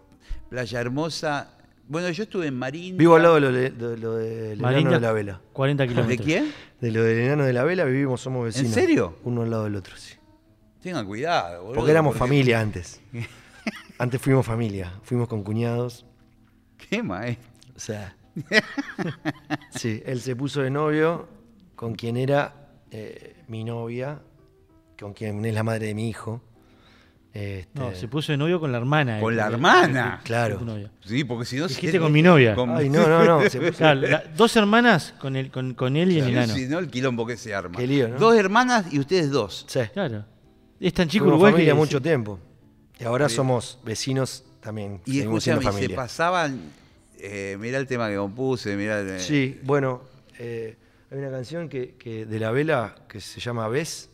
Playa 0.49 0.81
Hermosa. 0.81 1.57
Bueno, 1.93 2.09
yo 2.09 2.23
estuve 2.23 2.47
en 2.47 2.57
Marín. 2.59 2.97
Vivo 2.97 3.17
al 3.17 3.23
lado 3.23 3.35
de 3.35 3.41
lo, 3.43 3.53
de, 3.53 3.69
de 3.69 3.99
lo 3.99 4.15
del 4.17 4.59
enano 4.59 4.91
de 4.93 5.01
la 5.01 5.13
vela. 5.13 5.41
40 5.53 5.83
¿De 5.83 5.89
kilómetros. 5.91 6.27
quién? 6.27 6.51
De 6.81 6.91
lo 6.91 7.03
del 7.03 7.19
enano 7.19 7.45
de 7.45 7.53
la 7.53 7.65
vela 7.65 7.85
vivimos, 7.85 8.19
somos 8.23 8.47
vecinos. 8.47 8.73
serio? 8.73 9.19
Uno 9.25 9.43
al 9.43 9.51
lado 9.51 9.65
del 9.65 9.77
otro, 9.77 9.95
sí. 9.99 10.15
Tengan 10.81 11.05
cuidado, 11.07 11.61
boludo. 11.65 11.75
Porque 11.75 11.91
éramos 11.91 12.13
porque- 12.17 12.19
familia 12.31 12.61
antes. 12.61 13.01
Antes 13.99 14.21
fuimos 14.23 14.45
familia, 14.47 14.99
fuimos 15.03 15.29
con 15.29 15.45
cuñados. 15.45 16.07
¿Qué 16.89 17.03
maestro? 17.03 17.47
O 17.77 17.79
sea. 17.79 18.17
sí, 19.71 20.03
él 20.07 20.21
se 20.23 20.35
puso 20.35 20.63
de 20.63 20.71
novio 20.71 21.29
con 21.77 21.95
quien 21.95 22.17
era 22.17 22.71
eh, 22.91 23.37
mi 23.49 23.65
novia, 23.65 24.23
con 24.99 25.13
quien 25.13 25.45
es 25.45 25.55
la 25.55 25.63
madre 25.63 25.89
de 25.89 25.95
mi 25.95 26.09
hijo. 26.09 26.43
Este, 27.35 27.67
No, 27.79 27.95
se 27.95 28.09
puso 28.09 28.31
de 28.33 28.37
novio 28.39 28.61
con 28.61 28.71
la 28.73 28.79
hermana. 28.79 29.19
Con 29.19 29.33
eh, 29.33 29.37
la 29.37 29.45
eh, 29.49 29.53
hermana. 29.53 30.17
de 30.19 30.25
Claro. 30.25 30.61
Sí, 31.01 31.25
porque 31.25 31.47
si 31.47 31.57
no. 31.57 31.67
Dijiste 31.67 31.99
con 31.99 32.13
mi 32.13 32.21
novia. 32.23 32.55
con- 32.55 32.71
Ay, 32.77 32.91
no, 32.91 33.07
no, 33.09 33.25
no. 33.25 33.49
Se 33.49 33.59
puso, 33.59 33.73
Claro, 33.79 34.01
la- 34.03 34.25
dos 34.37 34.55
hermanas 34.57 35.15
con, 35.19 35.37
el, 35.37 35.51
con, 35.51 35.73
con 35.75 35.97
él 35.97 36.13
y 36.13 36.19
el 36.19 36.29
enano. 36.29 36.55
Si 36.55 36.67
no, 36.67 36.79
el 36.79 36.89
quilombo 36.91 37.27
que 37.27 37.37
se 37.39 37.55
arma. 37.55 37.79
Qué 37.79 37.87
lío, 37.87 38.09
¿no? 38.09 38.19
Dos 38.19 38.37
hermanas 38.37 38.93
y 38.93 38.99
ustedes 38.99 39.31
dos. 39.31 39.65
sí, 39.69 39.81
Claro. 39.95 40.25
Es 40.79 40.93
tan 40.93 41.09
chico 41.09 41.27
Uruguay 41.27 41.53
familia 41.53 41.73
que- 41.73 41.79
mucho 41.79 42.03
tiempo. 42.03 42.39
Y 43.01 43.05
ahora 43.05 43.29
somos 43.29 43.79
vecinos 43.85 44.45
también. 44.61 45.01
Y 45.07 45.21
escúchame, 45.21 45.73
se 45.73 45.89
pasaban. 45.91 46.61
Eh, 47.19 47.57
mirá 47.61 47.79
el 47.79 47.87
tema 47.87 48.09
que 48.11 48.17
compuse, 48.17 48.77
mirá. 48.77 49.01
el- 49.01 49.21
Sí, 49.21 49.59
bueno, 49.63 50.03
eh, 50.39 50.77
hay 51.11 51.19
una 51.19 51.31
canción 51.31 51.69
que, 51.69 51.95
que 51.95 52.27
de 52.27 52.39
la 52.41 52.51
vela 52.51 52.97
que 53.09 53.21
se 53.21 53.39
llama 53.41 53.69
Ves, 53.69 54.11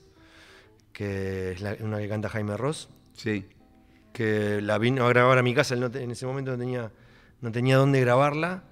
que 0.92 1.52
es 1.52 1.60
la- 1.60 1.76
una 1.80 1.98
que 1.98 2.08
canta 2.08 2.28
Jaime 2.28 2.56
Ross, 2.56 2.88
Sí. 3.18 3.44
que 4.12 4.60
la 4.62 4.78
vino 4.78 5.04
a 5.04 5.08
grabar 5.10 5.38
a 5.38 5.42
mi 5.42 5.54
casa, 5.54 5.74
él 5.74 5.80
no 5.80 5.90
te- 5.90 6.02
en 6.02 6.10
ese 6.10 6.24
momento 6.26 6.50
no 6.52 6.58
tenía, 6.58 6.90
no 7.40 7.52
tenía 7.52 7.76
dónde 7.76 8.00
grabarla, 8.00 8.64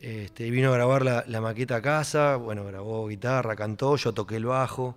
este, 0.00 0.50
vino 0.50 0.70
a 0.70 0.74
grabar 0.74 1.04
la, 1.04 1.24
la 1.26 1.40
maqueta 1.40 1.76
a 1.76 1.82
casa, 1.82 2.36
bueno, 2.36 2.64
grabó 2.64 3.06
guitarra, 3.08 3.56
cantó, 3.56 3.96
yo 3.96 4.12
toqué 4.14 4.36
el 4.36 4.44
bajo, 4.46 4.96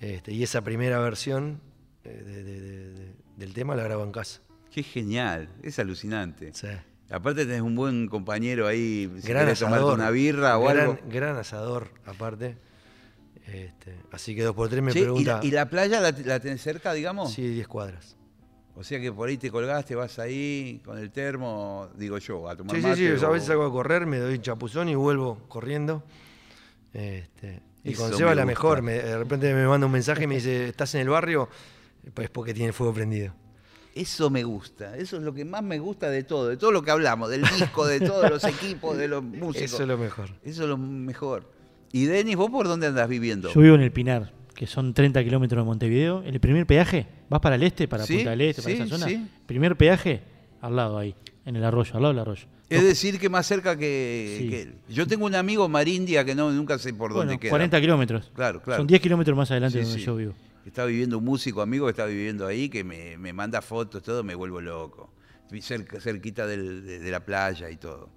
este, 0.00 0.32
y 0.32 0.42
esa 0.42 0.62
primera 0.62 0.98
versión 1.00 1.60
eh, 2.04 2.22
de- 2.24 2.42
de- 2.44 2.60
de- 2.60 2.90
de- 2.94 3.14
del 3.36 3.52
tema 3.54 3.76
la 3.76 3.82
grabó 3.84 4.02
en 4.04 4.12
casa. 4.12 4.40
Qué 4.72 4.82
genial, 4.82 5.48
es 5.62 5.78
alucinante. 5.78 6.52
Sí. 6.54 6.68
Aparte 7.10 7.44
tenés 7.46 7.60
un 7.62 7.74
buen 7.76 8.06
compañero 8.08 8.66
ahí, 8.66 9.10
si 9.20 9.28
gran 9.28 9.48
asador. 9.48 9.94
una 9.94 10.10
birra 10.10 10.58
o 10.58 10.64
gran, 10.64 10.78
algo. 10.78 10.98
Gran 11.10 11.36
asador, 11.36 11.90
aparte. 12.06 12.56
Este, 13.46 13.94
así 14.12 14.34
que 14.34 14.42
dos 14.42 14.54
por 14.54 14.68
tres 14.68 14.82
me 14.82 14.90
¿y, 14.90 14.94
pregunta. 14.94 15.38
la, 15.38 15.44
y 15.44 15.50
la 15.50 15.70
playa 15.70 16.00
la, 16.00 16.10
la 16.12 16.38
tenés 16.40 16.60
cerca, 16.62 16.92
digamos? 16.92 17.32
Sí, 17.32 17.46
10 17.48 17.66
cuadras. 17.66 18.16
O 18.78 18.84
sea 18.84 19.00
que 19.00 19.10
por 19.12 19.28
ahí 19.28 19.36
te 19.36 19.50
colgaste, 19.50 19.96
vas 19.96 20.18
ahí 20.20 20.80
con 20.84 20.96
el 20.98 21.10
termo, 21.10 21.88
digo 21.96 22.18
yo, 22.18 22.48
a 22.48 22.54
tomar 22.56 22.76
Sí, 22.76 22.80
sí, 22.82 22.88
mate 22.88 23.18
sí. 23.18 23.24
A 23.24 23.28
o- 23.28 23.32
veces 23.32 23.48
salgo 23.48 23.64
a 23.66 23.72
correr, 23.72 24.06
me 24.06 24.18
doy 24.18 24.38
chapuzón 24.38 24.88
y 24.88 24.94
vuelvo 24.94 25.38
corriendo. 25.48 26.04
Este, 26.92 27.60
y 27.84 27.92
Eso 27.92 28.02
con 28.02 28.10
me 28.12 28.16
Seba 28.16 28.34
la 28.34 28.44
mejor. 28.46 28.82
me- 28.82 28.92
de 28.94 29.18
repente 29.18 29.52
me 29.52 29.66
manda 29.66 29.86
un 29.86 29.92
mensaje 29.92 30.24
y 30.24 30.26
me 30.26 30.36
dice, 30.36 30.68
¿estás 30.68 30.94
en 30.94 31.02
el 31.02 31.08
barrio? 31.08 31.48
Pues 32.14 32.30
porque 32.30 32.54
tiene 32.54 32.68
el 32.68 32.72
fuego 32.74 32.94
prendido. 32.94 33.34
Eso 33.94 34.30
me 34.30 34.44
gusta, 34.44 34.96
eso 34.96 35.16
es 35.16 35.22
lo 35.24 35.34
que 35.34 35.44
más 35.44 35.62
me 35.64 35.80
gusta 35.80 36.08
de 36.08 36.22
todo, 36.22 36.46
de 36.46 36.56
todo 36.56 36.70
lo 36.70 36.82
que 36.82 36.92
hablamos, 36.92 37.30
del 37.30 37.42
disco, 37.42 37.84
de 37.84 37.98
todos 38.00 38.30
los 38.30 38.44
equipos, 38.44 38.96
de 38.96 39.08
los 39.08 39.24
músicos. 39.24 39.72
Eso 39.72 39.82
es 39.82 39.88
lo 39.88 39.98
mejor. 39.98 40.30
Eso 40.44 40.62
es 40.62 40.68
lo 40.68 40.76
mejor. 40.78 41.50
Y 41.90 42.04
Denis, 42.04 42.36
¿vos 42.36 42.48
por 42.50 42.68
dónde 42.68 42.86
andás 42.86 43.08
viviendo? 43.08 43.52
Yo 43.52 43.60
vivo 43.60 43.74
en 43.74 43.80
el 43.80 43.90
Pinar, 43.90 44.32
que 44.58 44.66
son 44.66 44.92
30 44.92 45.22
kilómetros 45.22 45.62
de 45.62 45.64
Montevideo. 45.64 46.20
El 46.26 46.40
primer 46.40 46.66
peaje, 46.66 47.06
vas 47.30 47.40
para 47.40 47.54
el 47.54 47.62
este, 47.62 47.86
para 47.86 48.04
Sí, 48.04 48.16
Punta 48.16 48.30
del 48.30 48.40
Este, 48.40 48.60
para 48.62 48.74
sí, 48.74 48.82
esa 48.82 48.98
zona. 48.98 49.06
sí. 49.06 49.24
Primer 49.46 49.76
peaje, 49.76 50.20
al 50.60 50.74
lado 50.74 50.98
ahí, 50.98 51.14
en 51.44 51.54
el 51.54 51.62
arroyo, 51.62 51.92
al 51.94 52.02
lado 52.02 52.12
del 52.12 52.18
arroyo. 52.22 52.46
Es 52.68 52.82
decir, 52.82 53.20
que 53.20 53.28
más 53.28 53.46
cerca 53.46 53.76
que, 53.76 54.46
que 54.50 54.62
él. 54.62 54.74
Yo 54.88 55.06
tengo 55.06 55.26
un 55.26 55.36
amigo 55.36 55.68
Marindia 55.68 56.24
que 56.24 56.34
no, 56.34 56.50
nunca 56.50 56.76
sé 56.76 56.92
por 56.92 57.14
dónde 57.14 57.38
queda. 57.38 57.50
40 57.50 57.80
kilómetros. 57.80 58.32
Claro, 58.34 58.60
claro. 58.60 58.80
Son 58.80 58.86
10 58.88 59.00
kilómetros 59.00 59.36
más 59.36 59.48
adelante 59.52 59.78
de 59.78 59.84
donde 59.84 60.00
yo 60.00 60.16
vivo. 60.16 60.34
Está 60.66 60.84
viviendo 60.84 61.18
un 61.18 61.24
músico 61.24 61.62
amigo 61.62 61.86
que 61.86 61.90
está 61.92 62.06
viviendo 62.06 62.44
ahí, 62.44 62.68
que 62.68 62.82
me, 62.82 63.16
me 63.16 63.32
manda 63.32 63.62
fotos, 63.62 64.02
todo, 64.02 64.24
me 64.24 64.34
vuelvo 64.34 64.60
loco. 64.60 65.12
Estoy 65.44 65.62
cerca, 65.62 66.00
cerquita 66.00 66.48
del- 66.48 66.84
de, 66.84 66.98
de 66.98 67.10
la 67.12 67.20
playa 67.24 67.70
y 67.70 67.76
todo. 67.76 68.10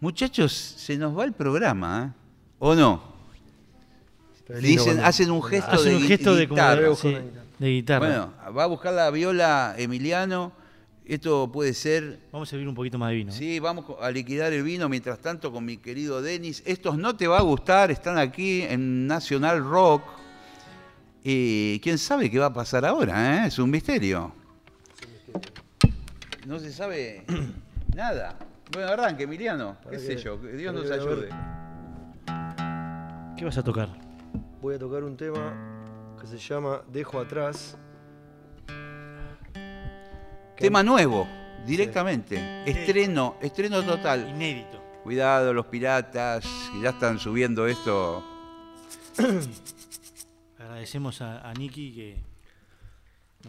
Muchachos, 0.00 0.52
se 0.52 0.98
nos 0.98 1.16
va 1.16 1.24
el 1.24 1.32
programa, 1.32 2.12
¿eh? 2.12 2.20
¿O 2.58 2.74
no? 2.74 3.13
Dicen, 4.60 5.00
hacen 5.00 5.30
un 5.30 5.42
gesto 5.42 5.70
Hacen 5.70 5.90
de 5.92 5.96
un 5.96 6.02
gesto 6.02 6.34
de, 6.34 6.46
guitarra. 6.46 6.80
de, 6.88 6.96
sí, 6.96 7.08
guitarra. 7.08 7.24
de 7.58 7.70
guitarra. 7.70 8.06
Bueno, 8.06 8.56
va 8.56 8.64
a 8.64 8.66
buscar 8.66 8.92
la 8.92 9.10
viola 9.10 9.74
Emiliano. 9.78 10.52
Esto 11.06 11.50
puede 11.52 11.74
ser 11.74 12.18
Vamos 12.32 12.48
a 12.48 12.50
servir 12.50 12.66
un 12.68 12.74
poquito 12.74 12.98
más 12.98 13.10
de 13.10 13.16
vino. 13.16 13.30
¿eh? 13.30 13.34
Sí, 13.34 13.58
vamos 13.58 13.84
a 14.00 14.10
liquidar 14.10 14.52
el 14.52 14.62
vino 14.62 14.88
mientras 14.88 15.18
tanto 15.18 15.52
con 15.52 15.64
mi 15.64 15.76
querido 15.76 16.20
Denis. 16.22 16.62
Estos 16.66 16.96
no 16.98 17.14
te 17.16 17.26
va 17.26 17.38
a 17.38 17.42
gustar, 17.42 17.90
están 17.90 18.16
aquí 18.18 18.62
en 18.62 19.06
Nacional 19.06 19.62
Rock. 19.64 20.02
Y 21.22 21.78
quién 21.80 21.96
sabe 21.98 22.30
qué 22.30 22.38
va 22.38 22.46
a 22.46 22.52
pasar 22.52 22.84
ahora, 22.84 23.44
¿eh? 23.44 23.48
Es 23.48 23.58
un 23.58 23.70
misterio. 23.70 24.32
No 26.46 26.58
se 26.58 26.70
sabe 26.72 27.24
nada. 27.94 28.36
Bueno, 28.72 28.88
arranque, 28.88 29.24
Emiliano. 29.24 29.76
¿Qué 29.90 29.98
sé 29.98 30.16
que- 30.16 30.22
yo? 30.22 30.40
Que 30.40 30.52
Dios 30.52 30.74
nos 30.74 30.90
ayude. 30.90 31.28
¿Qué 33.38 33.44
vas 33.44 33.56
a 33.58 33.62
tocar? 33.62 33.88
Voy 34.64 34.76
a 34.76 34.78
tocar 34.78 35.04
un 35.04 35.14
tema 35.14 36.16
que 36.18 36.26
se 36.26 36.38
llama 36.38 36.80
Dejo 36.90 37.20
atrás. 37.20 37.76
Tema 40.56 40.82
nuevo, 40.82 41.28
directamente. 41.66 42.62
Estreno, 42.64 43.36
estreno 43.42 43.82
total. 43.82 44.26
Inédito. 44.26 44.82
Cuidado, 45.02 45.52
los 45.52 45.66
piratas, 45.66 46.46
que 46.72 46.80
ya 46.80 46.88
están 46.88 47.18
subiendo 47.18 47.66
esto. 47.66 48.24
Agradecemos 50.58 51.20
a, 51.20 51.46
a 51.46 51.52
Nicky 51.52 51.92
que. 51.92 52.16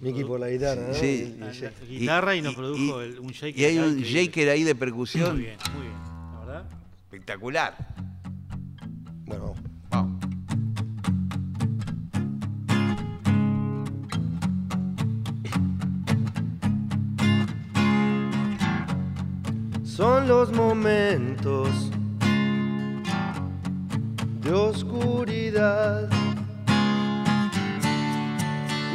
produ- 0.02 0.28
por 0.28 0.42
la 0.42 0.50
guitarra, 0.50 0.90
¿no? 0.90 0.94
Sí. 0.96 1.06
Y- 1.06 1.36
y 1.38 1.40
la- 1.40 1.54
Jay. 1.54 1.62
la 1.80 1.86
guitarra 1.86 2.36
y, 2.36 2.42
nos 2.42 2.52
y- 2.52 2.56
produjo 2.58 3.00
el- 3.00 3.20
un 3.22 3.28
shaker. 3.32 3.58
Y 3.58 3.64
hay 3.64 3.78
un 3.80 3.86
increíble. 4.00 4.10
shaker 4.26 4.50
ahí 4.50 4.64
de 4.64 4.74
Muy 4.74 4.80
percusión. 4.82 5.38
bien, 5.38 5.58
muy 5.76 5.84
bien. 5.84 5.94
La 6.34 6.40
verdad. 6.40 6.66
Espectacular. 7.06 7.78
Bueno, 9.24 9.54
los 20.28 20.52
momentos 20.52 21.70
de 24.42 24.52
oscuridad 24.52 26.10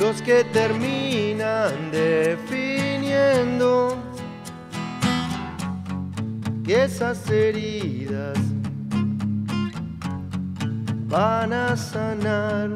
los 0.00 0.20
que 0.22 0.42
terminan 0.44 1.90
definiendo 1.92 3.96
que 6.64 6.84
esas 6.84 7.28
heridas 7.30 8.38
van 11.06 11.52
a 11.52 11.76
sanar 11.76 12.70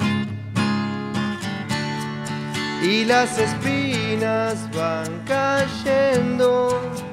y 2.83 3.05
las 3.05 3.39
espinas 3.39 4.69
van 4.77 5.23
cayendo. 5.27 7.04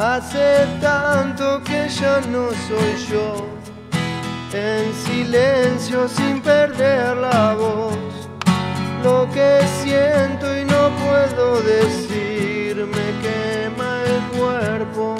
Hace 0.00 0.66
tanto 0.80 1.62
que 1.62 1.86
ya 1.90 2.22
no 2.32 2.48
soy 2.66 3.06
yo, 3.10 3.46
en 4.50 4.94
silencio 4.94 6.08
sin 6.08 6.40
perder 6.40 7.18
la 7.18 7.54
voz, 7.54 7.98
lo 9.04 9.28
que 9.30 9.60
siento 9.82 10.58
y 10.58 10.64
no 10.64 10.88
puedo 11.04 11.60
decir 11.60 12.76
me 12.76 13.08
quema 13.20 14.02
el 14.06 14.38
cuerpo. 14.38 15.16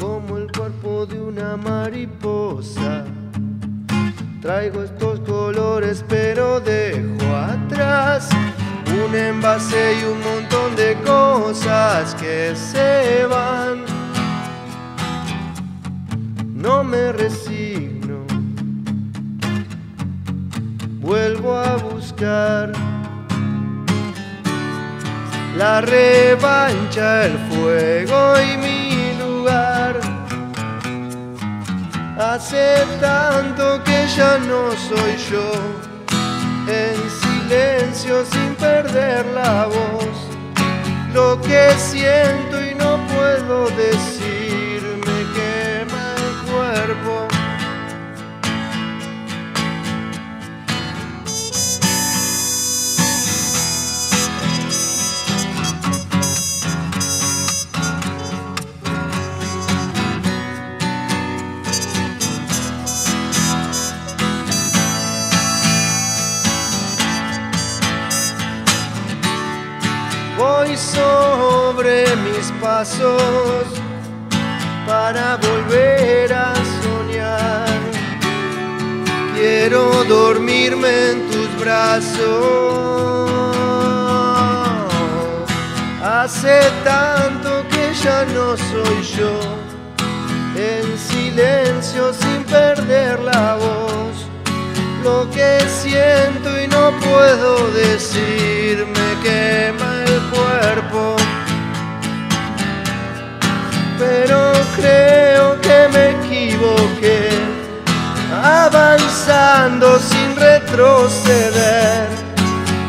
Como 0.00 0.38
el 0.38 0.52
cuerpo 0.52 1.04
de 1.04 1.20
una 1.20 1.56
mariposa. 1.56 3.04
Traigo 4.40 4.84
estos 4.84 5.18
colores 5.18 6.04
pero 6.08 6.60
dejo 6.60 7.34
atrás 7.34 8.28
un 9.04 9.14
envase 9.14 9.98
y 10.00 10.04
un 10.04 10.20
montón 10.20 10.76
de 10.76 10.94
cosas 11.04 12.14
que 12.14 12.54
se 12.54 13.26
van. 13.26 13.84
No 16.54 16.82
me 16.82 17.12
resigno, 17.12 18.24
vuelvo 21.00 21.56
a 21.56 21.76
buscar 21.76 22.72
la 25.56 25.80
revancha, 25.80 27.26
el 27.26 27.38
fuego 27.50 28.34
y 28.40 28.56
mi 28.56 29.18
lugar. 29.18 30.00
Hace 32.18 32.84
tanto 33.00 33.82
que 33.84 34.06
ya 34.16 34.38
no 34.38 34.72
soy 34.72 35.16
yo, 35.30 35.52
silencio 37.46 38.24
sin 38.24 38.54
perder 38.56 39.24
la 39.26 39.66
voz. 39.66 40.16
Lo 41.12 41.40
que 41.40 41.70
siento 41.78 42.60
y 42.62 42.74
no 42.74 42.98
puedo 43.06 43.70
decir 43.70 44.15
Voy 70.36 70.76
sobre 70.76 72.04
mis 72.16 72.52
pasos 72.60 73.64
para 74.86 75.36
volver 75.36 76.32
a 76.32 76.52
soñar. 76.82 77.80
Quiero 79.34 80.04
dormirme 80.04 81.10
en 81.10 81.30
tus 81.30 81.60
brazos. 81.60 82.20
Hace 86.02 86.60
tanto 86.84 87.64
que 87.70 87.94
ya 88.04 88.24
no 88.26 88.56
soy 88.56 89.02
yo, 89.16 89.40
en 90.54 90.98
silencio 90.98 92.12
sin 92.12 92.44
perder 92.44 93.20
la 93.20 93.56
voz 93.56 93.96
lo 95.06 95.30
que 95.30 95.60
siento 95.68 96.48
y 96.60 96.66
no 96.66 96.90
puedo 96.98 97.70
decir 97.70 98.84
me 98.86 99.08
quema 99.22 100.02
el 100.02 100.05
Pero 103.98 104.52
creo 104.76 105.60
que 105.60 105.88
me 105.92 106.10
equivoqué, 106.10 107.30
avanzando 108.42 109.98
sin 109.98 110.36
retroceder. 110.36 112.08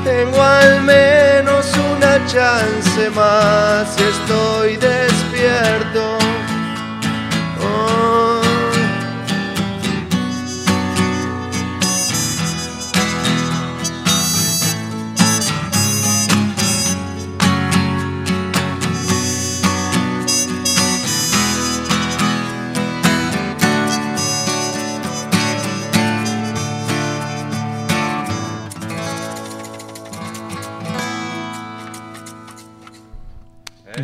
Tengo 0.03 0.41
al 0.41 0.81
menos 0.81 1.65
una 1.95 2.25
chance 2.25 3.09
más 3.11 3.87
estoy 3.99 4.77
despierto. 4.77 6.26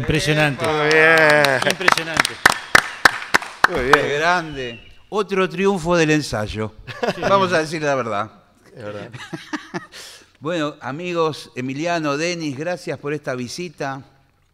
Impresionante. 0.04 0.68
Muy 0.68 0.88
bien, 0.90 1.72
Impresionante. 1.72 2.30
muy 3.70 3.92
Qué 3.92 4.02
bien. 4.04 4.20
grande. 4.20 4.80
Otro 5.08 5.48
triunfo 5.48 5.96
del 5.96 6.12
ensayo. 6.12 6.74
Vamos 7.22 7.54
a 7.54 7.60
decir 7.60 7.82
la 7.82 7.96
verdad. 7.96 8.32
Es 8.76 8.84
verdad. 8.84 9.10
Bueno, 10.42 10.76
amigos, 10.82 11.52
Emiliano, 11.56 12.18
Denis, 12.18 12.58
gracias 12.58 13.00
por 13.00 13.14
esta 13.14 13.34
visita. 13.34 14.04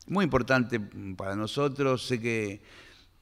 Muy 0.06 0.24
importante 0.24 0.80
para 1.18 1.36
nosotros. 1.36 2.06
Sé 2.06 2.22
que 2.22 2.62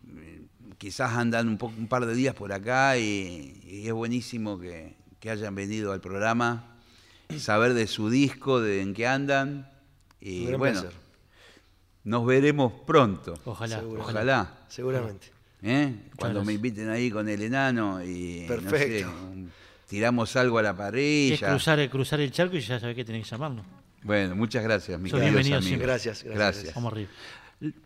eh, 0.06 0.42
quizás 0.78 1.14
andan 1.14 1.48
un, 1.48 1.58
poco, 1.58 1.76
un 1.78 1.88
par 1.88 2.06
de 2.06 2.14
días 2.14 2.36
por 2.36 2.52
acá 2.52 2.98
y, 2.98 3.62
y 3.66 3.88
es 3.88 3.94
buenísimo 3.94 4.60
que, 4.60 4.98
que 5.22 5.30
hayan 5.30 5.56
venido 5.56 5.94
al 5.94 6.02
programa, 6.02 6.76
saber 7.40 7.74
de 7.74 7.88
su 7.88 8.10
disco, 8.10 8.60
de 8.60 8.82
en 8.82 8.94
qué 8.94 9.08
andan. 9.08 9.72
Y 10.20 10.48
bueno, 10.52 10.82
placer. 10.82 11.07
Nos 12.08 12.26
veremos 12.26 12.72
pronto. 12.86 13.34
Ojalá, 13.46 13.80
Seguro. 13.80 14.02
ojalá. 14.02 14.20
Ojalá. 14.22 14.54
Seguramente. 14.70 15.28
¿eh? 15.62 15.94
Cuando 16.18 16.44
me 16.46 16.54
inviten 16.54 16.90
ahí 16.90 17.10
con 17.12 17.28
el 17.28 17.42
enano 17.42 18.04
y 18.04 18.42
no 18.42 18.48
Perfecto. 18.48 18.78
sé, 18.78 19.06
un- 19.06 19.52
tiramos 19.88 20.36
algo 20.36 20.58
a 20.60 20.62
la 20.64 20.70
Es 20.72 20.76
parrilla. 20.76 21.50
cruzar, 21.50 21.90
cruzar 21.90 22.20
el 22.22 22.32
charco 22.32 22.56
y 22.56 22.62
ya 22.62 22.80
sabés 22.80 22.96
que 22.96 23.04
tenés 23.06 23.24
que 23.26 23.30
llamarnos. 23.32 23.66
Bueno, 24.04 24.36
muchas 24.36 24.64
gracias, 24.64 25.00
mi 25.00 25.10
Sos 25.10 25.20
queridos 25.20 25.34
bienvenido 25.44 25.58
amigos. 25.58 25.68
siempre. 25.68 25.88
Gracias, 25.88 26.24
gracias. 26.24 26.38
Gracias. 26.64 26.76
Vamos 26.76 26.94
arriba. 26.94 27.10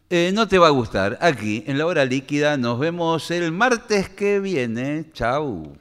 Eh, 0.10 0.32
no 0.34 0.48
te 0.48 0.58
va 0.60 0.68
a 0.68 0.72
gustar. 0.72 1.18
Aquí, 1.22 1.64
en 1.66 1.78
la 1.78 1.86
hora 1.86 2.04
líquida, 2.06 2.58
nos 2.58 2.78
vemos 2.78 3.32
el 3.32 3.52
martes 3.54 4.10
que 4.10 4.40
viene. 4.40 5.06
Chau. 5.14 5.74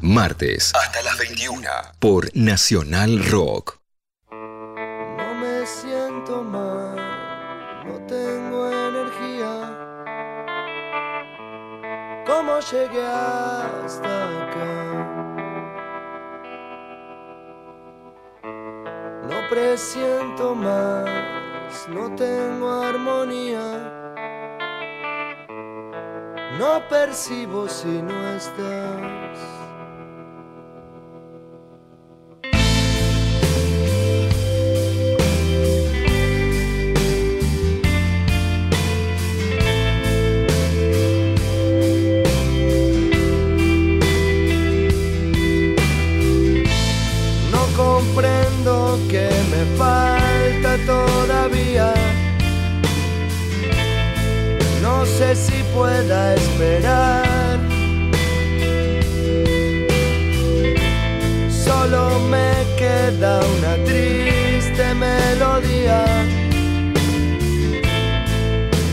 martes 0.00 0.72
hasta 0.74 1.02
las 1.02 1.18
21 1.18 1.68
por 1.98 2.30
Nacional 2.36 3.24
Rock. 3.30 3.80
No 4.30 5.34
me 5.34 5.66
siento 5.66 6.42
mal, 6.42 6.94
no 7.84 7.98
tengo 8.06 8.70
energía. 8.70 9.52
¿Cómo 12.26 12.60
llegué 12.60 13.04
hasta 13.04 14.42
acá? 14.42 14.72
No 19.28 19.48
presiento 19.50 20.54
más, 20.54 21.88
no 21.88 22.14
tengo 22.14 22.70
armonía. 22.70 23.92
No 26.58 26.88
percibo 26.88 27.68
si 27.68 28.00
no 28.00 28.28
estás. 28.36 29.55
no 55.06 55.18
sé 55.18 55.36
si 55.36 55.62
pueda 55.74 56.34
esperar. 56.34 57.58
Solo 61.48 62.18
me 62.30 62.50
queda 62.76 63.40
una 63.56 63.74
triste 63.84 64.94
melodía 64.94 66.04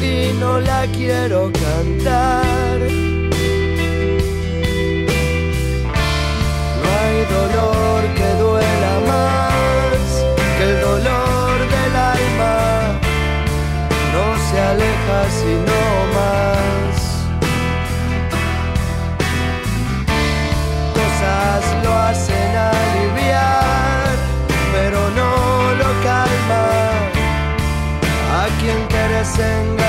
y 0.02 0.34
no 0.40 0.60
la 0.60 0.86
quiero 0.98 1.52
cantar. 1.52 2.80
No 6.82 6.88
hay 7.00 7.18
dolor 7.38 8.02
que 8.18 8.30
duela 8.44 8.94
más 9.12 10.06
que 10.58 10.64
el 10.64 10.82
dolor 10.82 11.56
del 11.76 11.96
alma. 12.16 13.00
No 14.14 14.26
se 14.48 14.60
aleja 14.60 15.20
sino 15.42 15.83
sing. 29.36 29.83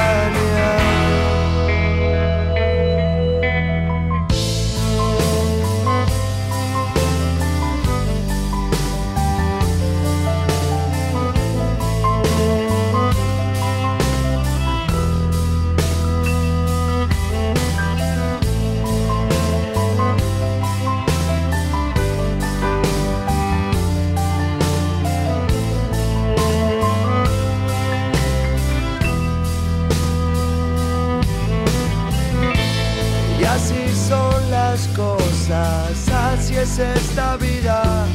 esta 36.79 37.37
vida. 37.37 38.07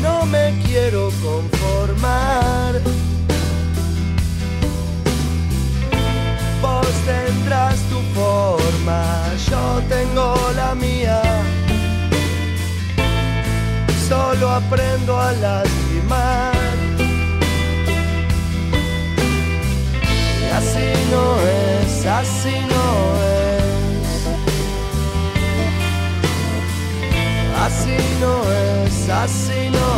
No 0.00 0.26
me 0.26 0.52
quiero 0.64 1.10
conformar. 1.22 2.80
Vos 6.60 6.92
tendrás 7.06 7.76
tu 7.90 8.00
forma, 8.18 9.02
yo 9.48 9.82
tengo 9.88 10.34
la 10.56 10.74
mía. 10.74 11.22
Solo 14.08 14.50
aprendo 14.50 15.18
a 15.18 15.32
lastimar. 15.32 16.52
Así 20.56 20.88
no 21.10 21.24
es, 21.40 22.06
así 22.06 22.54
no 22.68 23.26
es. 23.26 23.31
Así 27.64 27.96
no 28.20 28.42
es, 28.50 29.08
así 29.08 29.70
no 29.70 29.88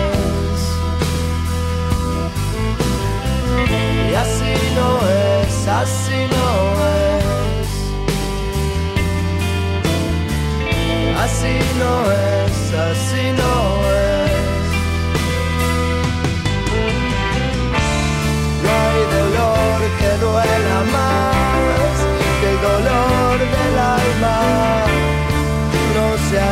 es. 0.00 0.60
Y 4.10 4.14
así 4.14 4.54
no 4.74 4.88
es, 5.08 5.68
así 5.68 6.20
no 6.36 6.48
es. 6.88 7.68
Así 11.24 11.54
no 11.78 11.92
es, 12.12 12.56
así 12.88 13.24
no 13.36 13.52
es. 13.96 14.01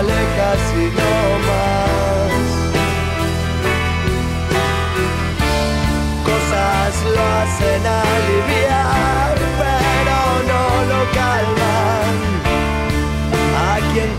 No 0.01 0.07
se 0.07 0.13
aleja 0.13 0.51
sino 0.71 1.11
más. 1.47 2.41
Cosas 6.25 6.93
lo 7.15 7.23
hacen 7.41 7.83
aliviar, 7.87 9.35
pero 9.61 10.19
no 10.51 10.65
lo 10.91 11.01
calman 11.13 12.17
a 13.59 13.93
quien 13.93 14.11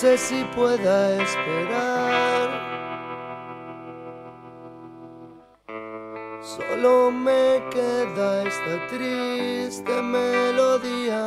sé 0.00 0.16
si 0.16 0.44
pueda 0.56 1.22
esperar. 1.22 2.48
Solo 6.40 7.10
me 7.10 7.62
queda 7.70 8.44
esta 8.44 8.86
triste 8.88 10.00
melodía 10.00 11.22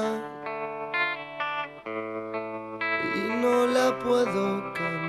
y 3.16 3.20
no 3.44 3.68
la 3.68 4.00
puedo 4.00 4.74
cantar. 4.74 5.03